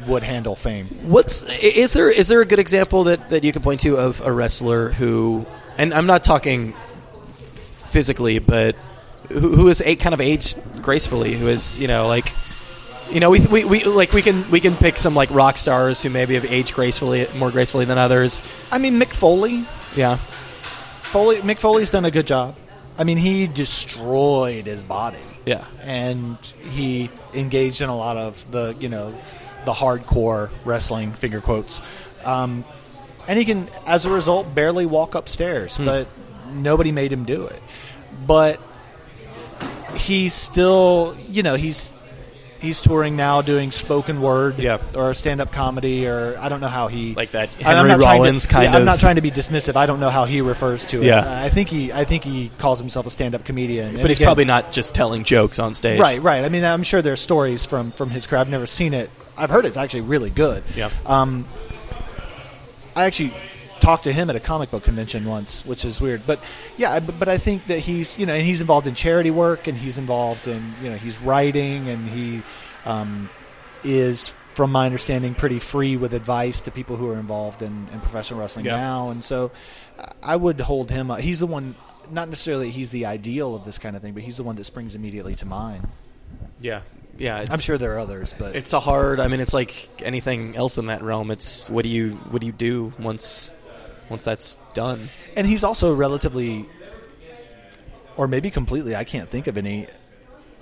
would 0.07 0.23
handle 0.23 0.55
fame. 0.55 0.87
What's 1.03 1.43
is 1.61 1.93
there 1.93 2.09
is 2.09 2.27
there 2.27 2.41
a 2.41 2.45
good 2.45 2.59
example 2.59 3.05
that, 3.05 3.29
that 3.29 3.43
you 3.43 3.51
can 3.51 3.61
point 3.61 3.81
to 3.81 3.97
of 3.97 4.21
a 4.21 4.31
wrestler 4.31 4.89
who 4.89 5.45
and 5.77 5.93
I'm 5.93 6.05
not 6.05 6.23
talking 6.23 6.73
physically, 7.89 8.39
but 8.39 8.75
who, 9.29 9.55
who 9.55 9.67
is 9.67 9.81
a, 9.81 9.95
kind 9.95 10.13
of 10.13 10.21
aged 10.21 10.57
gracefully, 10.81 11.33
who 11.33 11.47
is 11.47 11.79
you 11.79 11.87
know 11.87 12.07
like 12.07 12.31
you 13.11 13.19
know 13.19 13.29
we, 13.29 13.39
we, 13.47 13.63
we 13.65 13.83
like 13.83 14.13
we 14.13 14.21
can 14.21 14.49
we 14.51 14.59
can 14.59 14.75
pick 14.75 14.97
some 14.97 15.15
like 15.15 15.31
rock 15.31 15.57
stars 15.57 16.01
who 16.01 16.09
maybe 16.09 16.35
have 16.35 16.45
aged 16.45 16.73
gracefully 16.73 17.27
more 17.37 17.51
gracefully 17.51 17.85
than 17.85 17.97
others. 17.97 18.41
I 18.71 18.77
mean, 18.77 18.99
Mick 18.99 19.13
Foley, 19.13 19.63
Yeah, 19.95 20.17
Foley 21.09 21.37
Mick 21.37 21.59
Foley's 21.59 21.89
done 21.89 22.05
a 22.05 22.11
good 22.11 22.27
job. 22.27 22.55
I 22.97 23.03
mean, 23.03 23.17
he 23.17 23.47
destroyed 23.47 24.65
his 24.65 24.83
body. 24.83 25.19
yeah, 25.45 25.65
and 25.81 26.37
he 26.71 27.09
engaged 27.33 27.81
in 27.81 27.89
a 27.89 27.95
lot 27.95 28.17
of 28.17 28.49
the 28.51 28.75
you 28.79 28.89
know 28.89 29.15
the 29.65 29.73
hardcore 29.73 30.49
wrestling 30.65 31.11
finger 31.13 31.41
quotes 31.41 31.81
um, 32.23 32.63
and 33.27 33.37
he 33.37 33.45
can 33.45 33.67
as 33.85 34.05
a 34.05 34.09
result 34.09 34.55
barely 34.55 34.85
walk 34.85 35.15
upstairs 35.15 35.77
but 35.77 36.07
nobody 36.53 36.91
made 36.93 37.11
him 37.11 37.25
do 37.25 37.45
it 37.45 37.61
but 38.25 38.59
he's 39.95 40.33
still 40.33 41.15
you 41.27 41.43
know 41.43 41.55
he's 41.55 41.91
he's 42.59 42.81
touring 42.81 43.15
now 43.15 43.41
doing 43.41 43.71
spoken 43.71 44.21
word 44.21 44.59
Yeah. 44.59 44.79
or 44.93 45.13
stand-up 45.13 45.51
comedy 45.51 46.05
or 46.07 46.35
i 46.39 46.49
don't 46.49 46.59
know 46.59 46.67
how 46.67 46.87
he 46.89 47.15
like 47.15 47.31
that 47.31 47.49
Henry 47.49 47.89
trying 47.89 47.99
to- 47.99 48.05
Rollins 48.05 48.47
kind 48.47 48.63
yeah, 48.65 48.69
of. 48.71 48.75
I'm 48.75 48.85
not 48.85 48.99
trying 48.99 49.15
to 49.15 49.21
be 49.21 49.31
dismissive. 49.31 49.75
I 49.75 49.85
don't 49.85 49.99
know 49.99 50.09
how 50.09 50.25
he 50.25 50.41
refers 50.41 50.85
to 50.87 51.01
it. 51.01 51.05
Yeah. 51.05 51.41
I 51.43 51.49
think 51.49 51.69
he. 51.69 51.91
I 51.93 52.03
think 52.05 52.23
he 52.23 52.51
calls 52.57 52.79
himself 52.79 53.05
a 53.05 53.09
stand-up 53.09 53.45
comedian. 53.45 53.89
And 53.89 54.01
but 54.01 54.09
he's 54.09 54.17
again- 54.17 54.27
probably 54.27 54.45
not 54.45 54.71
just 54.71 54.93
telling 54.95 55.23
jokes 55.23 55.57
on 55.59 55.73
stage. 55.73 55.99
Right, 55.99 56.21
right. 56.21 56.43
I 56.43 56.49
mean, 56.49 56.63
I'm 56.65 56.83
sure 56.83 57.01
there's 57.01 57.21
stories 57.21 57.65
from 57.65 57.91
from 57.91 58.09
his 58.09 58.25
career. 58.27 58.41
I've 58.41 58.49
never 58.49 58.67
seen 58.67 58.93
it. 58.93 59.09
I've 59.37 59.49
heard 59.49 59.65
it's 59.65 59.77
actually 59.77 60.01
really 60.01 60.29
good. 60.29 60.63
Yeah. 60.75 60.89
Um, 61.05 61.45
I 62.95 63.05
actually 63.05 63.33
talked 63.79 64.03
to 64.03 64.13
him 64.13 64.29
at 64.29 64.35
a 64.35 64.39
comic 64.39 64.71
book 64.71 64.83
convention 64.83 65.25
once, 65.25 65.65
which 65.65 65.85
is 65.85 65.99
weird. 66.01 66.21
But 66.27 66.43
yeah, 66.77 66.93
I- 66.93 66.99
but, 66.99 67.17
but 67.19 67.29
I 67.29 67.37
think 67.37 67.67
that 67.67 67.79
he's 67.79 68.17
you 68.17 68.25
know, 68.25 68.33
and 68.33 68.45
he's 68.45 68.61
involved 68.61 68.87
in 68.87 68.95
charity 68.95 69.31
work, 69.31 69.67
and 69.67 69.77
he's 69.77 69.97
involved 69.97 70.47
in 70.47 70.73
you 70.83 70.89
know, 70.89 70.97
he's 70.97 71.21
writing, 71.21 71.89
and 71.89 72.07
he 72.07 72.41
um, 72.85 73.29
is, 73.83 74.33
from 74.53 74.71
my 74.71 74.85
understanding, 74.85 75.35
pretty 75.35 75.59
free 75.59 75.97
with 75.97 76.13
advice 76.13 76.61
to 76.61 76.71
people 76.71 76.95
who 76.97 77.09
are 77.09 77.17
involved 77.19 77.61
in, 77.61 77.87
in 77.93 77.99
professional 77.99 78.39
wrestling 78.39 78.65
Yeah. 78.65 78.77
now. 78.77 79.09
And 79.09 79.23
so, 79.23 79.51
I 80.23 80.35
would 80.35 80.59
hold 80.61 80.89
him. 80.89 81.11
up. 81.11 81.19
He's 81.19 81.39
the 81.39 81.47
one. 81.47 81.75
Not 82.11 82.27
necessarily 82.29 82.71
he's 82.71 82.89
the 82.89 83.05
ideal 83.05 83.55
of 83.55 83.65
this 83.65 83.77
kind 83.77 83.95
of 83.95 84.01
thing, 84.01 84.13
but 84.13 84.23
he's 84.23 84.37
the 84.37 84.43
one 84.43 84.55
that 84.55 84.63
springs 84.63 84.95
immediately 84.95 85.35
to 85.35 85.45
mind. 85.45 85.87
Yeah, 86.59 86.81
yeah. 87.17 87.39
It's, 87.39 87.51
I'm 87.51 87.59
sure 87.59 87.77
there 87.77 87.93
are 87.95 87.99
others, 87.99 88.33
but 88.37 88.55
it's 88.55 88.73
a 88.73 88.79
hard. 88.79 89.19
I 89.19 89.27
mean, 89.27 89.39
it's 89.41 89.53
like 89.53 89.87
anything 90.01 90.55
else 90.55 90.77
in 90.77 90.87
that 90.87 91.01
realm. 91.03 91.29
It's 91.31 91.69
what 91.69 91.83
do 91.83 91.89
you 91.89 92.11
what 92.31 92.41
do 92.41 92.47
you 92.47 92.53
do 92.53 92.91
once 92.99 93.51
once 94.09 94.23
that's 94.23 94.57
done? 94.73 95.09
and 95.35 95.45
he's 95.47 95.63
also 95.63 95.93
relatively, 95.93 96.65
or 98.17 98.27
maybe 98.27 98.49
completely. 98.51 98.95
I 98.95 99.03
can't 99.03 99.29
think 99.29 99.47
of 99.47 99.57
any. 99.57 99.87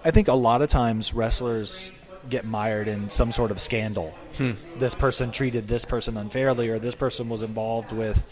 I 0.06 0.12
think 0.12 0.28
a 0.28 0.34
lot 0.34 0.62
of 0.62 0.70
times 0.70 1.14
wrestlers 1.14 1.92
get 2.30 2.46
mired 2.46 2.88
in 2.88 3.10
some 3.10 3.32
sort 3.32 3.52
of 3.52 3.60
scandal. 3.62 4.14
Hmm. 4.38 4.52
This 4.78 4.94
person 4.96 5.32
treated 5.32 5.68
this 5.68 5.86
person 5.86 6.18
unfairly, 6.18 6.70
or 6.70 6.78
this 6.80 6.96
person 6.96 7.30
was 7.30 7.42
involved 7.42 7.92
with 7.92 8.26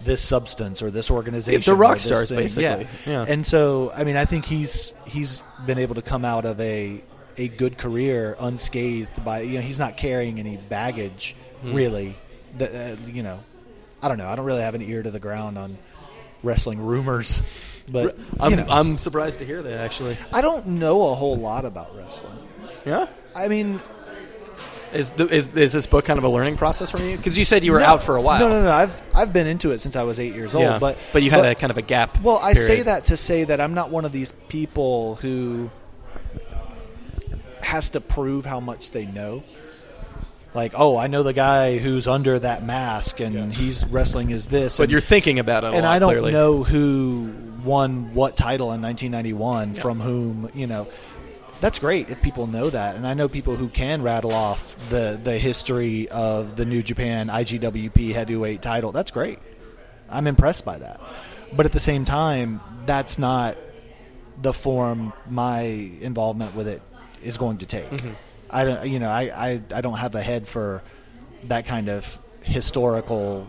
this 0.00 0.20
substance 0.20 0.82
or 0.82 0.90
this 0.90 1.10
organization. 1.10 1.60
They're 1.64 1.74
rock 1.74 1.98
stars, 2.00 2.28
thing. 2.28 2.38
basically. 2.38 2.86
Yeah. 3.06 3.24
And 3.28 3.46
so, 3.46 3.92
I 3.94 4.04
mean, 4.04 4.16
I 4.16 4.24
think 4.24 4.44
he's 4.44 4.94
he's 5.06 5.42
been 5.66 5.78
able 5.78 5.94
to 5.96 6.02
come 6.02 6.24
out 6.24 6.44
of 6.44 6.60
a 6.60 7.02
a 7.38 7.48
good 7.48 7.78
career 7.78 8.36
unscathed 8.40 9.24
by 9.24 9.40
you 9.42 9.54
know 9.54 9.60
he's 9.62 9.78
not 9.78 9.96
carrying 9.96 10.38
any 10.38 10.56
baggage 10.56 11.34
Hmm. 11.62 11.74
really. 11.74 12.16
That 12.58 12.74
uh, 12.74 12.96
you 13.06 13.22
know, 13.22 13.38
I 14.02 14.08
don't 14.08 14.18
know. 14.18 14.26
I 14.28 14.34
don't 14.36 14.44
really 14.44 14.62
have 14.62 14.74
an 14.74 14.82
ear 14.82 15.02
to 15.02 15.10
the 15.10 15.20
ground 15.20 15.56
on 15.56 15.78
wrestling 16.42 16.80
rumors, 16.80 17.42
but 17.90 18.18
I'm 18.40 18.50
you 18.50 18.56
know, 18.56 18.66
I'm 18.68 18.98
surprised 18.98 19.38
to 19.38 19.44
hear 19.46 19.62
that 19.62 19.80
actually. 19.80 20.16
I 20.32 20.40
don't 20.40 20.66
know 20.66 21.10
a 21.10 21.14
whole 21.14 21.36
lot 21.36 21.64
about 21.64 21.96
wrestling. 21.96 22.36
Yeah. 22.84 23.06
I 23.34 23.46
mean, 23.48 23.80
Is, 24.92 25.10
the, 25.12 25.26
is 25.28 25.48
is 25.54 25.72
this 25.72 25.86
book 25.86 26.04
kind 26.04 26.18
of 26.18 26.24
a 26.24 26.28
learning 26.28 26.56
process 26.56 26.90
for 26.90 26.98
you? 26.98 27.16
Because 27.16 27.38
you 27.38 27.44
said 27.44 27.64
you 27.64 27.72
were 27.72 27.78
no- 27.78 27.86
out 27.86 28.02
for 28.02 28.16
a 28.16 28.20
while. 28.20 28.40
No, 28.40 28.48
no, 28.48 28.62
no. 28.64 28.70
I've 28.72 29.00
I've 29.14 29.32
been 29.32 29.46
into 29.46 29.70
it 29.70 29.80
since 29.80 29.94
I 29.96 30.02
was 30.02 30.18
eight 30.18 30.34
years 30.34 30.54
old. 30.54 30.64
Yeah, 30.64 30.78
But 30.78 30.98
but 31.12 31.22
you 31.22 31.30
had 31.30 31.44
a 31.44 31.54
kind 31.54 31.70
of 31.70 31.78
a 31.78 31.82
gap. 31.82 32.20
Well, 32.22 32.38
I 32.42 32.54
say 32.54 32.82
that 32.82 33.04
to 33.06 33.16
say 33.16 33.44
that 33.44 33.60
I'm 33.60 33.72
not 33.74 33.90
one 33.90 34.04
of 34.04 34.12
these 34.12 34.32
people 34.48 35.14
who 35.16 35.70
has 37.62 37.90
to 37.90 38.00
prove 38.00 38.44
how 38.44 38.60
much 38.60 38.90
they 38.90 39.06
know. 39.06 39.42
Like, 40.54 40.74
oh, 40.76 40.96
I 40.98 41.06
know 41.06 41.22
the 41.22 41.32
guy 41.32 41.78
who's 41.78 42.06
under 42.06 42.38
that 42.38 42.62
mask, 42.64 43.20
and 43.20 43.34
Yeah. 43.34 43.46
he's 43.46 43.86
wrestling 43.86 44.30
is 44.30 44.48
this. 44.48 44.76
But 44.76 44.84
and, 44.84 44.92
you're 44.92 45.00
thinking 45.00 45.38
about 45.38 45.64
it, 45.64 45.68
a 45.68 45.70
and 45.76 45.84
lot, 45.84 45.92
I 45.92 45.98
don't 45.98 46.10
clearly. 46.10 46.32
know 46.32 46.62
who 46.62 47.32
won 47.64 48.12
what 48.14 48.36
title 48.36 48.72
in 48.72 48.82
1991 48.82 49.74
Yeah. 49.74 49.80
from 49.80 50.00
whom. 50.00 50.50
You 50.54 50.66
know, 50.66 50.88
that's 51.62 51.78
great 51.78 52.10
if 52.10 52.20
people 52.20 52.46
know 52.48 52.68
that, 52.68 52.96
and 52.96 53.06
I 53.06 53.14
know 53.14 53.28
people 53.28 53.56
who 53.56 53.68
can 53.68 54.02
rattle 54.02 54.32
off 54.32 54.76
the 54.90 55.18
the 55.22 55.38
history 55.38 56.08
of 56.10 56.56
the 56.56 56.64
New 56.66 56.82
Japan 56.82 57.28
IWGP 57.28 58.12
heavyweight 58.12 58.60
title. 58.60 58.92
That's 58.92 59.10
great. 59.10 59.38
I'm 60.10 60.26
impressed 60.26 60.66
by 60.66 60.76
that, 60.78 61.00
but 61.56 61.64
at 61.64 61.72
the 61.72 61.78
same 61.80 62.04
time, 62.04 62.60
that's 62.84 63.18
not 63.18 63.56
the 64.42 64.52
form 64.52 65.12
my 65.30 65.60
involvement 66.00 66.54
with 66.54 66.66
it 66.68 66.82
is 67.24 67.38
going 67.38 67.58
to 67.58 67.66
take. 67.66 67.88
Mm-hmm. 67.90 68.10
I 68.52 68.64
don't, 68.64 68.88
you 68.88 68.98
know, 68.98 69.08
I, 69.10 69.22
I 69.34 69.60
I 69.74 69.80
don't 69.80 69.96
have 69.98 70.14
a 70.14 70.22
head 70.22 70.46
for 70.46 70.82
that 71.44 71.66
kind 71.66 71.88
of 71.88 72.18
historical 72.42 73.48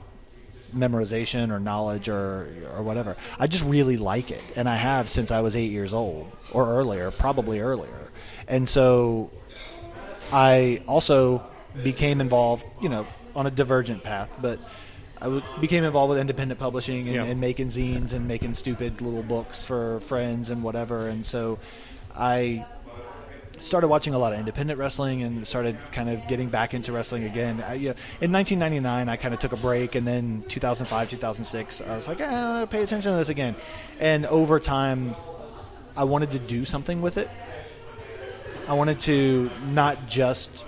memorization 0.76 1.52
or 1.52 1.60
knowledge 1.60 2.10
or 2.10 2.48
or 2.76 2.82
whatever. 2.84 3.16
I 3.38 3.48
just 3.48 3.64
really 3.66 3.98
like 3.98 4.32
it, 4.32 4.42
and 4.56 4.68
I 4.68 4.76
have 4.76 5.10
since 5.10 5.30
I 5.32 5.42
was 5.42 5.56
eight 5.56 5.72
years 5.72 5.94
old 5.94 6.32
or 6.52 6.68
earlier, 6.68 7.12
probably 7.12 7.60
earlier. 7.60 8.10
And 8.48 8.68
so, 8.68 9.30
I 10.32 10.82
also 10.88 11.46
became 11.84 12.22
involved, 12.22 12.66
you 12.82 12.90
know, 12.90 13.06
on 13.36 13.48
a 13.48 13.52
divergent 13.52 14.04
path, 14.04 14.30
but 14.42 14.60
I 15.22 15.26
w- 15.26 15.44
became 15.62 15.84
involved 15.84 16.10
with 16.10 16.20
independent 16.20 16.60
publishing 16.60 17.08
and, 17.08 17.16
Yeah. 17.16 17.24
and 17.24 17.40
making 17.40 17.68
zines 17.70 18.14
and 18.14 18.28
making 18.28 18.54
stupid 18.56 19.02
little 19.02 19.24
books 19.24 19.64
for 19.64 20.00
friends 20.02 20.50
and 20.50 20.62
whatever. 20.64 21.08
And 21.08 21.26
so, 21.26 21.60
I 22.16 22.66
started 23.64 23.88
watching 23.88 24.14
a 24.14 24.18
lot 24.20 24.34
of 24.34 24.40
independent 24.40 24.78
wrestling 24.78 25.24
and 25.24 25.48
started 25.48 25.78
kind 25.92 26.10
of 26.10 26.28
getting 26.28 26.50
back 26.50 26.74
into 26.74 26.92
wrestling 26.92 27.24
again. 27.24 27.64
I, 27.68 27.76
yeah, 27.76 27.94
in 28.22 28.32
1999, 28.32 29.10
I 29.10 29.16
kind 29.16 29.34
of 29.34 29.40
took 29.40 29.54
a 29.54 29.58
break, 29.58 29.96
and 29.96 30.06
then 30.06 30.44
2005, 30.50 31.10
2006, 31.10 31.82
I 31.82 31.96
was 31.96 32.08
like, 32.08 32.20
eh, 32.22 32.66
pay 32.66 32.84
attention 32.84 33.12
to 33.12 33.18
this 33.18 33.30
again. 33.30 33.56
And 34.00 34.26
over 34.26 34.60
time, 34.60 35.16
I 35.96 36.04
wanted 36.04 36.32
to 36.32 36.40
do 36.40 36.66
something 36.66 37.02
with 37.02 37.18
it. 37.18 37.30
I 38.68 38.74
wanted 38.74 39.00
to 39.02 39.50
not 39.72 40.08
just 40.08 40.66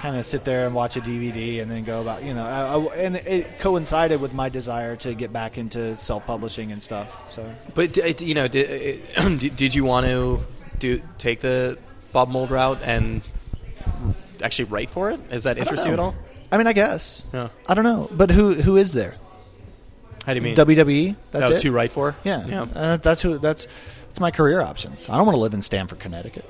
kind 0.00 0.16
of 0.16 0.24
sit 0.24 0.44
there 0.44 0.64
and 0.66 0.74
watch 0.74 0.96
a 0.96 1.00
DVD 1.00 1.60
and 1.60 1.70
then 1.70 1.82
go 1.84 2.00
about, 2.00 2.22
you 2.22 2.32
know, 2.32 2.44
I, 2.46 2.76
I- 2.78 2.96
and 2.96 3.16
it 3.16 3.58
coincided 3.58 4.20
with 4.20 4.32
my 4.32 4.48
desire 4.48 4.96
to 4.96 5.12
get 5.14 5.32
back 5.32 5.58
into 5.58 5.96
self-publishing 5.96 6.70
and 6.72 6.82
stuff. 6.82 7.28
So 7.28 7.52
But 7.74 8.20
you 8.20 8.34
know, 8.34 8.46
did 8.48 9.02
did 9.56 9.74
you 9.74 9.84
want 9.84 10.06
to 10.06 10.40
do 10.78 11.02
take 11.18 11.40
the 11.40 11.76
Bob 12.18 12.30
Mould 12.30 12.50
route 12.50 12.80
and 12.82 13.22
actually 14.42 14.64
write 14.64 14.90
for 14.90 15.12
it? 15.12 15.30
Does 15.30 15.44
that 15.44 15.56
interest 15.56 15.86
you 15.86 15.92
at 15.92 16.00
all? 16.00 16.16
I 16.50 16.56
mean, 16.56 16.66
I 16.66 16.72
guess. 16.72 17.24
Yeah. 17.32 17.50
I 17.68 17.74
don't 17.74 17.84
know, 17.84 18.08
but 18.10 18.32
who 18.32 18.54
who 18.54 18.76
is 18.76 18.92
there? 18.92 19.14
How 20.26 20.32
do 20.34 20.38
you 20.40 20.42
mean? 20.42 20.56
WWE. 20.56 21.14
That's 21.30 21.48
oh, 21.48 21.54
it. 21.54 21.60
to 21.60 21.70
write 21.70 21.92
for? 21.92 22.16
Yeah, 22.24 22.44
yeah. 22.44 22.66
Uh, 22.74 22.96
that's 22.96 23.22
who. 23.22 23.38
That's 23.38 23.68
that's 24.08 24.18
my 24.18 24.32
career 24.32 24.60
options. 24.60 25.08
I 25.08 25.16
don't 25.16 25.26
want 25.26 25.36
to 25.36 25.40
live 25.40 25.54
in 25.54 25.62
Stamford, 25.62 26.00
Connecticut. 26.00 26.44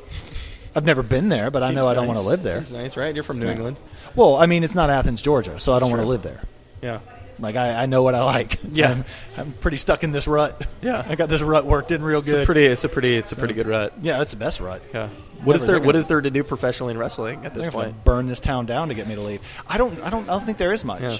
I've 0.74 0.86
never 0.86 1.02
been 1.02 1.28
there, 1.28 1.50
but 1.50 1.62
I 1.62 1.68
know 1.68 1.82
Seems 1.82 1.86
I 1.88 1.94
don't 1.94 2.06
nice. 2.06 2.16
want 2.16 2.18
to 2.20 2.30
live 2.30 2.42
there. 2.42 2.60
Seems 2.60 2.72
nice, 2.72 2.96
right? 2.96 3.14
You're 3.14 3.24
from 3.24 3.38
New 3.38 3.44
Yeah. 3.44 3.52
England. 3.52 3.76
Well, 4.16 4.36
I 4.36 4.46
mean, 4.46 4.64
it's 4.64 4.74
not 4.74 4.88
Athens, 4.88 5.20
Georgia, 5.20 5.60
so 5.60 5.74
I 5.74 5.80
don't 5.80 5.90
That's 5.90 5.98
want 5.98 6.02
to 6.02 6.08
live 6.08 6.22
there. 6.22 6.40
Yeah. 6.80 7.00
Like 7.38 7.56
I, 7.56 7.82
I 7.82 7.86
know 7.86 8.02
what 8.02 8.14
I 8.14 8.24
like. 8.24 8.58
Yeah. 8.72 8.90
I'm, 8.90 9.04
I'm 9.36 9.52
pretty 9.52 9.76
stuck 9.76 10.02
in 10.02 10.12
this 10.12 10.26
rut. 10.26 10.66
Yeah. 10.80 11.04
I 11.08 11.14
got 11.14 11.28
this 11.28 11.42
rut 11.42 11.66
worked 11.66 11.90
in 11.90 12.02
real 12.02 12.20
It's 12.20 12.30
good. 12.30 12.44
a 12.44 12.46
pretty. 12.46 12.64
It's 12.64 12.84
a 12.84 12.88
pretty. 12.88 13.16
It's 13.16 13.32
a 13.32 13.36
pretty 13.36 13.54
good 13.54 13.66
rut. 13.66 13.92
yeah, 14.00 14.22
it's 14.22 14.32
the 14.32 14.38
best 14.38 14.60
rut. 14.60 14.82
Yeah. 14.94 15.08
What 15.44 15.56
is 15.56 15.66
there? 15.66 15.78
What 15.80 15.92
gonna- 15.94 16.04
there 16.06 16.20
to 16.20 16.30
do 16.30 16.42
professionally 16.42 16.92
in 16.92 16.98
wrestling 16.98 17.44
at 17.46 17.54
this 17.54 17.68
point? 17.68 18.04
burn 18.04 18.26
this 18.26 18.40
town 18.40 18.66
down 18.66 18.88
to 18.88 18.94
get 18.94 19.06
me 19.06 19.14
to 19.14 19.20
leave. 19.20 19.40
I 19.68 19.78
don't. 19.78 20.00
I 20.02 20.10
don't. 20.10 20.28
I 20.28 20.32
don't 20.32 20.44
think 20.44 20.58
there 20.58 20.72
is 20.72 20.84
much. 20.84 21.00
Yeah. 21.02 21.16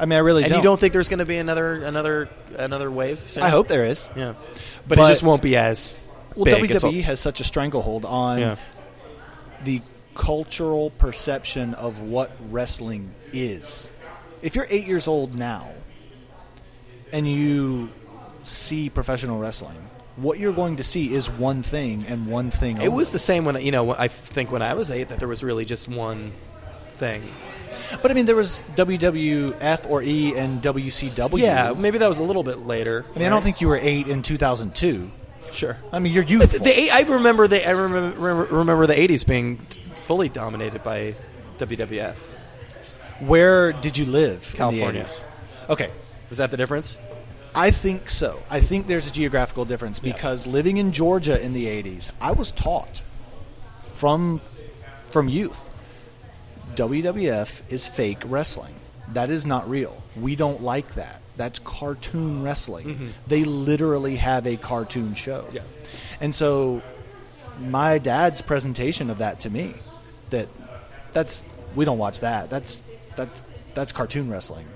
I 0.00 0.06
mean, 0.06 0.16
I 0.16 0.20
really 0.20 0.42
And 0.44 0.50
don't. 0.50 0.58
you 0.60 0.64
don't 0.64 0.80
think 0.80 0.94
there's 0.94 1.08
going 1.10 1.18
to 1.20 1.26
be 1.26 1.36
another 1.36 1.82
another 1.82 2.28
another 2.58 2.90
wave? 2.90 3.18
Soon? 3.28 3.42
I 3.44 3.50
hope 3.50 3.68
there 3.68 3.84
is. 3.84 4.08
Yeah. 4.16 4.34
But, 4.88 4.98
it 4.98 5.06
just 5.06 5.22
won't 5.22 5.42
be 5.42 5.56
as 5.56 6.00
Well, 6.34 6.46
big. 6.46 6.70
WWE 6.70 6.98
as- 7.00 7.04
has 7.04 7.20
such 7.20 7.40
a 7.40 7.44
stranglehold 7.44 8.04
on 8.04 8.38
Yeah. 8.40 8.56
the 9.64 9.80
cultural 10.14 10.90
perception 10.90 11.74
of 11.74 12.00
what 12.02 12.30
wrestling 12.50 13.10
is. 13.32 13.88
If 14.40 14.56
you're 14.56 14.66
eight 14.70 14.86
years 14.86 15.06
old 15.06 15.34
now 15.36 15.70
and 17.12 17.28
you 17.28 17.90
see 18.44 18.88
professional 18.90 19.38
wrestling, 19.38 19.76
what 20.16 20.38
you're 20.38 20.52
going 20.52 20.76
to 20.76 20.82
see 20.84 21.12
is 21.12 21.28
one 21.30 21.62
thing 21.62 22.04
and 22.06 22.26
one 22.26 22.50
thing. 22.50 22.80
It 22.80 22.92
was 22.92 23.12
the 23.12 23.18
same 23.18 23.44
when 23.44 23.56
you 23.64 23.72
know. 23.72 23.92
I 23.94 24.08
think 24.08 24.50
when 24.50 24.62
I 24.62 24.74
was 24.74 24.90
eight, 24.90 25.08
that 25.08 25.18
there 25.18 25.28
was 25.28 25.42
really 25.42 25.64
just 25.64 25.88
one 25.88 26.32
thing. 26.96 27.22
but 28.02 28.10
I 28.10 28.14
mean, 28.14 28.26
there 28.26 28.36
was 28.36 28.60
WWF 28.76 29.88
or 29.90 30.02
E 30.02 30.36
and 30.36 30.62
WCW. 30.62 31.38
Yeah, 31.38 31.72
maybe 31.76 31.98
that 31.98 32.08
was 32.08 32.18
a 32.18 32.22
little 32.22 32.42
bit 32.42 32.58
later. 32.66 33.04
I 33.14 33.18
mean, 33.18 33.26
I 33.26 33.30
don't 33.30 33.42
think 33.42 33.60
you 33.60 33.68
were 33.68 33.78
eight 33.78 34.06
in 34.08 34.22
2002. 34.22 35.10
Sure. 35.52 35.76
I 35.92 35.98
mean, 35.98 36.12
you're 36.12 36.24
youthful. 36.24 36.58
the, 36.60 36.64
the 36.64 36.90
I 36.90 37.00
remember 37.00 37.46
the 37.48 37.66
I 37.66 37.72
remember, 37.72 38.44
remember 38.54 38.86
the 38.86 38.94
'80s 38.94 39.26
being 39.26 39.58
fully 40.06 40.28
dominated 40.28 40.82
by 40.82 41.14
WWF. 41.58 42.14
Where 43.20 43.72
did 43.72 43.96
you 43.96 44.06
live 44.06 44.52
California. 44.56 44.88
in 44.88 45.06
the 45.06 45.10
80s? 45.10 45.24
Okay, 45.70 45.90
Was 46.28 46.38
that 46.38 46.50
the 46.50 46.56
difference? 46.56 46.96
I 47.54 47.70
think 47.70 48.08
so. 48.10 48.42
I 48.50 48.60
think 48.60 48.86
there's 48.86 49.08
a 49.08 49.12
geographical 49.12 49.64
difference 49.64 50.00
Yeah. 50.02 50.12
because 50.12 50.46
living 50.46 50.78
in 50.78 50.92
Georgia 50.92 51.40
in 51.40 51.52
the 51.52 51.66
80s, 51.66 52.10
I 52.20 52.32
was 52.32 52.50
taught 52.50 53.02
from 53.94 54.40
from 55.10 55.28
youth 55.28 55.68
WWF 56.76 57.62
is 57.68 57.86
fake 57.86 58.22
wrestling. 58.24 58.74
That 59.12 59.28
is 59.30 59.44
not 59.44 59.68
real. 59.68 60.02
We 60.18 60.36
don't 60.36 60.62
like 60.62 60.94
that. 60.94 61.20
That's 61.36 61.58
cartoon 61.58 62.42
wrestling. 62.42 62.86
Mm-hmm. 62.86 63.08
They 63.26 63.44
literally 63.44 64.16
have 64.16 64.46
a 64.46 64.56
cartoon 64.56 65.14
show. 65.14 65.46
Yeah. 65.52 65.62
And 66.20 66.34
so 66.34 66.80
my 67.60 67.98
dad's 67.98 68.40
presentation 68.40 69.10
of 69.10 69.18
that 69.18 69.40
to 69.40 69.50
me 69.50 69.74
that 70.30 70.48
that's 71.12 71.44
we 71.74 71.84
don't 71.84 71.98
watch 71.98 72.20
that. 72.20 72.48
That's 72.48 72.80
that's 73.16 73.42
that's 73.74 73.92
cartoon 73.92 74.30
wrestling. 74.30 74.66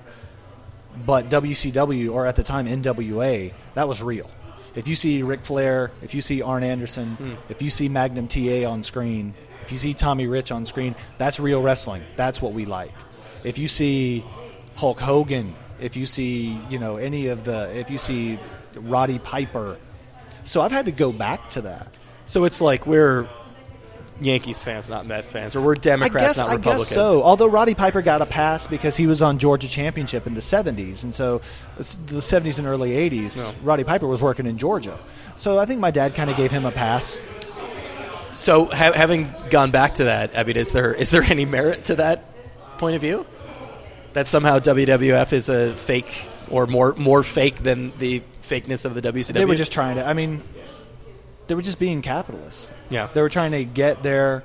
But 1.05 1.29
WCW 1.29 2.11
or 2.13 2.25
at 2.25 2.35
the 2.35 2.43
time 2.43 2.67
NWA, 2.67 3.53
that 3.75 3.87
was 3.87 4.01
real. 4.01 4.29
If 4.75 4.87
you 4.87 4.95
see 4.95 5.23
Ric 5.23 5.43
Flair, 5.43 5.91
if 6.01 6.13
you 6.13 6.21
see 6.21 6.41
Arn 6.41 6.63
Anderson, 6.63 7.15
hmm. 7.15 7.33
if 7.49 7.61
you 7.61 7.69
see 7.69 7.89
Magnum 7.89 8.27
TA 8.27 8.69
on 8.69 8.83
screen, 8.83 9.33
if 9.63 9.71
you 9.71 9.77
see 9.77 9.93
Tommy 9.93 10.27
Rich 10.27 10.51
on 10.51 10.65
screen, 10.65 10.95
that's 11.17 11.39
real 11.39 11.61
wrestling. 11.61 12.03
That's 12.15 12.41
what 12.41 12.53
we 12.53 12.65
like. 12.65 12.91
If 13.43 13.57
you 13.57 13.67
see 13.67 14.23
Hulk 14.75 14.99
Hogan, 14.99 15.55
if 15.79 15.97
you 15.97 16.05
see, 16.05 16.59
you 16.69 16.79
know, 16.79 16.97
any 16.97 17.27
of 17.27 17.43
the 17.43 17.75
if 17.77 17.89
you 17.89 17.97
see 17.97 18.39
Roddy 18.75 19.19
Piper. 19.19 19.77
So 20.43 20.61
I've 20.61 20.71
had 20.71 20.85
to 20.85 20.91
go 20.91 21.11
back 21.11 21.49
to 21.51 21.61
that. 21.61 21.87
So 22.25 22.45
it's 22.45 22.61
like 22.61 22.85
we're 22.85 23.27
Yankees 24.19 24.61
fans, 24.61 24.89
not 24.89 25.05
Met 25.05 25.25
fans, 25.25 25.55
or 25.55 25.61
we're 25.61 25.75
Democrats, 25.75 26.15
I 26.15 26.27
guess 26.27 26.37
not 26.37 26.49
I 26.49 26.53
Republicans. 26.55 26.89
guess 26.89 26.95
so. 26.95 27.21
Although 27.23 27.47
Roddy 27.47 27.75
Piper 27.75 28.01
got 28.01 28.21
a 28.21 28.25
pass 28.25 28.65
because 28.67 28.97
he 28.97 29.05
was 29.07 29.21
on 29.21 29.37
Georgia 29.37 29.67
Championship 29.67 30.25
in 30.27 30.33
the 30.33 30.39
'70s, 30.41 31.03
and 31.03 31.13
so 31.13 31.41
the 31.77 31.83
'70s 31.83 32.57
and 32.57 32.67
early 32.67 32.91
'80s, 32.91 33.37
No. 33.37 33.53
Roddy 33.63 33.83
Piper 33.83 34.07
was 34.07 34.21
working 34.21 34.45
in 34.47 34.57
Georgia. 34.57 34.97
So 35.35 35.59
I 35.59 35.65
think 35.65 35.79
my 35.79 35.91
dad 35.91 36.15
kind 36.15 36.29
of 36.29 36.37
gave 36.37 36.49
him 36.51 36.65
a 36.65 36.71
pass. 36.71 37.19
So 38.33 38.65
ha- 38.65 38.93
having 38.93 39.29
gone 39.49 39.71
back 39.71 39.95
to 39.95 40.05
that, 40.05 40.37
I 40.37 40.43
mean, 40.43 40.57
is 40.57 40.71
there 40.71 40.93
is 40.93 41.09
there 41.11 41.23
any 41.23 41.45
merit 41.45 41.85
to 41.85 41.95
that 41.95 42.23
point 42.77 42.95
of 42.95 43.01
view? 43.01 43.25
That 44.13 44.27
somehow 44.27 44.59
WWF 44.59 45.31
is 45.33 45.49
a 45.49 45.75
fake 45.75 46.27
or 46.49 46.65
more 46.65 46.93
more 46.93 47.23
fake 47.23 47.57
than 47.63 47.91
the 47.99 48.21
fakeness 48.43 48.85
of 48.85 48.95
the 48.95 49.01
WCW. 49.01 49.33
They 49.33 49.45
were 49.45 49.55
just 49.55 49.71
trying 49.71 49.95
to. 49.97 50.07
I 50.07 50.13
mean, 50.13 50.41
they 51.47 51.55
were 51.55 51.61
just 51.61 51.79
being 51.79 52.01
capitalists. 52.01 52.71
Yeah. 52.89 53.07
they 53.13 53.21
were 53.21 53.29
trying 53.29 53.51
to 53.51 53.63
get 53.65 54.03
their. 54.03 54.43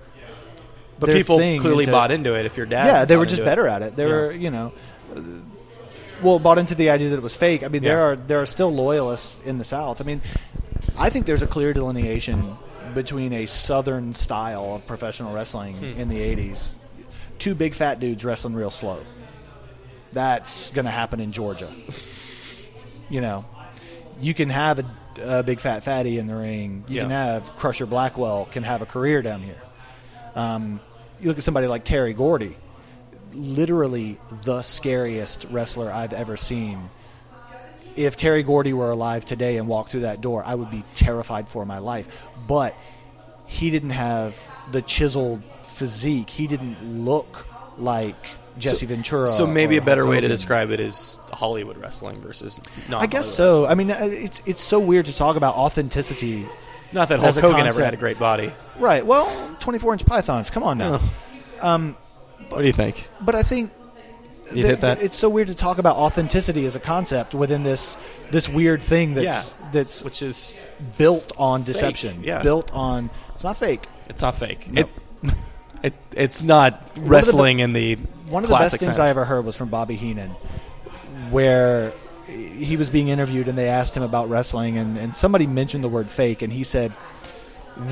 but 0.98 1.06
their 1.06 1.16
people 1.16 1.38
clearly 1.38 1.84
into- 1.84 1.92
bought 1.92 2.10
into 2.10 2.34
it. 2.38 2.46
If 2.46 2.56
your 2.56 2.66
dad, 2.66 2.86
yeah, 2.86 3.04
they 3.04 3.16
were 3.16 3.26
just 3.26 3.44
better 3.44 3.66
at 3.68 3.82
it. 3.82 3.96
They 3.96 4.04
Yeah. 4.04 4.08
were, 4.10 4.32
you 4.32 4.50
know, 4.50 4.72
well, 6.22 6.38
bought 6.38 6.58
into 6.58 6.74
the 6.74 6.90
idea 6.90 7.10
that 7.10 7.16
it 7.16 7.22
was 7.22 7.34
fake. 7.36 7.62
I 7.64 7.68
mean, 7.68 7.82
there 7.82 8.00
are 8.00 8.16
there 8.16 8.40
are 8.40 8.46
still 8.46 8.72
loyalists 8.72 9.40
in 9.44 9.58
the 9.58 9.64
South. 9.64 10.00
I 10.00 10.04
mean, 10.04 10.20
I 10.96 11.10
think 11.10 11.26
there's 11.26 11.42
a 11.42 11.46
clear 11.46 11.72
delineation 11.72 12.56
between 12.94 13.32
a 13.32 13.46
Southern 13.46 14.14
style 14.14 14.74
of 14.76 14.86
professional 14.86 15.32
wrestling 15.34 15.74
Hmm. 15.76 16.00
in 16.00 16.08
the 16.08 16.20
'80s, 16.20 16.70
two 17.38 17.54
big 17.54 17.74
fat 17.74 17.98
dudes 18.00 18.24
wrestling 18.24 18.54
real 18.54 18.70
slow. 18.70 19.00
That's 20.12 20.68
going 20.70 20.84
to 20.84 20.90
happen 20.90 21.20
in 21.20 21.32
Georgia. 21.32 21.68
you 23.08 23.20
know, 23.20 23.44
you 24.20 24.34
can 24.34 24.48
have 24.50 24.78
a, 24.78 24.84
a 25.20 25.42
big 25.42 25.60
fat 25.60 25.84
fatty 25.84 26.18
in 26.18 26.26
the 26.26 26.34
ring. 26.34 26.84
You 26.88 27.00
can 27.00 27.10
have 27.10 27.56
Crusher 27.56 27.86
Blackwell 27.86 28.46
can 28.46 28.62
have 28.62 28.82
a 28.82 28.86
career 28.86 29.22
down 29.22 29.42
here. 29.42 29.60
Um, 30.34 30.80
you 31.20 31.28
look 31.28 31.38
at 31.38 31.44
somebody 31.44 31.66
like 31.66 31.84
Terry 31.84 32.14
Gordy, 32.14 32.56
literally 33.32 34.18
the 34.44 34.62
scariest 34.62 35.46
wrestler 35.50 35.90
I've 35.90 36.12
ever 36.12 36.36
seen. 36.36 36.80
If 37.94 38.16
Terry 38.16 38.42
Gordy 38.42 38.72
were 38.72 38.90
alive 38.90 39.24
today 39.24 39.58
and 39.58 39.68
walked 39.68 39.90
through 39.90 40.00
that 40.00 40.20
door, 40.20 40.42
I 40.44 40.54
would 40.54 40.70
be 40.70 40.82
terrified 40.94 41.48
for 41.48 41.66
my 41.66 41.78
life. 41.78 42.26
But 42.48 42.74
he 43.46 43.70
didn't 43.70 43.90
have 43.90 44.50
the 44.72 44.80
chiseled 44.80 45.42
physique. 45.68 46.30
He 46.30 46.46
didn't 46.46 47.04
look 47.04 47.46
like 47.76 48.16
Jesse 48.58 48.86
Ventura. 48.86 49.28
So 49.28 49.46
maybe 49.46 49.76
a 49.76 49.82
better 49.82 50.06
way 50.06 50.20
to 50.20 50.28
describe 50.28 50.70
it 50.70 50.80
is 50.80 51.18
Hollywood 51.32 51.76
wrestling 51.78 52.20
versus. 52.20 52.60
Not. 52.88 53.02
I 53.02 53.06
guess 53.06 53.28
so. 53.28 53.66
I 53.66 53.74
mean, 53.74 53.90
uh, 53.90 53.98
it's 54.00 54.42
it's 54.46 54.62
so 54.62 54.78
weird 54.78 55.06
to 55.06 55.16
talk 55.16 55.36
about 55.36 55.54
authenticity 55.54 56.46
Not 56.92 57.08
that 57.08 57.20
Hulk 57.20 57.34
Hogan 57.36 57.66
ever 57.66 57.84
had 57.84 57.94
a 57.94 57.96
great 57.96 58.18
body. 58.18 58.52
Right. 58.78 59.04
Well, 59.04 59.56
24 59.60 59.94
inch 59.94 60.06
pythons. 60.06 60.50
Come 60.50 60.62
on 60.62 60.78
now. 60.78 61.00
Um, 61.60 61.96
What 62.48 62.60
do 62.60 62.66
you 62.66 62.72
think? 62.72 63.08
but 63.20 63.34
I 63.34 63.42
think 63.42 63.70
You 64.52 64.66
hit 64.66 64.80
that? 64.82 65.00
It's 65.02 65.16
so 65.16 65.28
weird 65.28 65.48
to 65.48 65.54
talk 65.54 65.78
about 65.78 65.96
authenticity 65.96 66.66
as 66.66 66.76
a 66.76 66.80
concept 66.80 67.34
within 67.34 67.62
this 67.62 67.96
this 68.30 68.48
weird 68.48 68.82
thing 68.82 69.14
that's 69.14 69.54
that's 69.72 70.02
Which 70.04 70.20
is 70.22 70.64
built 70.98 71.32
on 71.38 71.62
deception. 71.62 72.22
yeah. 72.24 72.42
Built 72.42 72.70
on 72.72 73.08
it's 73.34 73.44
not 73.44 73.56
fake. 73.56 73.86
it's 74.08 74.20
not 74.22 74.34
fake. 74.36 74.70
No. 74.70 74.82
It, 74.82 74.88
it 75.82 75.94
it's 76.12 76.42
not 76.42 76.72
of 76.82 76.94
the 76.96 77.00
wrestling 77.02 77.60
in 77.60 77.72
the 77.72 77.96
One 78.32 78.44
of 78.44 78.50
the 78.50 78.56
best 78.56 78.78
things 78.78 78.96
sense. 78.96 78.98
I 78.98 79.10
ever 79.10 79.24
heard 79.24 79.44
was 79.44 79.56
from 79.56 79.68
Bobby 79.68 79.94
Heenan, 79.96 80.30
where 81.30 81.92
he 82.26 82.76
was 82.76 82.88
being 82.88 83.08
interviewed 83.08 83.48
and 83.48 83.58
they 83.58 83.68
asked 83.68 83.96
him 83.96 84.02
about 84.02 84.28
wrestling, 84.30 84.78
and, 84.78 84.96
and 84.98 85.14
somebody 85.14 85.46
mentioned 85.46 85.84
the 85.84 85.88
word 85.88 86.08
fake, 86.10 86.40
and 86.42 86.52
he 86.52 86.64
said, 86.64 86.92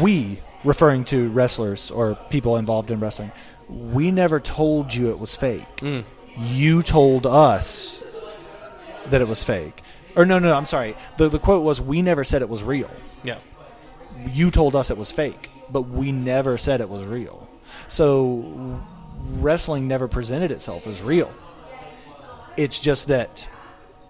We, 0.00 0.38
referring 0.64 1.04
to 1.06 1.28
wrestlers 1.30 1.90
or 1.90 2.16
people 2.30 2.56
involved 2.56 2.90
in 2.90 3.00
wrestling, 3.00 3.32
we 3.68 4.10
never 4.10 4.40
told 4.40 4.94
you 4.94 5.10
it 5.10 5.18
was 5.18 5.36
fake. 5.36 5.76
Mm. 5.76 6.04
You 6.38 6.82
told 6.82 7.26
us 7.26 8.02
that 9.08 9.20
it 9.20 9.28
was 9.28 9.44
fake. 9.44 9.82
Or, 10.16 10.24
no, 10.24 10.38
no, 10.38 10.54
I'm 10.54 10.66
sorry. 10.66 10.96
The, 11.18 11.28
the 11.28 11.38
quote 11.38 11.62
was, 11.64 11.80
We 11.80 12.02
never 12.02 12.24
said 12.24 12.42
it 12.42 12.48
was 12.48 12.62
real 12.62 12.90
Yeah. 13.22 13.38
you 14.32 14.50
told 14.50 14.74
us 14.74 14.90
it 14.90 14.96
was 14.96 15.12
fake, 15.12 15.50
but 15.70 15.82
we 15.82 16.12
never 16.12 16.56
said 16.58 16.80
it 16.80 16.88
was 16.88 17.04
real. 17.04 17.46
So 17.88 18.80
wrestling 19.38 19.88
never 19.88 20.08
presented 20.08 20.50
itself 20.50 20.86
as 20.86 21.02
real. 21.02 21.32
It's 22.56 22.80
just 22.80 23.08
that 23.08 23.48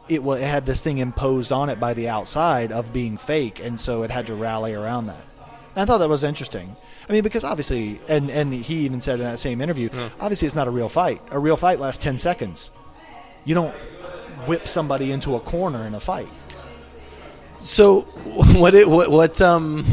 it, 0.08 0.20
it 0.20 0.42
had 0.42 0.66
this 0.66 0.80
thing 0.80 0.98
imposed 0.98 1.52
on 1.52 1.68
it 1.68 1.78
by 1.78 1.94
the 1.94 2.08
outside 2.08 2.72
of 2.72 2.92
being 2.92 3.16
fake, 3.16 3.60
and 3.60 3.78
so 3.78 4.02
it 4.02 4.10
had 4.10 4.26
to 4.26 4.34
rally 4.34 4.74
around 4.74 5.06
that. 5.06 5.24
And 5.74 5.82
I 5.82 5.84
thought 5.84 5.98
that 5.98 6.08
was 6.08 6.24
interesting. 6.24 6.74
I 7.08 7.12
mean, 7.12 7.22
because 7.22 7.44
obviously, 7.44 8.00
and 8.08 8.30
and 8.30 8.52
he 8.52 8.78
even 8.78 9.00
said 9.00 9.20
in 9.20 9.24
that 9.24 9.38
same 9.38 9.60
interview, 9.60 9.88
obviously 10.18 10.46
it's 10.46 10.54
not 10.54 10.66
a 10.66 10.70
real 10.70 10.88
fight. 10.88 11.22
A 11.30 11.38
real 11.38 11.56
fight 11.56 11.78
lasts 11.78 12.02
ten 12.02 12.18
seconds. 12.18 12.70
You 13.44 13.54
don't 13.54 13.74
whip 14.46 14.66
somebody 14.66 15.12
into 15.12 15.36
a 15.36 15.40
corner 15.40 15.86
in 15.86 15.94
a 15.94 16.00
fight. 16.00 16.28
So 17.60 18.00
what 18.58 18.74
it, 18.74 18.88
what 18.88 19.10
what 19.10 19.40
um 19.40 19.84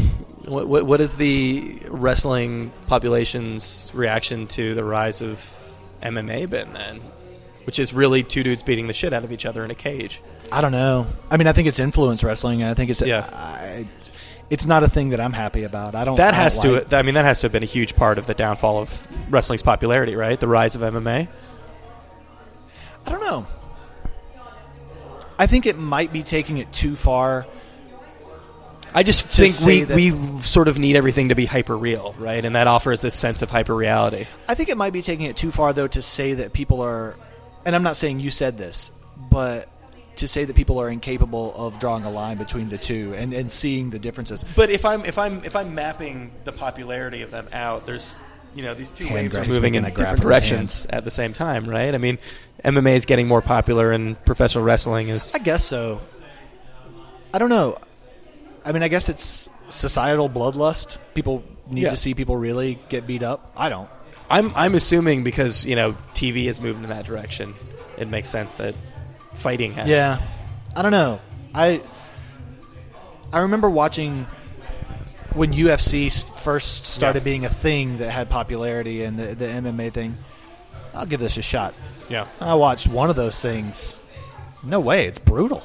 what, 0.48 0.68
what 0.68 0.86
what 0.86 1.02
is 1.02 1.16
the 1.16 1.80
wrestling 1.90 2.72
population's 2.88 3.92
reaction 3.94 4.48
to 4.48 4.74
the 4.74 4.84
rise 4.84 5.22
of 5.22 5.40
MMA 6.02 6.50
been 6.50 6.74
then? 6.74 7.02
Which 7.66 7.80
is 7.80 7.94
really 7.94 8.24
two 8.24 8.44
dudes 8.44 8.64
beating 8.64 8.88
the 8.88 8.94
shit 8.94 9.12
out 9.12 9.24
of 9.26 9.32
each 9.32 9.46
other 9.46 9.66
in 9.66 9.72
a 9.72 9.76
cage. 9.76 10.22
I 10.52 10.62
don't 10.62 10.72
know. 10.72 11.06
I 11.30 11.36
mean, 11.38 11.48
I 11.48 11.54
think 11.54 11.68
it's 11.68 11.80
influence 11.80 12.24
wrestling, 12.24 12.62
and 12.62 12.72
I 12.72 12.74
think 12.74 12.90
it's 12.90 13.02
Yeah. 13.02 13.30
I, 13.34 13.88
it's 14.50 14.66
not 14.66 14.84
a 14.84 14.90
thing 14.90 15.10
that 15.10 15.20
I'm 15.20 15.34
happy 15.34 15.64
about. 15.64 15.94
I 15.94 16.06
don't. 16.06 16.16
That 16.16 16.30
I 16.34 16.38
don't 16.38 16.44
has 16.44 16.64
like- 16.64 16.90
to 16.90 16.98
I 16.98 17.02
mean 17.04 17.16
that 17.16 17.26
has 17.26 17.42
to 17.42 17.46
have 17.46 17.52
been 17.52 17.64
a 17.64 17.68
huge 17.68 17.96
part 17.96 18.18
of 18.18 18.26
the 18.26 18.34
downfall 18.34 18.80
of 18.80 19.08
wrestling's 19.30 19.64
popularity, 19.64 20.16
right? 20.16 20.40
The 20.40 20.48
rise 20.48 20.76
of 20.76 20.82
MMA. 20.82 21.28
I 23.06 23.10
don't 23.10 23.22
know. 23.22 23.46
I 25.40 25.48
think 25.48 25.66
it 25.66 25.78
might 25.78 26.12
be 26.12 26.24
taking 26.24 26.58
it 26.58 26.72
too 26.74 26.96
far. 26.96 27.46
I 28.98 29.04
just 29.04 29.30
To 29.36 29.48
think 29.48 29.90
we, 29.94 30.12
we 30.12 30.40
sort 30.40 30.68
of 30.68 30.80
need 30.80 30.96
everything 30.96 31.30
to 31.30 31.36
be 31.36 31.46
hyper 31.46 31.78
real, 31.78 32.16
right? 32.18 32.44
And 32.44 32.56
that 32.56 32.66
offers 32.66 33.00
this 33.00 33.14
sense 33.14 33.44
of 33.44 33.52
hyper 33.52 33.76
reality. 33.76 34.26
I 34.48 34.56
think 34.56 34.70
it 34.70 34.78
might 34.78 34.92
be 34.92 35.04
taking 35.04 35.28
it 35.28 35.38
too 35.38 35.52
far, 35.52 35.72
though, 35.72 35.88
to 35.88 36.02
say 36.02 36.34
that 36.34 36.52
people 36.52 36.82
are. 36.82 37.16
And 37.64 37.76
I'm 37.76 37.84
not 37.84 37.96
saying 37.96 38.22
you 38.22 38.32
said 38.32 38.58
this, 38.58 38.90
but 39.30 39.70
to 40.16 40.28
say 40.28 40.46
that 40.46 40.56
people 40.56 40.80
are 40.80 40.90
incapable 40.90 41.54
of 41.56 41.78
drawing 41.78 42.06
a 42.06 42.10
line 42.10 42.40
between 42.40 42.70
the 42.70 42.80
two 42.80 43.14
and, 43.16 43.36
and 43.36 43.52
seeing 43.52 43.92
the 43.92 44.00
differences. 44.00 44.44
But 44.56 44.72
if 44.72 44.84
I'm 44.84 45.06
if 45.06 45.20
I'm 45.20 45.46
if 45.46 45.56
I'm 45.56 45.76
mapping 45.76 46.32
the 46.44 46.52
popularity 46.52 47.22
of 47.22 47.30
them 47.30 47.48
out, 47.54 47.86
there's 47.86 48.18
you 48.56 48.64
know 48.64 48.74
these 48.74 48.92
two 48.92 49.04
Hand 49.04 49.14
waves 49.14 49.38
are 49.38 49.46
moving 49.46 49.76
in 49.76 49.84
making 49.84 49.94
a 49.94 49.96
graph 49.96 50.16
different 50.16 50.26
with 50.26 50.44
his 50.44 50.50
directions 50.50 50.88
at 50.90 51.04
the 51.04 51.12
same 51.12 51.34
time, 51.34 51.70
right? 51.70 51.94
I 51.94 52.00
mean, 52.00 52.18
MMA 52.66 52.96
is 52.96 53.06
getting 53.06 53.28
more 53.28 53.44
popular, 53.44 53.92
and 53.92 54.18
professional 54.26 54.64
wrestling 54.64 55.10
is. 55.10 55.32
I 55.36 55.38
guess 55.38 55.64
so. 55.64 56.02
I 57.32 57.38
don't 57.38 57.50
know. 57.50 57.78
I 58.68 58.72
mean, 58.74 58.84
I 58.84 58.88
guess 58.90 59.08
it's 59.10 59.48
societal 59.70 60.30
bloodlust. 60.30 60.98
People 61.14 61.44
need 61.70 61.84
Yeah. 61.84 61.92
to 61.92 61.96
see 61.96 62.14
people 62.14 62.36
really 62.38 62.78
get 62.90 63.08
beat 63.08 63.24
up. 63.24 63.52
I 63.56 63.70
don't. 63.70 63.90
I'm 64.30 64.52
I'm 64.56 64.76
assuming 64.76 65.24
because 65.24 65.64
you 65.66 65.76
know 65.76 65.94
TV 66.14 66.48
has 66.48 66.60
moved 66.60 66.84
in 66.84 66.90
that 66.90 67.06
direction, 67.06 67.54
it 67.98 68.08
makes 68.10 68.28
sense 68.30 68.54
that 68.56 68.76
fighting 69.36 69.72
has. 69.74 69.88
Yeah, 69.88 70.20
I 70.76 70.82
don't 70.82 70.92
know. 70.92 71.22
I 71.56 71.82
I 73.32 73.40
remember 73.40 73.70
watching 73.70 74.26
when 75.34 75.54
UFC 75.54 76.10
first 76.40 76.86
started 76.86 77.20
Yeah. 77.20 77.24
being 77.24 77.46
a 77.46 77.50
thing 77.50 78.00
that 78.00 78.10
had 78.12 78.30
popularity 78.30 79.04
and 79.04 79.18
the, 79.20 79.36
the 79.36 79.46
MMA 79.46 79.92
thing. 79.94 80.18
I'll 80.94 81.06
give 81.06 81.20
this 81.20 81.38
a 81.38 81.42
shot. 81.42 81.74
yeah. 82.10 82.26
I 82.42 82.56
watched 82.56 82.88
one 82.88 83.10
of 83.10 83.16
those 83.16 83.40
things. 83.40 83.98
No 84.64 84.80
way, 84.80 85.06
it's 85.06 85.20
brutal. 85.20 85.62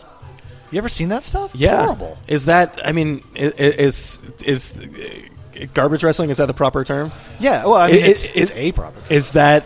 You 0.72 0.78
ever 0.78 0.88
seen 0.88 1.10
that 1.10 1.22
stuff? 1.22 1.54
It's 1.54 1.62
yeah. 1.62 1.84
horrible. 1.84 2.18
Is 2.26 2.46
that? 2.46 2.80
I 2.84 2.90
mean, 2.92 3.22
i- 3.36 3.40
i- 3.44 3.52
is 3.56 4.20
is 4.44 4.72
uh, 4.76 5.66
garbage 5.74 6.02
wrestling? 6.02 6.30
Is 6.30 6.38
that 6.38 6.46
the 6.46 6.54
proper 6.54 6.82
term? 6.82 7.12
Yeah, 7.38 7.66
well, 7.66 7.74
I 7.74 7.88
mean, 7.92 7.96
It- 8.00 8.08
it's, 8.08 8.24
it- 8.24 8.36
it's 8.36 8.50
it- 8.52 8.56
a 8.56 8.72
proper. 8.72 8.98
Is 9.10 9.32
that 9.32 9.64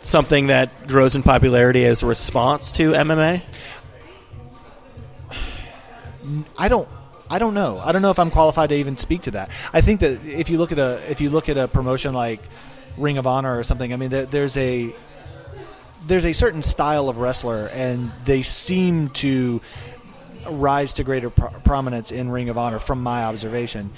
something 0.00 0.48
that 0.48 0.86
grows 0.86 1.16
in 1.16 1.22
popularity 1.22 1.84
as 1.86 2.02
a 2.02 2.06
response 2.06 2.70
to 2.72 2.92
MMA? 2.92 3.40
I 6.58 6.68
don't. 6.68 6.88
I 7.30 7.38
don't 7.38 7.54
know. 7.54 7.80
I 7.82 7.92
don't 7.92 8.02
know 8.02 8.10
if 8.10 8.18
I'm 8.18 8.30
qualified 8.30 8.68
to 8.68 8.76
even 8.76 8.96
speak 8.96 9.22
to 9.22 9.30
that. 9.32 9.50
I 9.72 9.80
think 9.80 10.00
that 10.00 10.24
if 10.24 10.50
you 10.50 10.58
look 10.58 10.72
at 10.72 10.78
a 10.78 11.00
if 11.10 11.20
you 11.20 11.30
look 11.30 11.48
at 11.48 11.56
a 11.56 11.66
promotion 11.66 12.12
like 12.14 12.40
Ring 12.98 13.18
of 13.18 13.26
Honor 13.26 13.58
or 13.58 13.62
something, 13.64 13.92
I 13.92 13.96
mean, 13.96 14.10
there, 14.10 14.26
there's 14.26 14.56
a 14.58 14.94
there's 16.06 16.26
a 16.26 16.34
certain 16.34 16.60
style 16.62 17.08
of 17.08 17.16
wrestler, 17.18 17.68
and 17.72 18.12
they 18.26 18.42
seem 18.42 19.08
to 19.10 19.62
rise 20.50 20.92
to 20.94 21.04
greater 21.04 21.30
pro- 21.30 21.50
prominence 21.50 22.10
in 22.12 22.30
Ring 22.30 22.48
of 22.48 22.58
Honor, 22.58 22.78
from 22.78 23.02
my 23.02 23.24
observation, 23.24 23.90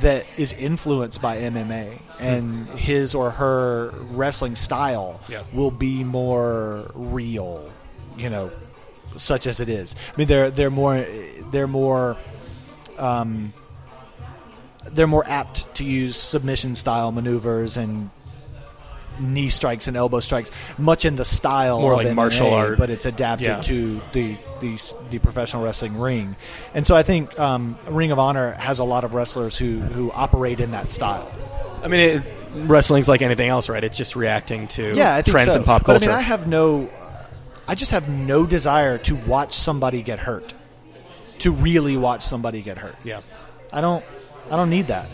that 0.00 0.26
is 0.36 0.52
influenced 0.52 1.20
by 1.22 1.38
MMA, 1.38 2.00
and 2.18 2.68
his 2.70 3.14
or 3.14 3.30
her 3.30 3.92
wrestling 4.10 4.56
style 4.56 5.20
Yeah. 5.28 5.42
will 5.52 5.70
be 5.70 6.04
more 6.04 6.90
real, 6.94 7.70
you 8.16 8.30
know, 8.30 8.50
such 9.16 9.46
as 9.46 9.60
it 9.60 9.68
is. 9.68 9.94
I 10.12 10.16
mean, 10.18 10.26
they're 10.28 10.50
they're 10.50 10.70
more 10.70 11.06
they're 11.52 11.66
more 11.68 12.16
um, 12.98 13.52
they're 14.92 15.06
more 15.06 15.24
apt 15.26 15.72
to 15.76 15.84
use 15.84 16.16
submission 16.16 16.74
style 16.74 17.10
maneuvers 17.12 17.76
and 17.76 18.10
knee 19.20 19.48
strikes 19.48 19.86
and 19.86 19.96
elbow 19.96 20.20
strikes, 20.20 20.50
much 20.78 21.04
in 21.04 21.16
the 21.16 21.24
style 21.24 21.80
More 21.80 21.92
of 21.92 21.98
like 21.98 22.06
MMA, 22.08 22.14
martial 22.14 22.52
art. 22.52 22.78
but 22.78 22.90
it's 22.90 23.06
adapted 23.06 23.46
Yeah. 23.48 23.60
to 23.62 24.00
the, 24.12 24.36
the 24.60 24.94
the 25.10 25.18
professional 25.18 25.62
wrestling 25.62 25.98
ring. 25.98 26.36
And 26.74 26.86
so 26.86 26.94
I 26.96 27.02
think 27.02 27.38
um, 27.38 27.78
Ring 27.88 28.10
of 28.12 28.18
Honor 28.18 28.52
has 28.52 28.78
a 28.78 28.84
lot 28.84 29.04
of 29.04 29.14
wrestlers 29.14 29.56
who 29.56 29.80
who 29.80 30.10
operate 30.12 30.60
in 30.60 30.72
that 30.72 30.90
style. 30.90 31.30
I 31.82 31.88
mean, 31.88 32.00
it, 32.00 32.22
wrestling's 32.68 33.08
like 33.08 33.20
anything 33.22 33.48
else, 33.48 33.68
right? 33.68 33.84
It's 33.84 33.96
just 33.96 34.16
reacting 34.16 34.68
to 34.68 34.94
Yeah, 34.96 35.20
trends 35.22 35.52
so. 35.52 35.58
in 35.58 35.64
pop 35.64 35.82
But 35.82 35.86
culture. 36.00 36.10
I 36.10 36.14
mean, 36.14 36.18
I 36.18 36.22
have 36.22 36.46
no, 36.46 36.88
I 37.68 37.74
just 37.74 37.90
have 37.90 38.08
no 38.08 38.46
desire 38.46 38.96
to 38.98 39.14
watch 39.14 39.52
somebody 39.54 40.02
get 40.02 40.18
hurt, 40.18 40.54
to 41.40 41.50
really 41.52 41.96
watch 41.98 42.22
somebody 42.22 42.62
get 42.62 42.78
hurt. 42.78 42.96
yeah. 43.04 43.20
I 43.72 43.80
don't, 43.82 44.04
I 44.50 44.56
don't 44.56 44.70
need 44.70 44.86
that. 44.86 45.06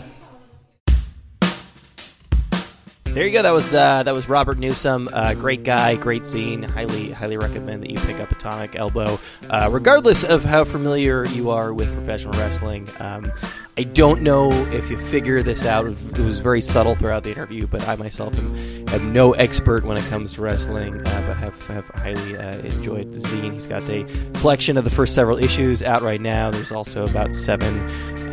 There 3.13 3.27
you 3.27 3.33
go. 3.33 3.41
That 3.41 3.53
was 3.53 3.73
uh, 3.73 4.03
that 4.03 4.13
was 4.13 4.29
Robert 4.29 4.57
Newsom. 4.57 5.09
Uh, 5.11 5.33
great 5.33 5.65
guy, 5.65 5.97
great 5.97 6.21
zine. 6.21 6.63
Highly 6.63 7.11
highly 7.11 7.35
recommend 7.35 7.83
that 7.83 7.89
you 7.89 7.97
pick 7.99 8.21
up 8.21 8.31
Atomic 8.31 8.77
Elbow, 8.77 9.19
uh, 9.49 9.67
regardless 9.69 10.23
of 10.23 10.45
how 10.45 10.63
familiar 10.63 11.25
you 11.25 11.49
are 11.49 11.73
with 11.73 11.93
professional 11.93 12.39
wrestling. 12.39 12.87
Um, 12.99 13.29
I 13.77 13.83
don't 13.83 14.21
know 14.21 14.51
if 14.71 14.89
you 14.89 14.97
figure 14.97 15.41
this 15.41 15.65
out. 15.65 15.87
It 15.87 16.19
was 16.19 16.39
very 16.39 16.61
subtle 16.61 16.95
throughout 16.95 17.23
the 17.23 17.31
interview, 17.31 17.67
but 17.67 17.87
I 17.87 17.95
myself 17.95 18.37
am, 18.37 18.87
am 18.89 19.13
no 19.13 19.31
expert 19.33 19.85
when 19.85 19.97
it 19.97 20.03
comes 20.05 20.33
to 20.33 20.41
wrestling, 20.41 20.95
uh, 21.07 21.23
but 21.25 21.37
have, 21.37 21.67
have 21.67 21.87
highly 21.87 22.37
uh, 22.37 22.57
enjoyed 22.59 23.13
the 23.13 23.19
zine. 23.19 23.53
He's 23.53 23.67
got 23.67 23.81
a 23.89 24.03
collection 24.39 24.77
of 24.77 24.83
the 24.83 24.89
first 24.89 25.15
several 25.15 25.37
issues 25.37 25.81
out 25.81 26.01
right 26.01 26.19
now. 26.19 26.51
There's 26.51 26.71
also 26.71 27.05
about 27.05 27.33
seven 27.33 27.77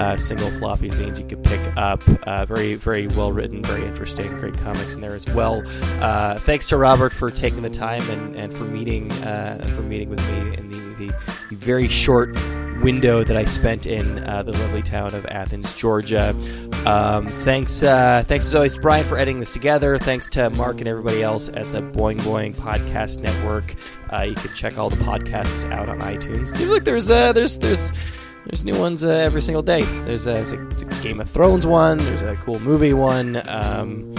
uh, 0.00 0.16
single 0.16 0.50
floppy 0.58 0.90
zines 0.90 1.20
you 1.20 1.26
could 1.26 1.42
pick 1.44 1.60
up. 1.76 2.02
Very, 2.48 2.74
very 2.74 3.06
well 3.06 3.32
written, 3.32 3.62
very 3.62 3.84
interesting, 3.84 4.28
great 4.38 4.56
comics 4.72 4.94
in 4.94 5.00
there 5.00 5.14
as 5.14 5.26
well. 5.28 5.62
Uh, 6.02 6.38
thanks 6.40 6.68
to 6.68 6.76
Robert 6.76 7.12
for 7.12 7.30
taking 7.30 7.62
the 7.62 7.70
time 7.70 8.08
and, 8.10 8.36
and 8.36 8.56
for 8.56 8.64
meeting 8.64 9.10
uh, 9.22 9.64
for 9.74 9.82
meeting 9.82 10.10
with 10.10 10.20
me 10.30 10.56
in 10.58 10.70
the, 10.70 11.06
the, 11.06 11.14
the 11.50 11.56
very 11.56 11.88
short 11.88 12.34
window 12.82 13.24
that 13.24 13.36
I 13.36 13.44
spent 13.44 13.86
in 13.86 14.18
uh, 14.24 14.42
the 14.42 14.52
lovely 14.52 14.82
town 14.82 15.14
of 15.14 15.26
Athens, 15.26 15.74
Georgia. 15.74 16.30
Um, 16.86 17.26
thanks, 17.28 17.82
uh, 17.82 18.22
thanks 18.26 18.46
as 18.46 18.54
always, 18.54 18.76
Brian, 18.76 19.04
for 19.04 19.16
editing 19.16 19.40
this 19.40 19.52
together. 19.52 19.98
Thanks 19.98 20.28
to 20.30 20.50
Mark 20.50 20.78
and 20.78 20.86
everybody 20.88 21.22
else 21.22 21.48
at 21.48 21.70
the 21.72 21.80
Boing 21.80 22.18
Boing 22.20 22.54
Podcast 22.54 23.20
Network. 23.20 23.74
Uh, 24.12 24.22
you 24.22 24.34
can 24.34 24.54
check 24.54 24.78
all 24.78 24.90
the 24.90 24.96
podcasts 24.96 25.70
out 25.72 25.88
on 25.88 26.00
iTunes. 26.00 26.48
Seems 26.48 26.70
like 26.70 26.84
there's 26.84 27.10
uh, 27.10 27.32
there's 27.32 27.58
there's 27.58 27.92
there's 28.46 28.64
new 28.64 28.78
ones 28.78 29.04
uh, 29.04 29.08
every 29.08 29.42
single 29.42 29.62
day. 29.62 29.82
There's 29.82 30.26
a, 30.26 30.36
a 30.36 31.02
Game 31.02 31.20
of 31.20 31.28
Thrones 31.28 31.66
one. 31.66 31.98
There's 31.98 32.22
a 32.22 32.36
cool 32.36 32.60
movie 32.60 32.94
one. 32.94 33.42
Um, 33.48 34.14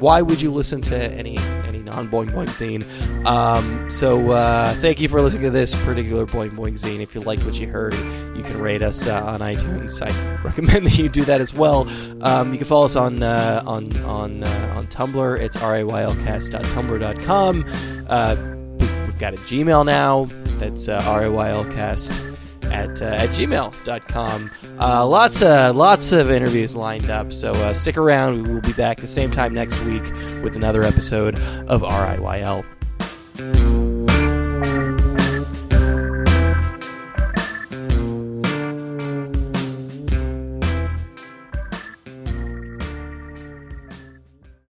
why 0.00 0.22
would 0.22 0.42
you 0.42 0.50
listen 0.50 0.80
to 0.82 0.96
any 0.96 1.36
any 1.66 1.78
non 1.80 2.08
boing 2.08 2.30
boing 2.32 2.48
scene? 2.48 2.84
Um, 3.26 3.88
so 3.90 4.30
uh, 4.32 4.74
thank 4.76 5.00
you 5.00 5.08
for 5.08 5.20
listening 5.22 5.42
to 5.44 5.50
this 5.50 5.74
particular 5.84 6.26
boing 6.26 6.50
boing 6.50 6.76
scene. 6.78 7.00
If 7.00 7.14
you 7.14 7.20
like 7.20 7.38
what 7.40 7.58
you 7.60 7.68
heard, 7.68 7.94
you 8.36 8.42
can 8.42 8.60
rate 8.60 8.82
us 8.82 9.06
uh, 9.06 9.22
on 9.24 9.38
iTunes. 9.40 10.00
I 10.02 10.10
recommend 10.44 10.86
that 10.86 10.98
you 10.98 11.08
do 11.08 11.22
that 11.24 11.40
as 11.40 11.54
well. 11.54 11.86
Um, 12.22 12.50
you 12.52 12.58
can 12.58 12.66
follow 12.66 12.84
us 12.86 12.96
on 12.96 13.22
uh, 13.22 13.62
on 13.66 13.96
on 14.04 14.42
uh, 14.44 14.74
on 14.76 14.86
Tumblr. 14.88 15.40
It's 15.40 15.56
riylcast.tumblr.com. 15.58 17.64
Uh, 18.08 18.36
we- 18.78 18.86
we've 19.06 19.18
got 19.18 19.34
a 19.34 19.38
Gmail 19.38 19.84
now. 19.84 20.24
That's 20.58 20.88
uh, 20.88 21.00
riylcast 21.02 22.29
at, 22.70 23.00
uh, 23.02 23.06
at 23.06 23.30
gmail.com. 23.30 24.50
Uh, 24.78 25.06
lots, 25.06 25.42
of, 25.42 25.76
lots 25.76 26.12
of 26.12 26.30
interviews 26.30 26.76
lined 26.76 27.10
up, 27.10 27.32
so 27.32 27.52
uh, 27.52 27.74
stick 27.74 27.96
around. 27.96 28.42
We 28.42 28.54
will 28.54 28.60
be 28.60 28.72
back 28.72 29.00
the 29.00 29.08
same 29.08 29.30
time 29.30 29.54
next 29.54 29.78
week 29.84 30.04
with 30.42 30.56
another 30.56 30.82
episode 30.82 31.36
of 31.68 31.82
RIYL. 31.82 32.64